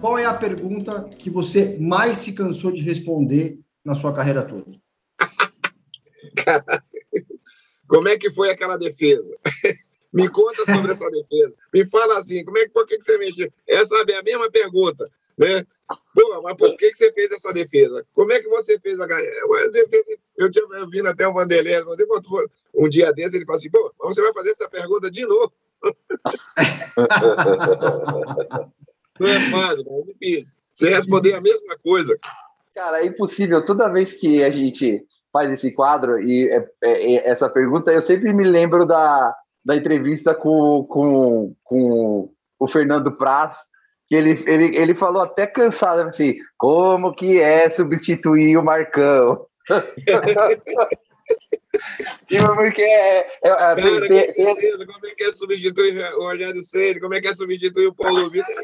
Qual 0.00 0.18
é 0.18 0.24
a 0.24 0.34
pergunta 0.34 1.08
que 1.18 1.30
você 1.30 1.76
mais 1.78 2.18
se 2.18 2.32
cansou 2.32 2.70
de 2.72 2.82
responder 2.82 3.58
na 3.84 3.94
sua 3.94 4.12
carreira 4.12 4.44
toda? 4.44 4.70
Como 7.88 8.08
é 8.08 8.18
que 8.18 8.30
foi 8.30 8.50
aquela 8.50 8.76
defesa? 8.76 9.34
Me 10.12 10.28
conta 10.28 10.64
sobre 10.64 10.92
essa 10.92 11.10
defesa. 11.10 11.54
Me 11.72 11.84
fala 11.86 12.18
assim, 12.18 12.44
como 12.44 12.56
é 12.56 12.66
que, 12.66 12.70
por 12.70 12.86
que, 12.86 12.98
que 12.98 13.04
você 13.04 13.18
mexeu? 13.18 13.52
Essa 13.66 13.96
é 13.96 14.14
a 14.14 14.22
mesma 14.22 14.48
pergunta, 14.48 15.10
né? 15.36 15.66
Pô, 15.86 16.40
mas 16.42 16.56
por 16.56 16.76
que, 16.76 16.90
que 16.90 16.96
você 16.96 17.12
fez 17.12 17.30
essa 17.30 17.52
defesa? 17.52 18.04
Como 18.14 18.32
é 18.32 18.40
que 18.40 18.48
você 18.48 18.78
fez 18.78 18.98
a 19.00 19.06
defesa? 19.06 20.04
Eu 20.36 20.50
tinha 20.50 20.64
vindo 20.90 21.08
até 21.08 21.28
o 21.28 21.34
Vanderlei, 21.34 21.74
um 22.74 22.88
dia 22.88 23.12
desse, 23.12 23.36
ele 23.36 23.44
falou 23.44 23.58
assim, 23.58 23.70
pô, 23.70 23.92
você 24.00 24.22
vai 24.22 24.32
fazer 24.32 24.50
essa 24.50 24.68
pergunta 24.68 25.10
de 25.10 25.26
novo. 25.26 25.52
Não 29.20 29.28
é 29.28 29.50
fácil, 29.50 29.84
é 29.88 30.12
difícil. 30.12 30.54
Você 30.72 30.90
responder 30.90 31.34
a 31.34 31.40
mesma 31.40 31.78
coisa. 31.78 32.18
Cara, 32.74 33.00
é 33.00 33.06
impossível. 33.06 33.64
Toda 33.64 33.88
vez 33.88 34.14
que 34.14 34.42
a 34.42 34.50
gente 34.50 35.04
faz 35.32 35.50
esse 35.50 35.72
quadro 35.72 36.20
e 36.20 36.48
é, 36.48 36.68
é, 36.82 37.14
é, 37.14 37.30
essa 37.30 37.48
pergunta, 37.48 37.92
eu 37.92 38.02
sempre 38.02 38.32
me 38.32 38.44
lembro 38.44 38.84
da, 38.84 39.34
da 39.64 39.76
entrevista 39.76 40.34
com, 40.34 40.84
com, 40.84 41.54
com 41.62 42.32
o 42.58 42.66
Fernando 42.66 43.16
Praz, 43.16 43.66
que 44.08 44.14
ele, 44.14 44.42
ele, 44.46 44.76
ele 44.76 44.94
falou 44.94 45.22
até 45.22 45.46
cansado, 45.46 46.02
assim, 46.02 46.36
como 46.56 47.14
que 47.14 47.40
é 47.40 47.68
substituir 47.68 48.56
o 48.56 48.64
Marcão? 48.64 49.46
tipo, 52.26 52.54
porque 52.54 52.82
é. 52.82 53.18
é, 53.18 53.26
é 53.42 53.48
Cara, 53.48 53.80
tem, 53.80 54.08
tem, 54.08 54.32
tem... 54.32 54.86
como 54.86 55.06
é 55.06 55.14
que 55.14 55.24
é 55.24 55.32
substituir 55.32 55.98
o 56.14 56.24
Rogério 56.24 56.62
Ceni? 56.62 57.00
Como 57.00 57.14
é 57.14 57.20
que 57.20 57.28
é 57.28 57.32
substituir 57.32 57.86
o 57.86 57.94
Paulo 57.94 58.28
Vitor? 58.30 58.54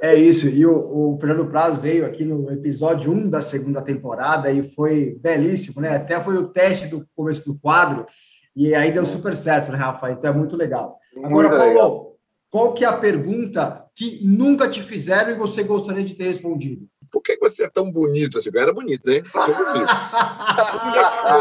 É 0.00 0.14
isso, 0.14 0.48
e 0.48 0.64
o, 0.66 0.74
o, 0.74 1.18
Fernando 1.20 1.46
Prazo 1.46 1.80
veio 1.80 2.06
aqui 2.06 2.24
no 2.24 2.50
episódio 2.50 3.12
1 3.12 3.30
da 3.30 3.40
segunda 3.40 3.82
temporada 3.82 4.50
e 4.50 4.68
foi 4.70 5.16
belíssimo, 5.20 5.80
né? 5.80 5.96
Até 5.96 6.20
foi 6.20 6.36
o 6.36 6.48
teste 6.48 6.86
do 6.86 7.06
começo 7.14 7.50
do 7.50 7.58
quadro, 7.58 8.06
e 8.54 8.74
aí 8.74 8.92
deu 8.92 9.04
super 9.04 9.34
certo, 9.34 9.72
né, 9.72 9.78
Rafa? 9.78 10.10
Então 10.10 10.30
é 10.30 10.34
muito 10.34 10.56
legal. 10.56 10.98
Agora, 11.16 11.48
muito 11.48 11.50
Paulo, 11.50 11.68
legal. 11.68 12.16
qual 12.50 12.74
que 12.74 12.84
é 12.84 12.88
a 12.88 12.96
pergunta 12.96 13.84
que 13.94 14.20
nunca 14.24 14.68
te 14.68 14.82
fizeram 14.82 15.30
e 15.30 15.38
você 15.38 15.62
gostaria 15.62 16.04
de 16.04 16.14
ter 16.14 16.24
respondido? 16.24 16.88
por 17.14 17.22
que 17.22 17.36
você 17.36 17.62
é 17.62 17.70
tão 17.70 17.92
bonito 17.92 18.38
assim? 18.38 18.50
Eu 18.52 18.60
era 18.60 18.72
bonito, 18.72 19.08
né? 19.08 19.18
Eu 19.18 19.44
sou 19.44 19.54
bonito. 19.54 19.86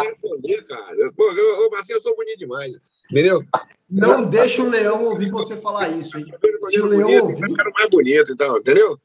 responder, 0.03 0.68
cara. 0.68 1.14
Pô, 1.18 1.32
eu, 1.32 1.70
Marcinho, 1.72 1.97
eu 1.97 2.01
sou 2.01 2.16
bonito 2.16 2.38
demais. 2.38 2.72
Entendeu? 3.09 3.43
Não 3.89 4.24
deixa 4.24 4.61
o 4.61 4.70
leão 4.70 5.05
ouvir 5.05 5.32
você 5.32 5.57
falar 5.57 5.89
isso, 5.89 6.16
hein? 6.20 6.32
Se 6.70 6.80
o 6.80 6.86
leão 6.86 7.01
bonito, 7.01 7.24
ouvir... 7.24 7.49
Eu 7.49 7.55
quero 7.55 7.72
mais 7.74 7.89
bonito, 7.89 8.32
então, 8.32 8.57
entendeu? 8.59 8.99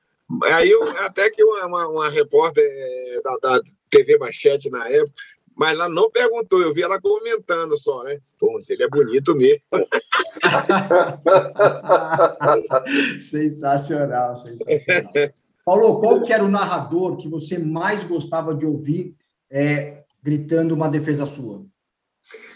Aí 0.44 0.70
eu, 0.70 0.82
até 0.98 1.30
que 1.30 1.42
uma, 1.42 1.66
uma, 1.66 1.88
uma 1.88 2.10
repórter 2.10 2.62
eh, 2.62 3.20
da, 3.24 3.36
da 3.38 3.62
TV 3.88 4.18
Manchete 4.18 4.68
na 4.68 4.86
época, 4.90 5.14
mas 5.58 5.76
ela 5.76 5.88
não 5.88 6.08
perguntou, 6.08 6.62
eu 6.62 6.72
vi 6.72 6.84
ela 6.84 7.00
comentando 7.00 7.76
só, 7.76 8.04
né? 8.04 8.20
Pô, 8.38 8.52
mas 8.52 8.70
ele 8.70 8.84
é 8.84 8.88
bonito 8.88 9.34
mesmo. 9.34 9.60
sensacional, 13.20 14.36
sensacional. 14.36 15.10
Paulo, 15.64 15.98
qual 15.98 16.22
que 16.22 16.32
era 16.32 16.44
o 16.44 16.48
narrador 16.48 17.16
que 17.16 17.28
você 17.28 17.58
mais 17.58 18.04
gostava 18.04 18.54
de 18.54 18.64
ouvir 18.64 19.16
é, 19.50 20.04
gritando 20.22 20.76
uma 20.76 20.88
defesa 20.88 21.26
sua? 21.26 21.66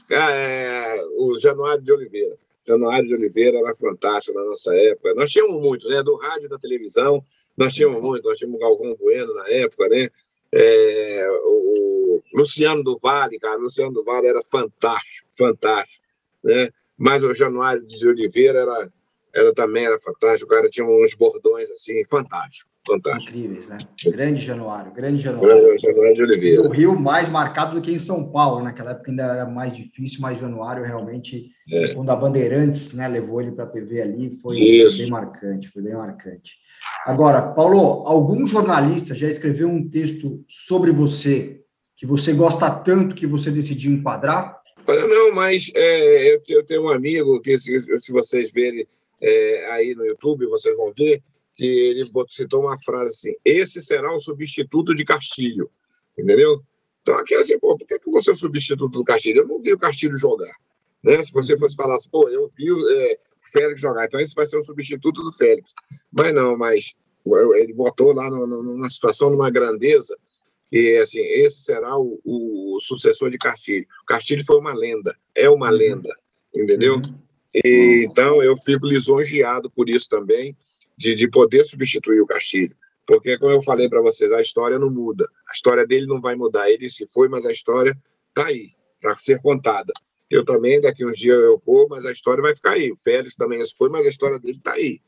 É, 0.08 0.94
o 1.18 1.36
Januário 1.40 1.82
de 1.82 1.90
Oliveira. 1.90 2.38
Januário 2.64 3.08
de 3.08 3.14
Oliveira 3.14 3.58
era 3.58 3.74
fantástico 3.74 4.38
na 4.38 4.44
nossa 4.44 4.72
época. 4.76 5.12
Nós 5.14 5.28
tínhamos 5.28 5.60
muitos, 5.60 5.90
né? 5.90 6.00
Do 6.04 6.14
rádio 6.14 6.46
e 6.46 6.50
da 6.50 6.58
televisão, 6.58 7.20
nós 7.58 7.74
tínhamos 7.74 8.00
muitos. 8.00 8.30
Nós 8.30 8.38
tínhamos 8.38 8.60
o 8.60 8.62
Galvão 8.62 8.94
Bueno 8.94 9.34
na 9.34 9.48
época, 9.48 9.88
né? 9.88 10.08
É, 10.54 11.28
o 11.44 12.01
Luciano 12.34 12.82
do 12.82 12.98
Vale, 12.98 13.38
cara. 13.38 13.58
O 13.58 13.62
Luciano 13.62 13.92
do 13.92 14.04
Vale 14.04 14.26
era 14.26 14.42
fantástico, 14.42 15.28
fantástico, 15.36 16.04
né? 16.42 16.68
Mas 16.96 17.22
o 17.22 17.34
Januário 17.34 17.84
de 17.86 18.06
Oliveira 18.06 18.60
era, 18.60 18.92
era 19.34 19.54
também 19.54 19.84
era 19.84 19.98
fantástico. 20.00 20.50
O 20.50 20.54
cara 20.54 20.68
tinha 20.68 20.86
uns 20.86 21.14
bordões 21.14 21.70
assim, 21.70 22.04
fantástico. 22.06 22.70
Fantástico. 22.84 23.38
Incríveis, 23.38 23.68
né? 23.68 23.78
Grande 24.06 24.44
Januário, 24.44 24.92
grande 24.92 25.22
Januário. 25.22 25.76
Januário 25.78 26.14
de 26.14 26.22
Oliveira. 26.22 26.62
No 26.64 26.70
Rio, 26.70 26.98
mais 26.98 27.28
marcado 27.28 27.76
do 27.76 27.80
que 27.80 27.92
em 27.92 27.98
São 27.98 28.30
Paulo, 28.30 28.62
naquela 28.62 28.90
época 28.90 29.10
ainda 29.10 29.22
era 29.22 29.46
mais 29.46 29.72
difícil, 29.72 30.20
mas 30.20 30.40
Januário 30.40 30.84
realmente, 30.84 31.50
é. 31.70 31.94
quando 31.94 32.10
a 32.10 32.16
Bandeirantes 32.16 32.92
né, 32.94 33.06
levou 33.06 33.40
ele 33.40 33.52
para 33.52 33.64
a 33.64 33.68
TV 33.68 34.02
ali, 34.02 34.30
foi, 34.36 34.56
foi, 34.56 34.98
bem 34.98 35.10
marcante, 35.10 35.68
foi 35.68 35.82
bem 35.82 35.94
marcante. 35.94 36.56
Agora, 37.06 37.40
Paulo, 37.40 38.04
algum 38.04 38.48
jornalista 38.48 39.14
já 39.14 39.28
escreveu 39.28 39.68
um 39.68 39.88
texto 39.88 40.44
sobre 40.48 40.90
você 40.90 41.61
que 42.02 42.06
você 42.06 42.32
gosta 42.32 42.68
tanto 42.68 43.14
que 43.14 43.28
você 43.28 43.48
decidiu 43.48 43.92
enquadrar? 43.92 44.60
Não, 44.88 45.32
mas 45.32 45.70
é, 45.72 46.34
eu, 46.48 46.66
tenho 46.66 46.82
um 46.82 46.88
amigo 46.88 47.40
que, 47.40 47.56
se, 47.56 47.80
se 48.00 48.10
vocês 48.10 48.50
verem 48.50 48.88
é, 49.20 49.70
aí 49.70 49.94
no 49.94 50.04
YouTube, 50.04 50.46
vocês 50.46 50.76
vão 50.76 50.92
ver, 50.92 51.22
que 51.54 51.64
ele 51.64 52.10
citou 52.28 52.62
uma 52.62 52.76
frase 52.82 53.10
assim: 53.10 53.36
esse 53.44 53.80
será 53.80 54.12
o 54.12 54.18
substituto 54.18 54.96
de 54.96 55.04
Castilho, 55.04 55.70
entendeu? 56.18 56.60
Então, 57.02 57.16
aqui 57.20 57.36
assim, 57.36 57.56
pô, 57.60 57.78
por 57.78 57.86
que, 57.86 58.00
que 58.00 58.10
você 58.10 58.30
é 58.30 58.32
o 58.32 58.36
substituto 58.36 58.90
do 58.90 59.04
Castilho? 59.04 59.42
Eu 59.42 59.46
não 59.46 59.60
vi 59.60 59.72
o 59.72 59.78
Castilho 59.78 60.18
jogar. 60.18 60.56
Né? 61.04 61.22
Se 61.22 61.32
você 61.32 61.56
fosse 61.56 61.76
falar 61.76 61.94
assim, 61.94 62.10
pô, 62.10 62.28
eu 62.28 62.50
vi 62.58 62.66
é, 62.68 63.12
o 63.14 63.52
Félix 63.52 63.80
jogar, 63.80 64.06
então 64.06 64.18
esse 64.18 64.34
vai 64.34 64.46
ser 64.48 64.56
o 64.56 64.64
substituto 64.64 65.22
do 65.22 65.30
Félix. 65.30 65.72
Mas 66.10 66.34
não, 66.34 66.58
mas 66.58 66.96
ele 67.60 67.72
botou 67.72 68.12
lá 68.12 68.28
numa 68.28 68.90
situação, 68.90 69.30
numa 69.30 69.50
grandeza, 69.50 70.18
que 70.72 70.96
assim, 70.96 71.20
esse 71.20 71.64
será 71.64 71.98
o, 71.98 72.18
o, 72.24 72.78
sucessor 72.80 73.30
de 73.30 73.36
Castilho. 73.36 73.86
Castilho 74.06 74.42
foi 74.42 74.56
uma 74.56 74.72
lenda, 74.72 75.14
é 75.34 75.50
uma 75.50 75.70
uhum. 75.70 75.76
lenda, 75.76 76.08
entendeu? 76.54 76.94
Uhum. 76.94 77.18
E, 77.54 78.06
então 78.08 78.42
eu 78.42 78.56
fico 78.56 78.86
lisonjeado 78.86 79.70
por 79.70 79.90
isso 79.90 80.08
também 80.08 80.56
de, 80.96 81.14
de 81.14 81.28
poder 81.28 81.66
substituir 81.66 82.22
o 82.22 82.26
Castilho. 82.26 82.74
Porque, 83.06 83.36
como 83.36 83.52
eu 83.52 83.60
falei 83.60 83.86
para 83.86 84.00
vocês, 84.00 84.32
a 84.32 84.40
história 84.40 84.78
não 84.78 84.90
muda. 84.90 85.28
A 85.46 85.52
história 85.52 85.86
dele 85.86 86.06
não 86.06 86.22
vai 86.22 86.34
mudar. 86.36 86.70
Ele 86.70 86.88
se 86.88 87.06
foi, 87.06 87.28
mas 87.28 87.44
a 87.44 87.52
história 87.52 87.94
está 88.28 88.46
aí 88.46 88.70
para 88.98 89.14
ser 89.16 89.42
contada. 89.42 89.92
Eu 90.30 90.42
também, 90.42 90.80
daqui 90.80 91.04
uns 91.04 91.18
dias 91.18 91.38
eu 91.38 91.58
vou, 91.58 91.86
mas 91.86 92.06
a 92.06 92.12
história 92.12 92.40
vai 92.40 92.54
ficar 92.54 92.72
aí. 92.72 92.90
O 92.90 92.96
Félix 92.96 93.36
também 93.36 93.62
se 93.62 93.76
foi, 93.76 93.90
mas 93.90 94.06
a 94.06 94.08
história 94.08 94.38
dele 94.38 94.56
está 94.56 94.72
aí. 94.72 95.02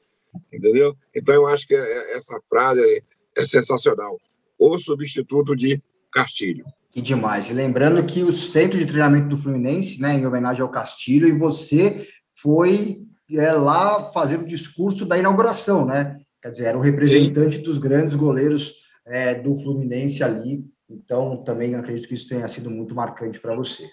Entendeu? 0.53 0.95
Então, 1.15 1.35
eu 1.35 1.47
acho 1.47 1.67
que 1.67 1.75
é, 1.75 2.17
essa 2.17 2.39
frase 2.51 3.03
é 3.35 3.45
sensacional. 3.47 4.21
O 4.59 4.79
substituto 4.79 5.55
de 5.55 5.83
Castilho. 6.13 6.65
Que 6.91 7.03
demais. 7.03 7.51
E 7.51 7.53
lembrando 7.53 8.05
que 8.05 8.23
o 8.23 8.33
centro 8.33 8.79
de 8.79 8.87
treinamento 8.87 9.29
do 9.29 9.37
Fluminense, 9.37 10.01
né, 10.01 10.15
em 10.15 10.27
homenagem 10.27 10.63
ao 10.63 10.71
Castilho, 10.71 11.27
e 11.27 11.33
você 11.37 12.07
foi 12.41 13.03
é, 13.33 13.53
lá 13.53 14.13
fazer 14.13 14.39
o 14.39 14.47
discurso 14.47 15.05
da 15.05 15.19
inauguração, 15.19 15.85
né? 15.85 16.19
Quer 16.41 16.51
dizer, 16.51 16.65
era 16.67 16.79
o 16.79 16.81
representante 16.81 17.57
Sim. 17.57 17.63
dos 17.63 17.79
grandes 17.79 18.15
goleiros 18.15 18.75
é, 19.07 19.35
do 19.35 19.57
Fluminense 19.57 20.23
ali. 20.23 20.65
Então, 20.89 21.43
também 21.43 21.75
acredito 21.75 22.07
que 22.07 22.15
isso 22.15 22.29
tenha 22.29 22.47
sido 22.47 22.71
muito 22.71 22.95
marcante 22.95 23.41
para 23.41 23.57
você. 23.57 23.89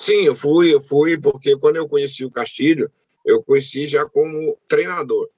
Sim, 0.00 0.22
eu 0.24 0.34
fui, 0.34 0.74
eu 0.74 0.80
fui, 0.80 1.18
porque 1.18 1.56
quando 1.56 1.76
eu 1.76 1.88
conheci 1.88 2.24
o 2.24 2.30
Castilho, 2.30 2.90
eu 3.24 3.42
conheci 3.42 3.86
já 3.86 4.04
como 4.04 4.58
treinador, 4.66 5.28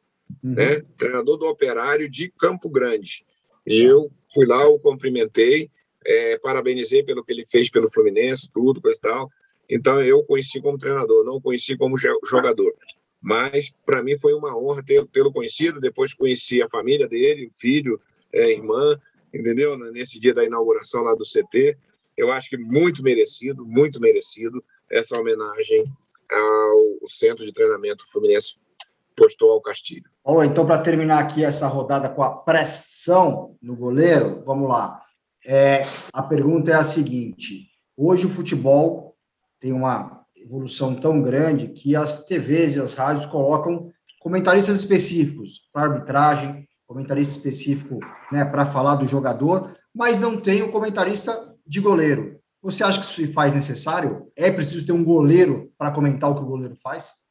uhum. 0.43 0.55
né? 0.55 0.81
Treinador 0.97 1.37
do 1.37 1.47
Operário 1.47 2.09
de 2.09 2.31
Campo 2.31 2.71
Grande. 2.71 3.27
E 3.67 3.83
eu 3.83 4.11
fui 4.35 4.47
lá, 4.47 4.67
o 4.69 4.79
cumprimentei, 4.79 5.71
é, 6.05 6.39
parabenizei 6.39 7.03
pelo 7.03 7.25
que 7.25 7.33
ele 7.33 7.47
fez 7.47 7.71
pelo 7.71 7.91
Fluminense, 7.91 8.51
tudo, 8.53 8.83
coisa 8.83 8.99
e 8.99 9.01
tal. 9.01 9.31
Então, 9.71 10.03
eu 10.03 10.23
conheci 10.25 10.61
como 10.61 10.79
treinador, 10.79 11.25
não 11.25 11.41
conheci 11.41 11.77
como 11.77 11.97
jogador. 11.97 12.75
Mas, 13.21 13.73
para 13.87 14.03
mim, 14.03 14.19
foi 14.19 14.35
uma 14.35 14.55
honra 14.57 14.85
tê-lo 14.85 15.33
conhecido. 15.33 15.81
Depois, 15.81 16.13
conheci 16.13 16.61
a 16.61 16.69
família 16.69 17.09
dele, 17.09 17.47
o 17.47 17.59
filho, 17.59 17.99
é, 18.33 18.51
irmã, 18.51 18.99
entendeu? 19.33 19.79
Nesse 19.93 20.21
dia 20.21 20.35
da 20.35 20.45
inauguração 20.45 21.03
lá 21.03 21.15
do 21.15 21.25
CT. 21.25 21.79
Eu 22.17 22.31
acho 22.31 22.51
que 22.51 22.59
muito 22.59 23.03
merecido, 23.03 23.65
muito 23.65 23.99
merecido 23.99 24.63
essa 24.91 25.19
homenagem 25.19 25.85
ao 26.31 27.09
Centro 27.09 27.47
de 27.47 27.53
Treinamento 27.53 28.05
Fluminense 28.13 28.57
postou 29.17 29.53
ao 29.53 29.61
Castilho. 29.61 30.11
Bom, 30.25 30.43
então, 30.43 30.67
para 30.67 30.79
terminar 30.79 31.21
aqui 31.21 31.45
essa 31.45 31.67
rodada 31.67 32.09
com 32.09 32.23
a 32.23 32.31
pressão 32.31 33.57
no 33.63 33.77
goleiro, 33.77 34.43
vamos 34.45 34.69
lá. 34.69 35.01
É, 35.47 35.83
a 36.13 36.23
pergunta 36.23 36.71
é 36.71 36.75
a 36.75 36.85
seguinte: 36.85 37.69
hoje 37.97 38.27
o 38.27 38.31
futebol 38.31 39.17
tem 39.61 39.73
uma 39.73 40.25
evolução 40.37 40.95
tão 40.95 41.23
grande 41.23 41.69
que 41.69 41.97
as 41.97 42.27
TVs 42.27 42.75
e 42.75 42.81
as 42.81 42.95
rádios 42.95 43.27
colocam 43.27 43.91
comentaristas 44.21 44.77
específicos 44.77 45.69
para 45.73 45.83
arbitragem, 45.83 46.69
comentarista 46.87 47.37
específico 47.37 47.99
né, 48.33 48.45
para 48.45 48.67
falar 48.67 48.97
do 48.97 49.07
jogador, 49.07 49.77
mas 49.95 50.19
não 50.19 50.41
tem 50.41 50.63
o 50.63 50.73
comentarista 50.73 51.55
de 51.67 51.81
goleiro. 51.81 52.39
Você 52.63 52.83
acha 52.83 52.99
que 52.99 53.05
isso 53.05 53.15
se 53.15 53.33
faz 53.33 53.55
necessário? 53.55 54.31
É 54.35 54.51
preciso 54.51 54.87
ter 54.87 54.93
um 54.93 55.05
goleiro 55.05 55.71
para 55.77 55.91
comentar 55.91 56.31
o 56.31 56.35
que 56.35 56.43
o 56.43 56.47
goleiro 56.47 56.77
faz? 56.77 57.24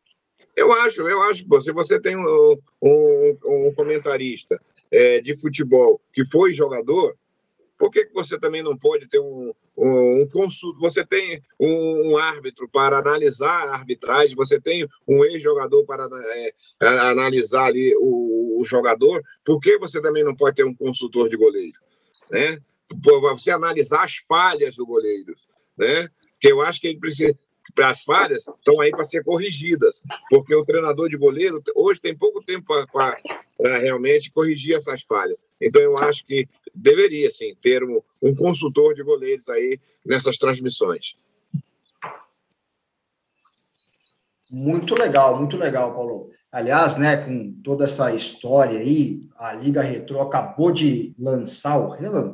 Eu 0.56 0.72
acho, 0.72 1.08
eu 1.08 1.22
acho. 1.24 1.45
Se 1.62 1.72
você 1.72 1.99
tem 1.99 2.16
um, 2.16 2.58
um, 2.82 3.38
um 3.45 3.74
comentarista 3.74 4.60
é, 4.91 5.20
de 5.20 5.36
futebol 5.39 5.99
que 6.14 6.24
foi 6.26 6.54
jogador, 6.54 7.16
por 7.78 7.91
que, 7.91 8.06
que 8.06 8.14
você 8.14 8.39
também 8.39 8.62
não 8.64 8.78
pode 8.78 9.08
ter 9.08 9.20
um, 9.20 9.51
um, 9.78 10.22
um 10.22 10.30
consulto? 10.30 10.80
Você 10.80 11.06
tem 11.06 11.41
um, 11.60 12.12
um, 12.12 12.18
árbitro 12.18 12.70
para 12.70 12.99
analisar 12.99 13.68
a 13.68 13.74
arbitragem, 13.74 14.36
você 14.36 14.58
tem 14.62 14.88
um 15.08 15.26
ex-jogador 15.26 15.84
para 15.86 16.08
é, 16.36 16.54
analisar 16.82 17.66
ali 17.66 17.95
o, 17.97 18.62
o, 18.62 18.64
jogador, 18.64 19.22
por 19.43 19.60
que 19.60 19.78
você 19.78 20.01
também 20.01 20.24
não 20.24 20.36
pode 20.36 20.56
ter 20.56 20.64
um 20.64 20.74
consultor 20.74 21.28
de 21.28 21.36
goleiro? 21.36 21.78
Né? 22.32 22.58
Você 23.34 23.51
analisar 23.51 24.04
as 24.04 24.18
falhas 24.18 24.76
do 24.76 24.86
goleiro, 24.86 25.34
né? 25.78 26.08
Que 26.39 26.51
eu 26.51 26.62
acho 26.62 26.80
que 26.80 26.88
ele 26.88 26.99
precisa, 26.99 27.38
as 27.82 28.03
falhas 28.03 28.47
estão 28.47 28.80
aí 28.82 28.91
para 28.91 29.03
ser 29.03 29.24
corrigidas, 29.24 30.03
porque 30.30 30.53
o 30.53 30.65
treinador 30.65 31.09
de 31.09 31.17
goleiro 31.17 31.61
hoje 31.76 32.01
tem 32.01 32.15
pouco 32.15 32.43
tempo 32.43 32.65
para 32.91 33.78
realmente 33.80 34.32
corrigir 34.32 34.76
essas 34.76 35.01
falhas. 35.03 35.41
Então 35.61 35.82
eu 35.82 35.97
acho 35.97 36.26
que 36.26 36.47
deveria 36.74 37.32
sim 37.32 37.55
ter 37.61 37.84
um, 37.84 38.01
um 38.21 38.36
consultor 38.36 38.93
de 38.93 39.03
goleiros 39.03 39.49
aí 39.49 39.80
nessas 40.05 40.38
transmissões. 40.38 41.15
Muito 44.51 44.93
legal, 44.93 45.39
muito 45.39 45.57
legal, 45.57 45.93
Paulo. 45.95 46.30
Aliás, 46.51 46.97
né, 46.97 47.17
com 47.17 47.51
toda 47.63 47.86
essa 47.86 48.13
história 48.13 48.80
aí, 48.80 49.24
a 49.36 49.53
Liga 49.53 49.82
Retro 49.82 50.21
acabou 50.21 50.71
de 50.71 51.15
lançar, 51.17 51.76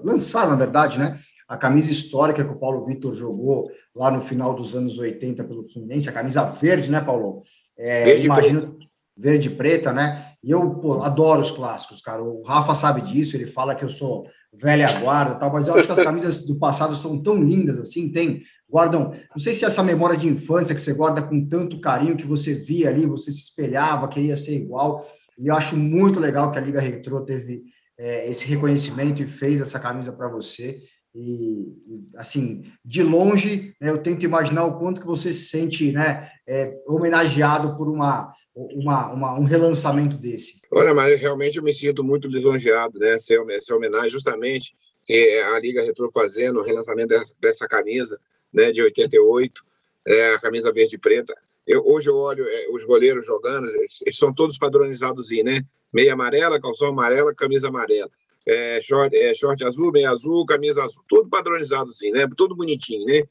lançar, 0.03 0.45
na 0.49 0.55
verdade, 0.57 0.99
né, 0.99 1.21
a 1.50 1.58
camisa 1.58 1.91
histórica 1.91 2.45
que 2.45 2.52
o 2.52 2.60
Paulo 2.60 2.86
Vitor 2.86 3.16
jogou 3.16 3.70
lá 3.95 4.12
no 4.12 4.22
final 4.22 4.54
dos 4.54 4.76
anos 4.76 5.00
80 5.00 5.43
pelo 5.43 5.68
Fluminense, 5.68 6.08
a 6.08 6.14
camisa 6.14 6.43
verde, 6.43 6.91
né, 6.91 7.02
Paulo? 7.02 7.41
É, 7.76 8.06
verde 8.06 8.26
imagino 8.26 8.80
verde 9.20 9.50
e 9.50 9.56
preta, 9.56 9.91
né? 9.91 10.34
E 10.41 10.52
eu 10.52 10.76
pô, 10.76 11.04
adoro 11.04 11.41
os 11.41 11.52
clássicos, 11.52 12.02
cara. 12.02 12.24
O 12.24 12.41
Rafa 12.43 12.74
sabe 12.74 13.02
disso, 13.02 13.36
ele 13.36 13.47
fala 13.47 13.76
que 13.76 13.84
eu 13.84 13.89
sou 13.89 14.26
velha 14.54 14.88
guarda, 15.02 15.36
tal, 15.36 15.52
mas 15.52 15.68
eu 15.68 15.74
acho 15.74 15.86
que 15.86 15.91
as 15.91 16.04
camisas 16.04 16.47
do 16.47 16.58
passado 16.58 16.95
são 16.95 17.22
tão 17.22 17.43
lindas 17.43 17.78
assim, 17.78 18.10
tem 18.12 18.41
guardam, 18.70 19.14
não 19.32 19.39
sei 19.39 19.54
se 19.54 19.66
essa 19.66 19.84
memória 19.84 20.16
de 20.16 20.28
infância 20.28 20.74
que 20.74 20.82
você 20.82 20.93
guarda 20.93 21.22
com 21.24 21.47
tanto 21.47 21.82
carinho 21.82 22.16
que 22.16 22.26
você 22.26 22.54
via 22.54 22.89
ali, 22.89 23.06
você 23.06 23.32
se 23.32 23.39
espelhava, 23.39 24.08
queria 24.08 24.36
ser 24.36 24.56
igual. 24.56 25.06
E 25.38 25.47
eu 25.47 25.56
acho 25.56 25.76
muito 25.76 26.20
legal 26.20 26.52
que 26.52 26.58
a 26.58 26.62
Liga 26.62 26.80
Retro 26.80 27.26
teve 27.26 27.64
é, 27.97 28.30
esse 28.30 28.45
reconhecimento 28.45 29.22
e 29.22 29.28
fez 29.28 29.60
essa 29.60 29.80
camisa 29.80 30.14
para 30.14 30.30
você. 30.30 30.82
E, 31.22 31.76
assim, 32.15 32.63
de 32.84 33.03
longe, 33.03 33.76
né, 33.82 33.89
eu 33.89 34.01
tento 34.01 34.24
imaginar 34.24 34.63
o 34.63 34.80
quanto 34.80 35.01
que 35.01 35.07
você 35.07 35.34
se 35.34 35.49
sente 35.49 35.91
né, 35.91 36.32
é, 36.47 36.80
homenageado 36.88 37.76
por 37.76 37.89
uma, 37.89 38.32
uma, 38.55 39.11
uma, 39.11 39.34
um 39.38 39.43
relançamento 39.43 40.17
desse. 40.17 40.61
Olha, 40.72 40.93
mas 40.93 41.20
realmente 41.20 41.57
eu 41.57 41.63
me 41.63 41.74
sinto 41.74 42.05
muito 42.05 42.30
lisonjeado, 42.30 42.97
né, 42.97 43.17
ser 43.17 43.38
homenagem 43.70 44.09
justamente 44.09 44.74
que 45.03 45.41
a 45.41 45.59
Liga 45.59 45.82
Retro 45.82 46.09
fazendo 46.09 46.61
o 46.61 46.63
relançamento 46.63 47.09
dessa, 47.09 47.36
dessa 47.38 47.67
camisa, 47.67 48.17
né, 48.53 48.72
de 48.72 48.82
88, 48.82 49.61
é, 50.07 50.36
a 50.36 50.39
camisa 50.39 50.72
verde 50.72 50.95
e 50.95 50.99
preta. 50.99 51.36
Eu, 51.67 51.86
hoje 51.86 52.09
eu 52.09 52.15
olho 52.15 52.47
é, 52.47 52.70
os 52.72 52.86
goleiros 52.86 53.26
jogando, 53.26 53.67
eles, 53.67 54.01
eles 54.03 54.17
são 54.17 54.34
todos 54.34 54.57
padronizados, 54.57 55.32
né? 55.43 55.65
Meia 55.91 56.13
amarela, 56.13 56.61
calção 56.61 56.89
amarela, 56.89 57.36
camisa 57.36 57.67
amarela 57.67 58.09
é, 58.45 58.81
short, 58.81 59.15
é, 59.15 59.33
short 59.33 59.63
azul, 59.63 59.91
bem 59.91 60.05
azul, 60.05 60.45
camisa 60.45 60.83
azul, 60.83 61.03
tudo 61.07 61.29
padronizado 61.29 61.89
assim, 61.89 62.11
né? 62.11 62.27
Tudo 62.35 62.55
bonitinho, 62.55 63.05
né? 63.05 63.23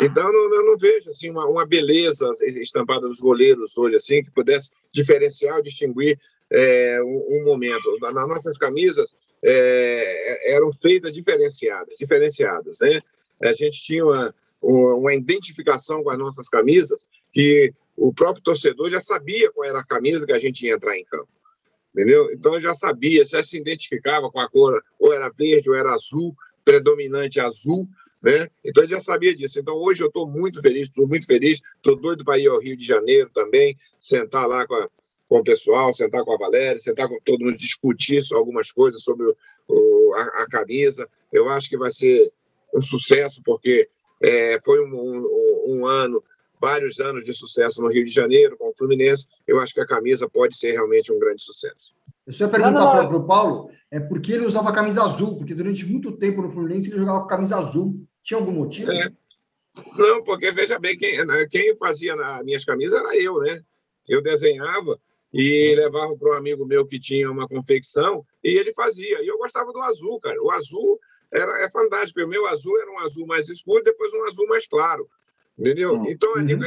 Então, 0.00 0.26
eu 0.26 0.50
não, 0.50 0.66
não 0.66 0.78
vejo 0.78 1.10
assim 1.10 1.30
uma, 1.30 1.46
uma, 1.46 1.66
beleza 1.66 2.30
estampada 2.42 3.06
dos 3.06 3.20
goleiros 3.20 3.76
hoje, 3.76 3.96
assim, 3.96 4.24
que 4.24 4.30
pudesse 4.30 4.70
diferenciar, 4.92 5.62
distinguir 5.62 6.18
é, 6.50 7.02
um, 7.02 7.36
um, 7.36 7.44
momento. 7.44 7.98
Nas 8.00 8.28
nossas 8.28 8.56
camisas 8.56 9.14
é, 9.44 10.54
eram 10.54 10.72
feitas 10.72 11.12
diferenciadas, 11.12 11.96
diferenciadas, 11.98 12.78
né? 12.80 13.00
A 13.42 13.52
gente 13.52 13.82
tinha 13.82 14.04
uma, 14.04 14.34
uma 14.62 15.14
identificação 15.14 16.02
com 16.02 16.10
as 16.10 16.18
nossas 16.18 16.48
camisas 16.48 17.06
que 17.32 17.72
o 17.96 18.12
próprio 18.12 18.42
torcedor 18.42 18.90
já 18.90 19.00
sabia 19.00 19.50
qual 19.50 19.68
era 19.68 19.80
a 19.80 19.84
camisa 19.84 20.26
que 20.26 20.32
a 20.32 20.38
gente 20.38 20.66
ia 20.66 20.74
entrar 20.74 20.96
em 20.96 21.04
campo 21.04 21.39
entendeu? 21.94 22.30
Então 22.32 22.54
eu 22.54 22.60
já 22.60 22.74
sabia, 22.74 23.24
já 23.24 23.42
se 23.42 23.58
identificava 23.58 24.30
com 24.30 24.40
a 24.40 24.48
cor, 24.48 24.82
ou 24.98 25.12
era 25.12 25.28
verde 25.30 25.68
ou 25.68 25.76
era 25.76 25.92
azul, 25.92 26.34
predominante 26.64 27.40
azul, 27.40 27.88
né? 28.22 28.48
Então 28.64 28.84
eu 28.84 28.90
já 28.90 29.00
sabia 29.00 29.34
disso. 29.34 29.58
Então 29.58 29.74
hoje 29.74 30.02
eu 30.02 30.08
estou 30.08 30.26
muito 30.26 30.60
feliz, 30.60 30.88
estou 30.88 31.06
muito 31.06 31.26
feliz, 31.26 31.60
estou 31.76 31.96
doido 31.96 32.24
para 32.24 32.38
ir 32.38 32.48
ao 32.48 32.60
Rio 32.60 32.76
de 32.76 32.84
Janeiro 32.84 33.30
também, 33.34 33.76
sentar 33.98 34.46
lá 34.46 34.66
com, 34.66 34.74
a, 34.74 34.88
com 35.28 35.38
o 35.38 35.44
pessoal, 35.44 35.92
sentar 35.92 36.24
com 36.24 36.34
a 36.34 36.38
Valéria, 36.38 36.80
sentar 36.80 37.08
com 37.08 37.18
todo 37.24 37.44
mundo, 37.44 37.56
discutir 37.56 38.22
algumas 38.32 38.70
coisas 38.70 39.02
sobre 39.02 39.26
o, 39.26 39.36
o, 39.68 40.14
a, 40.14 40.42
a, 40.42 40.46
camisa. 40.48 41.08
Eu 41.32 41.48
acho 41.48 41.68
que 41.68 41.78
vai 41.78 41.90
ser 41.90 42.30
um 42.74 42.80
sucesso, 42.80 43.42
porque 43.44 43.88
é, 44.22 44.58
foi 44.64 44.84
um, 44.84 44.94
um, 44.94 45.78
um 45.78 45.86
ano 45.86 46.22
vários 46.60 47.00
anos 47.00 47.24
de 47.24 47.32
sucesso 47.32 47.80
no 47.80 47.88
Rio 47.88 48.04
de 48.04 48.12
Janeiro, 48.12 48.56
com 48.56 48.68
o 48.68 48.74
Fluminense, 48.74 49.26
eu 49.46 49.58
acho 49.58 49.72
que 49.72 49.80
a 49.80 49.86
camisa 49.86 50.28
pode 50.28 50.56
ser 50.56 50.72
realmente 50.72 51.12
um 51.12 51.18
grande 51.18 51.42
sucesso. 51.42 51.94
Eu 52.26 52.32
só 52.32 52.44
ia 52.44 52.50
perguntar 52.50 53.08
para 53.08 53.16
o 53.16 53.26
Paulo, 53.26 53.70
é 53.90 53.98
por 53.98 54.20
que 54.20 54.32
ele 54.32 54.46
usava 54.46 54.68
a 54.68 54.74
camisa 54.74 55.02
azul? 55.02 55.36
Porque 55.36 55.54
durante 55.54 55.86
muito 55.86 56.12
tempo 56.12 56.42
no 56.42 56.50
Fluminense 56.50 56.90
ele 56.90 56.98
jogava 56.98 57.22
com 57.22 57.26
camisa 57.26 57.56
azul. 57.56 58.06
Tinha 58.22 58.38
algum 58.38 58.52
motivo? 58.52 58.92
É. 58.92 59.10
Não, 59.96 60.22
porque 60.22 60.52
veja 60.52 60.78
bem, 60.78 60.96
quem, 60.96 61.24
né, 61.24 61.46
quem 61.48 61.76
fazia 61.76 62.14
nas 62.14 62.44
minhas 62.44 62.64
camisas 62.64 63.00
era 63.00 63.16
eu, 63.16 63.38
né? 63.40 63.62
Eu 64.06 64.20
desenhava 64.20 65.00
e 65.32 65.74
levava 65.76 66.16
para 66.16 66.32
um 66.32 66.36
amigo 66.36 66.66
meu 66.66 66.84
que 66.84 66.98
tinha 66.98 67.30
uma 67.30 67.48
confecção 67.48 68.24
e 68.42 68.50
ele 68.50 68.72
fazia. 68.72 69.22
E 69.22 69.26
eu 69.26 69.38
gostava 69.38 69.72
do 69.72 69.80
azul, 69.80 70.20
cara. 70.20 70.36
O 70.42 70.50
azul 70.50 70.98
era, 71.32 71.64
é 71.64 71.70
fantástico. 71.70 72.20
O 72.20 72.28
meu 72.28 72.46
azul 72.46 72.80
era 72.80 72.90
um 72.90 72.98
azul 72.98 73.26
mais 73.26 73.48
escuro, 73.48 73.82
depois 73.82 74.12
um 74.12 74.24
azul 74.26 74.46
mais 74.48 74.66
claro. 74.66 75.08
Entendeu? 75.58 75.96
Hum. 75.96 76.04
Então, 76.08 76.32
uhum. 76.34 76.48
ele 76.48 76.58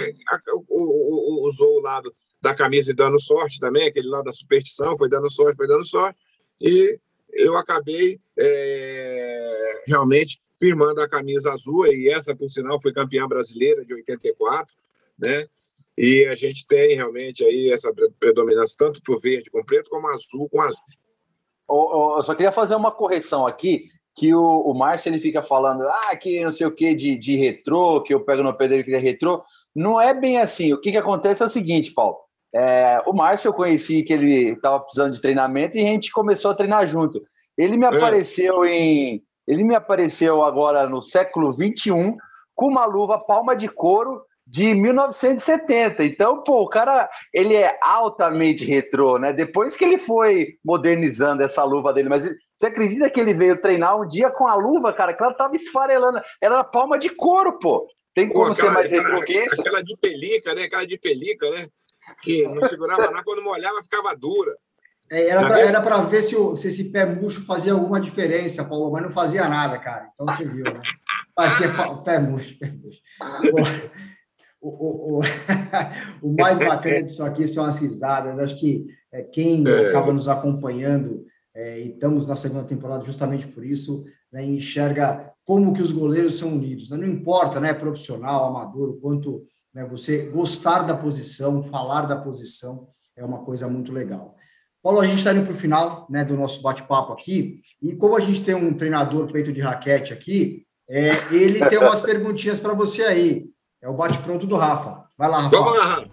usou 1.42 1.78
o 1.78 1.82
lado 1.82 2.14
da 2.42 2.54
camisa 2.54 2.92
e 2.92 2.96
dando 2.96 3.20
sorte 3.20 3.60
também, 3.60 3.88
aquele 3.88 4.08
lado 4.08 4.26
da 4.26 4.32
superstição, 4.32 4.98
foi 4.98 5.10
dando 5.10 5.32
sorte, 5.32 5.58
foi 5.58 5.68
dando 5.68 5.86
sorte. 5.86 6.20
E 6.60 7.00
eu 7.32 7.58
acabei 7.58 8.20
é, 8.38 9.82
realmente 9.88 10.42
firmando 10.60 11.02
a 11.02 11.10
camisa 11.10 11.52
azul, 11.52 11.88
e 11.88 12.10
essa, 12.10 12.36
por 12.36 12.50
sinal, 12.50 12.82
foi 12.82 12.94
campeã 12.94 13.28
brasileira 13.28 13.84
de 13.84 13.94
84, 13.94 14.74
né? 15.18 15.48
E 15.98 16.26
a 16.26 16.36
gente 16.36 16.66
tem 16.66 16.96
realmente 16.96 17.44
aí 17.44 17.70
essa 17.72 17.94
predominância 18.20 18.76
tanto 18.78 19.02
por 19.04 19.20
verde 19.20 19.52
com 19.52 19.64
preto, 19.64 19.90
como 19.90 20.08
azul 20.08 20.50
com 20.50 20.62
azul. 20.62 20.84
Eu 21.70 22.24
só 22.24 22.34
queria 22.34 22.52
fazer 22.52 22.76
uma 22.76 22.92
correção 22.92 23.46
aqui, 23.46 23.88
que 24.16 24.34
o, 24.34 24.62
o 24.62 24.74
Márcio 24.74 25.10
ele 25.10 25.20
fica 25.20 25.42
falando, 25.42 25.84
ah, 25.88 26.16
que 26.16 26.44
não 26.44 26.52
sei 26.52 26.68
o 26.68 26.72
que 26.72 26.94
de, 26.94 27.16
de 27.16 27.36
retrô, 27.36 28.02
que 28.02 28.14
eu 28.14 28.24
pego 28.24 28.44
no 28.44 28.56
pé 28.56 28.68
dele 28.68 28.84
que 28.84 28.94
é 28.94 29.00
retrô. 29.00 29.42
Não 29.76 30.00
é 30.00 30.14
bem 30.14 30.40
assim. 30.40 30.72
O 30.74 30.80
que, 30.80 30.92
que 30.92 30.98
acontece 30.98 31.42
é 31.42 31.46
o 31.46 31.50
seguinte, 31.50 31.92
Paulo. 31.92 32.18
É, 32.56 33.02
o 33.08 33.14
Márcio 33.14 33.50
eu 33.50 33.54
conheci 33.54 34.04
que 34.04 34.14
ele 34.14 34.52
estava 34.52 34.80
precisando 34.80 35.14
de 35.14 35.22
treinamento 35.22 35.76
e 35.76 35.82
a 35.82 35.88
gente 35.88 36.12
começou 36.12 36.52
a 36.52 36.56
treinar 36.56 36.86
junto. 36.86 37.24
Ele 37.58 37.78
me 37.78 37.86
é. 37.86 37.90
apareceu 37.90 38.64
em. 38.66 39.24
Ele 39.48 39.64
me 39.64 39.76
apareceu 39.76 40.44
agora 40.44 40.88
no 40.88 41.02
século 41.02 41.52
XXI 41.52 42.16
com 42.56 42.68
uma 42.68 42.86
luva 42.86 43.20
palma 43.20 43.56
de 43.56 43.68
couro 43.68 44.22
de 44.46 44.76
1970. 44.76 46.04
Então, 46.04 46.44
pô, 46.44 46.62
o 46.62 46.70
cara, 46.70 47.10
ele 47.34 47.56
é 47.56 47.78
altamente 47.82 48.66
retrô, 48.66 49.18
né? 49.18 49.32
Depois 49.32 49.76
que 49.76 49.84
ele 49.86 49.98
foi 49.98 50.56
modernizando 50.64 51.44
essa 51.44 51.64
luva 51.64 51.94
dele, 51.94 52.10
mas 52.10 52.30
você 52.58 52.68
acredita 52.68 53.10
que 53.10 53.20
ele 53.20 53.34
veio 53.34 53.60
treinar 53.60 54.00
um 54.00 54.08
dia 54.08 54.30
com 54.30 54.48
a 54.48 54.56
luva, 54.56 54.94
cara, 54.94 55.14
que 55.14 55.24
ela 55.24 55.34
tava 55.34 55.56
esfarelando, 55.56 56.22
era 56.42 56.64
palma 56.64 56.98
de 56.98 57.10
couro, 57.10 57.58
pô. 57.58 57.88
Tem 58.14 58.30
como 58.30 58.48
pô, 58.48 58.56
ser 58.56 58.72
mais 58.72 58.92
retrô 58.92 59.24
que 59.24 59.34
isso? 59.34 59.62
Aquela 59.62 59.82
de 59.82 59.98
pelica, 59.98 60.54
né? 60.54 60.64
Aquela 60.64 60.86
de 60.86 60.98
pelica, 61.00 61.50
né? 61.50 61.68
Que 62.22 62.44
não 62.44 62.64
segurava 62.68 63.10
nada, 63.10 63.24
quando 63.24 63.42
molhava 63.42 63.82
ficava 63.82 64.16
dura. 64.16 64.54
É, 65.12 65.30
era 65.30 65.82
para 65.82 66.02
ver 66.02 66.22
se, 66.22 66.36
o, 66.36 66.56
se 66.56 66.68
esse 66.68 66.86
pé 66.86 67.06
murcho 67.06 67.46
fazia 67.46 67.74
alguma 67.74 68.00
diferença, 68.00 68.64
Paulo, 68.64 68.92
mas 68.92 69.04
não 69.04 69.12
fazia 69.12 69.48
nada, 69.48 69.78
cara. 69.80 70.10
Então 70.14 70.26
você 70.26 70.46
viu, 70.46 70.64
né? 70.64 70.82
Fazia 71.36 71.70
pé 72.04 72.20
murcho, 72.20 72.58
pé 72.60 72.72
murcho. 72.72 73.02
o, 74.64 75.20
o, 75.20 75.22
o, 76.22 76.34
mais 76.34 76.58
bacana 76.58 77.04
disso 77.04 77.24
aqui 77.24 77.48
são 77.48 77.66
as 77.66 77.80
risadas. 77.80 78.40
Acho 78.40 78.58
que 78.58 78.86
é, 79.12 79.22
quem 79.22 79.64
é. 79.68 79.90
acaba 79.90 80.14
nos 80.14 80.30
acompanhando, 80.30 81.26
é, 81.54 81.82
e 81.82 81.90
estamos 81.90 82.28
na 82.28 82.36
segunda 82.36 82.64
temporada 82.64 83.04
justamente 83.06 83.48
por 83.48 83.66
isso, 83.66 84.06
né, 84.32 84.44
enxerga 84.44 85.32
como 85.46 85.74
que 85.74 85.82
os 85.82 85.92
goleiros 85.92 86.40
são 86.40 86.54
unidos. 86.54 86.90
Né? 86.90 86.98
Não 86.98 87.08
importa, 87.08 87.60
né, 87.60 87.74
profissional, 87.74 88.46
amador, 88.46 88.92
o 88.92 89.00
quanto 89.00 89.44
né, 89.74 89.86
você 89.86 90.30
gostar 90.30 90.84
da 90.84 90.96
posição, 90.96 91.64
falar 91.64 92.04
da 92.04 92.16
posição, 92.16 92.88
é 93.16 93.24
uma 93.24 93.44
coisa 93.44 93.68
muito 93.68 93.92
legal. 93.92 94.36
Paulo, 94.82 95.00
a 95.00 95.06
gente 95.06 95.20
está 95.20 95.34
indo 95.34 95.46
para 95.46 95.54
o 95.54 95.58
final 95.58 96.08
né, 96.10 96.26
do 96.26 96.36
nosso 96.36 96.62
bate-papo 96.62 97.14
aqui, 97.14 97.62
e 97.82 97.96
como 97.96 98.16
a 98.16 98.20
gente 98.20 98.44
tem 98.44 98.56
um 98.56 98.74
treinador 98.74 99.32
peito 99.32 99.52
de 99.52 99.62
raquete 99.62 100.12
aqui, 100.12 100.66
é, 100.90 101.10
ele 101.32 101.64
tem 101.66 101.78
umas 101.78 102.02
perguntinhas 102.02 102.60
para 102.60 102.74
você 102.74 103.04
aí. 103.04 103.53
É 103.84 103.90
o 103.90 103.94
bate-pronto 103.94 104.48
do 104.48 104.56
Rafa. 104.56 105.10
Vai 105.18 105.30
lá, 105.30 105.42
Rafa. 105.42 105.58
Vamos 105.58 105.78
lá, 105.78 105.84
Rafa. 105.84 106.10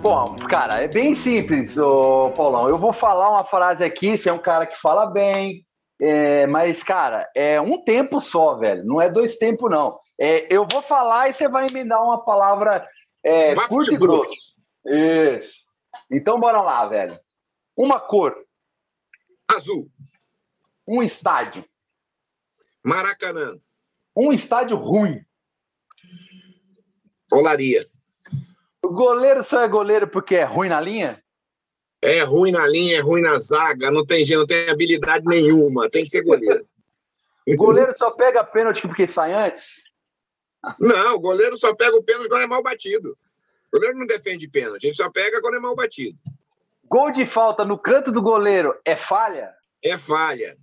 Bom, 0.00 0.36
cara, 0.48 0.80
é 0.80 0.88
bem 0.88 1.14
simples, 1.14 1.76
ô, 1.76 2.30
Paulão. 2.30 2.70
Eu 2.70 2.78
vou 2.78 2.94
falar 2.94 3.28
uma 3.28 3.44
frase 3.44 3.84
aqui, 3.84 4.16
você 4.16 4.30
é 4.30 4.32
um 4.32 4.38
cara 4.38 4.64
que 4.64 4.80
fala 4.80 5.04
bem, 5.04 5.66
é, 6.00 6.46
mas, 6.46 6.82
cara, 6.82 7.30
é 7.36 7.60
um 7.60 7.76
tempo 7.84 8.22
só, 8.22 8.54
velho. 8.54 8.82
Não 8.86 9.02
é 9.02 9.10
dois 9.10 9.36
tempos, 9.36 9.70
não. 9.70 9.98
É, 10.18 10.46
eu 10.50 10.66
vou 10.66 10.80
falar 10.80 11.28
e 11.28 11.34
você 11.34 11.46
vai 11.48 11.66
emendar 11.68 12.02
uma 12.02 12.24
palavra 12.24 12.88
é, 13.22 13.54
curta 13.68 13.92
e 13.92 13.98
grosso. 13.98 14.54
Isso. 14.86 15.56
Então, 16.10 16.40
bora 16.40 16.62
lá, 16.62 16.86
velho. 16.86 17.20
Uma 17.76 18.00
cor. 18.00 18.34
Azul. 19.46 19.90
Um 20.88 21.02
estádio. 21.02 21.62
Maracanã. 22.82 23.58
Um 24.16 24.32
estádio 24.32 24.76
ruim. 24.76 25.24
Olaria. 27.32 27.86
O 28.84 28.88
goleiro 28.88 29.42
só 29.42 29.62
é 29.62 29.68
goleiro 29.68 30.08
porque 30.08 30.34
é 30.34 30.44
ruim 30.44 30.68
na 30.68 30.80
linha? 30.80 31.22
É 32.02 32.22
ruim 32.22 32.50
na 32.50 32.66
linha, 32.66 32.98
é 32.98 33.00
ruim 33.00 33.22
na 33.22 33.38
zaga, 33.38 33.90
não 33.90 34.04
tem, 34.04 34.26
não 34.30 34.46
tem 34.46 34.68
habilidade 34.68 35.24
nenhuma, 35.24 35.88
tem 35.88 36.04
que 36.04 36.10
ser 36.10 36.22
goleiro. 36.22 36.66
o 37.46 37.54
goleiro 37.56 37.96
só 37.96 38.10
pega 38.10 38.42
pênalti 38.42 38.82
porque 38.82 39.06
sai 39.06 39.32
antes? 39.32 39.84
Não, 40.80 41.14
o 41.14 41.20
goleiro 41.20 41.56
só 41.56 41.74
pega 41.74 41.96
o 41.96 42.02
pênalti 42.02 42.28
quando 42.28 42.42
é 42.42 42.46
mal 42.46 42.62
batido. 42.62 43.16
O 43.72 43.76
goleiro 43.76 43.98
não 43.98 44.06
defende 44.06 44.48
pênalti, 44.48 44.84
ele 44.84 44.94
só 44.94 45.08
pega 45.10 45.40
quando 45.40 45.54
é 45.54 45.60
mal 45.60 45.76
batido. 45.76 46.18
Gol 46.84 47.12
de 47.12 47.24
falta 47.24 47.64
no 47.64 47.78
canto 47.78 48.10
do 48.10 48.20
goleiro 48.20 48.78
é 48.84 48.96
falha? 48.96 49.54
É 49.82 49.96
falha. 49.96 50.58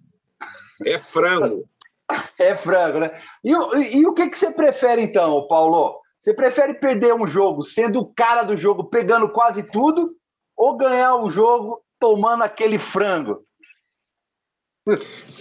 É 0.86 0.99
frango. 0.99 1.67
É 2.39 2.55
frango, 2.55 2.99
né? 2.99 3.12
E, 3.43 3.51
e, 3.97 4.05
o 4.05 4.14
que, 4.14 4.28
que 4.28 4.38
você 4.38 4.51
prefere, 4.51 5.01
então, 5.01 5.47
Paulo? 5.47 5.99
Você 6.18 6.34
prefere 6.34 6.74
perder 6.74 7.14
um 7.14 7.28
jogo 7.28 7.64
sendo 7.64 7.99
o 7.99 8.14
cara 8.14 8.43
do 8.43 8.57
jogo, 8.57 8.89
pegando 8.89 9.30
quase 9.30 9.64
tudo, 9.64 10.16
ou 10.55 10.76
ganhar 10.76 11.16
o 11.16 11.28
um 11.28 11.30
jogo 11.30 11.82
tomando 11.99 12.43
aquele 12.43 12.78
frango? 12.80 13.45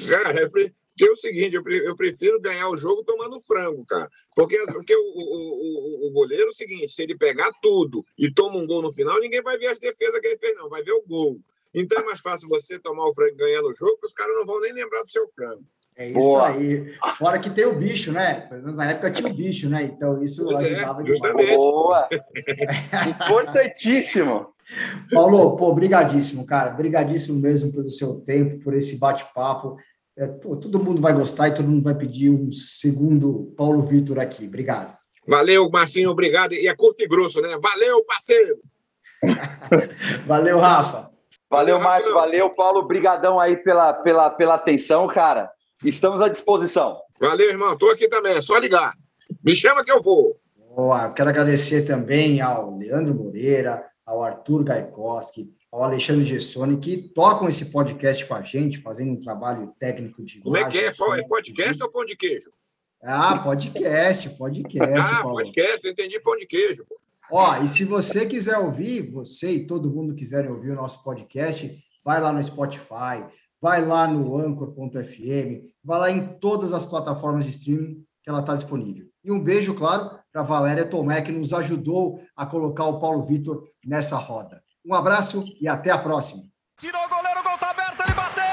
Cara, 0.09 0.43
é 0.45 0.49
porque 0.49 0.75
é 1.01 1.11
o 1.11 1.17
seguinte, 1.17 1.57
eu 1.57 1.97
prefiro 1.97 2.41
ganhar 2.41 2.69
o 2.69 2.77
jogo 2.77 3.05
tomando 3.05 3.41
frango, 3.41 3.85
cara. 3.87 4.09
Porque, 4.35 4.59
porque 4.73 4.95
o, 4.95 5.01
o, 5.01 6.05
o, 6.05 6.09
o 6.09 6.13
goleiro 6.13 6.45
é 6.45 6.49
o 6.49 6.55
seguinte, 6.55 6.89
se 6.89 7.03
ele 7.03 7.17
pegar 7.17 7.53
tudo 7.63 8.05
e 8.19 8.33
toma 8.33 8.57
um 8.57 8.67
gol 8.67 8.83
no 8.83 8.93
final, 8.93 9.19
ninguém 9.21 9.43
vai 9.43 9.57
ver 9.57 9.69
as 9.69 9.79
defesas 9.79 10.21
que 10.21 10.27
ele 10.27 10.39
fez, 10.39 10.57
não. 10.57 10.69
Vai 10.69 10.83
ver 10.83 10.93
o 10.93 11.05
gol. 11.07 11.41
Então 11.73 12.01
é 12.01 12.05
mais 12.05 12.21
fácil 12.21 12.49
você 12.49 12.79
tomar 12.79 13.07
o 13.07 13.15
frango 13.15 13.37
ganhando 13.37 13.69
o 13.69 13.75
jogo, 13.75 13.93
porque 13.93 14.07
os 14.07 14.13
caras 14.13 14.35
não 14.35 14.47
vão 14.47 14.61
nem 14.61 14.73
lembrar 14.73 15.03
do 15.03 15.11
seu 15.11 15.27
frango. 15.29 15.65
É 15.99 16.07
isso 16.07 16.19
Boa. 16.19 16.47
aí. 16.47 16.95
Fora 17.19 17.41
que 17.41 17.51
tem 17.51 17.67
o 17.67 17.75
bicho, 17.75 18.13
né? 18.13 18.49
Na 18.63 18.93
época 18.93 19.11
tinha 19.11 19.29
o 19.29 19.35
bicho, 19.35 19.69
né? 19.69 19.83
Então 19.83 20.23
isso 20.23 20.45
pois 20.45 20.65
é, 20.65 20.77
ajudava 20.77 21.01
é, 21.01 21.05
demais. 21.05 21.57
Boa! 21.57 22.09
Importantíssimo! 23.27 24.47
Paulo, 25.13 25.57
pô, 25.57 25.75
brigadíssimo, 25.75 26.47
cara. 26.47 26.71
Brigadíssimo 26.71 27.41
mesmo 27.41 27.73
pelo 27.73 27.91
seu 27.91 28.21
tempo, 28.21 28.63
por 28.63 28.75
esse 28.75 28.97
bate-papo. 28.97 29.77
É, 30.17 30.29
todo 30.29 30.83
mundo 30.83 31.03
vai 31.03 31.13
gostar 31.13 31.49
e 31.49 31.55
todo 31.55 31.69
mundo 31.69 31.83
vai 31.83 31.97
pedir 31.97 32.31
um 32.31 32.53
segundo 32.53 33.53
Paulo 33.57 33.83
Vitor 33.83 34.21
aqui. 34.21 34.47
Obrigado. 34.47 34.97
Valeu, 35.27 35.69
Marcinho, 35.69 36.11
obrigado. 36.11 36.53
E 36.53 36.69
é 36.69 36.77
curto 36.77 37.03
e 37.03 37.09
grosso, 37.09 37.41
né? 37.41 37.59
Valeu, 37.61 38.05
parceiro! 38.05 38.57
valeu, 40.27 40.61
Rafa. 40.61 41.11
Valeu, 41.51 41.81
Márcio. 41.81 42.15
Valeu, 42.15 42.51
Paulo. 42.51 42.87
Brigadão 42.87 43.41
aí 43.41 43.57
pela, 43.57 43.93
pela, 43.95 44.31
pela 44.31 44.55
atenção, 44.55 45.09
cara. 45.09 45.51
Estamos 45.85 46.21
à 46.21 46.29
disposição. 46.29 47.01
Valeu, 47.21 47.49
irmão. 47.49 47.73
Estou 47.73 47.91
aqui 47.91 48.09
também, 48.09 48.37
é 48.37 48.43
só 48.43 48.59
ligar. 48.59 48.95
Me 49.45 49.55
chama 49.55 49.85
que 49.85 49.93
eu 49.93 50.03
vou. 50.03 50.41
Boa. 50.75 51.13
Quero 51.13 51.29
agradecer 51.31 51.83
também 51.87 52.41
ao 52.41 52.77
Leandro 52.77 53.15
Moreira, 53.15 53.85
ao 54.05 54.23
Arthur 54.23 54.65
Gaikoski, 54.65 55.53
ao 55.71 55.85
Alexandre 55.85 56.25
Gessoni, 56.25 56.79
que 56.79 57.09
tocam 57.15 57.49
esse 57.49 57.71
podcast 57.71 58.25
com 58.25 58.35
a 58.35 58.43
gente, 58.43 58.79
fazendo 58.79 59.13
um 59.13 59.21
trabalho 59.21 59.73
técnico 59.79 60.25
de 60.25 60.41
Como 60.41 60.57
é 60.57 60.69
que 60.69 60.79
é? 60.79 60.87
é 60.87 60.93
podcast 61.29 61.83
ou 61.83 61.91
pão 61.91 62.05
de 62.05 62.17
queijo? 62.17 62.51
Ah, 63.03 63.39
podcast, 63.39 64.31
podcast. 64.31 65.13
ah, 65.15 65.23
Paulo. 65.23 65.37
podcast, 65.37 65.81
eu 65.85 65.93
entendi 65.93 66.19
pão 66.21 66.37
de 66.37 66.47
queijo. 66.47 66.85
Ó, 67.31 67.57
e 67.63 67.69
se 67.69 67.85
você 67.85 68.27
quiser 68.27 68.59
ouvir, 68.59 69.11
você 69.13 69.51
e 69.53 69.67
todo 69.67 69.91
mundo 69.91 70.15
quiserem 70.15 70.51
ouvir 70.51 70.71
o 70.71 70.75
nosso 70.75 71.05
podcast, 71.05 71.79
vai 72.03 72.21
lá 72.21 72.33
no 72.33 72.43
Spotify, 72.43 73.25
Vai 73.61 73.85
lá 73.85 74.07
no 74.07 74.37
anchor.fm, 74.37 75.67
vai 75.83 75.99
lá 75.99 76.11
em 76.11 76.39
todas 76.39 76.73
as 76.73 76.87
plataformas 76.87 77.45
de 77.45 77.51
streaming 77.51 78.05
que 78.23 78.31
ela 78.31 78.41
está 78.41 78.55
disponível. 78.55 79.07
E 79.25 79.33
um 79.33 79.43
beijo, 79.43 79.75
claro, 79.75 80.19
para 80.33 80.43
Valéria 80.43 80.89
Tomé, 80.89 81.21
que 81.23 81.33
nos 81.33 81.53
ajudou 81.53 82.21
a 82.37 82.47
colocar 82.47 82.85
o 82.85 83.01
Paulo 83.01 83.25
Vitor 83.25 83.65
nessa 83.85 84.17
roda. 84.17 84.63
Um 84.87 84.95
abraço 84.95 85.45
e 85.61 85.67
até 85.67 85.91
a 85.91 85.99
próxima. 85.99 86.43
Tirou 86.79 87.05
o 87.05 87.09
goleiro, 87.09 87.43
gol 87.43 87.59
tá 87.59 87.71
aberto, 87.71 88.01
ele 88.07 88.15
bateu! 88.15 88.49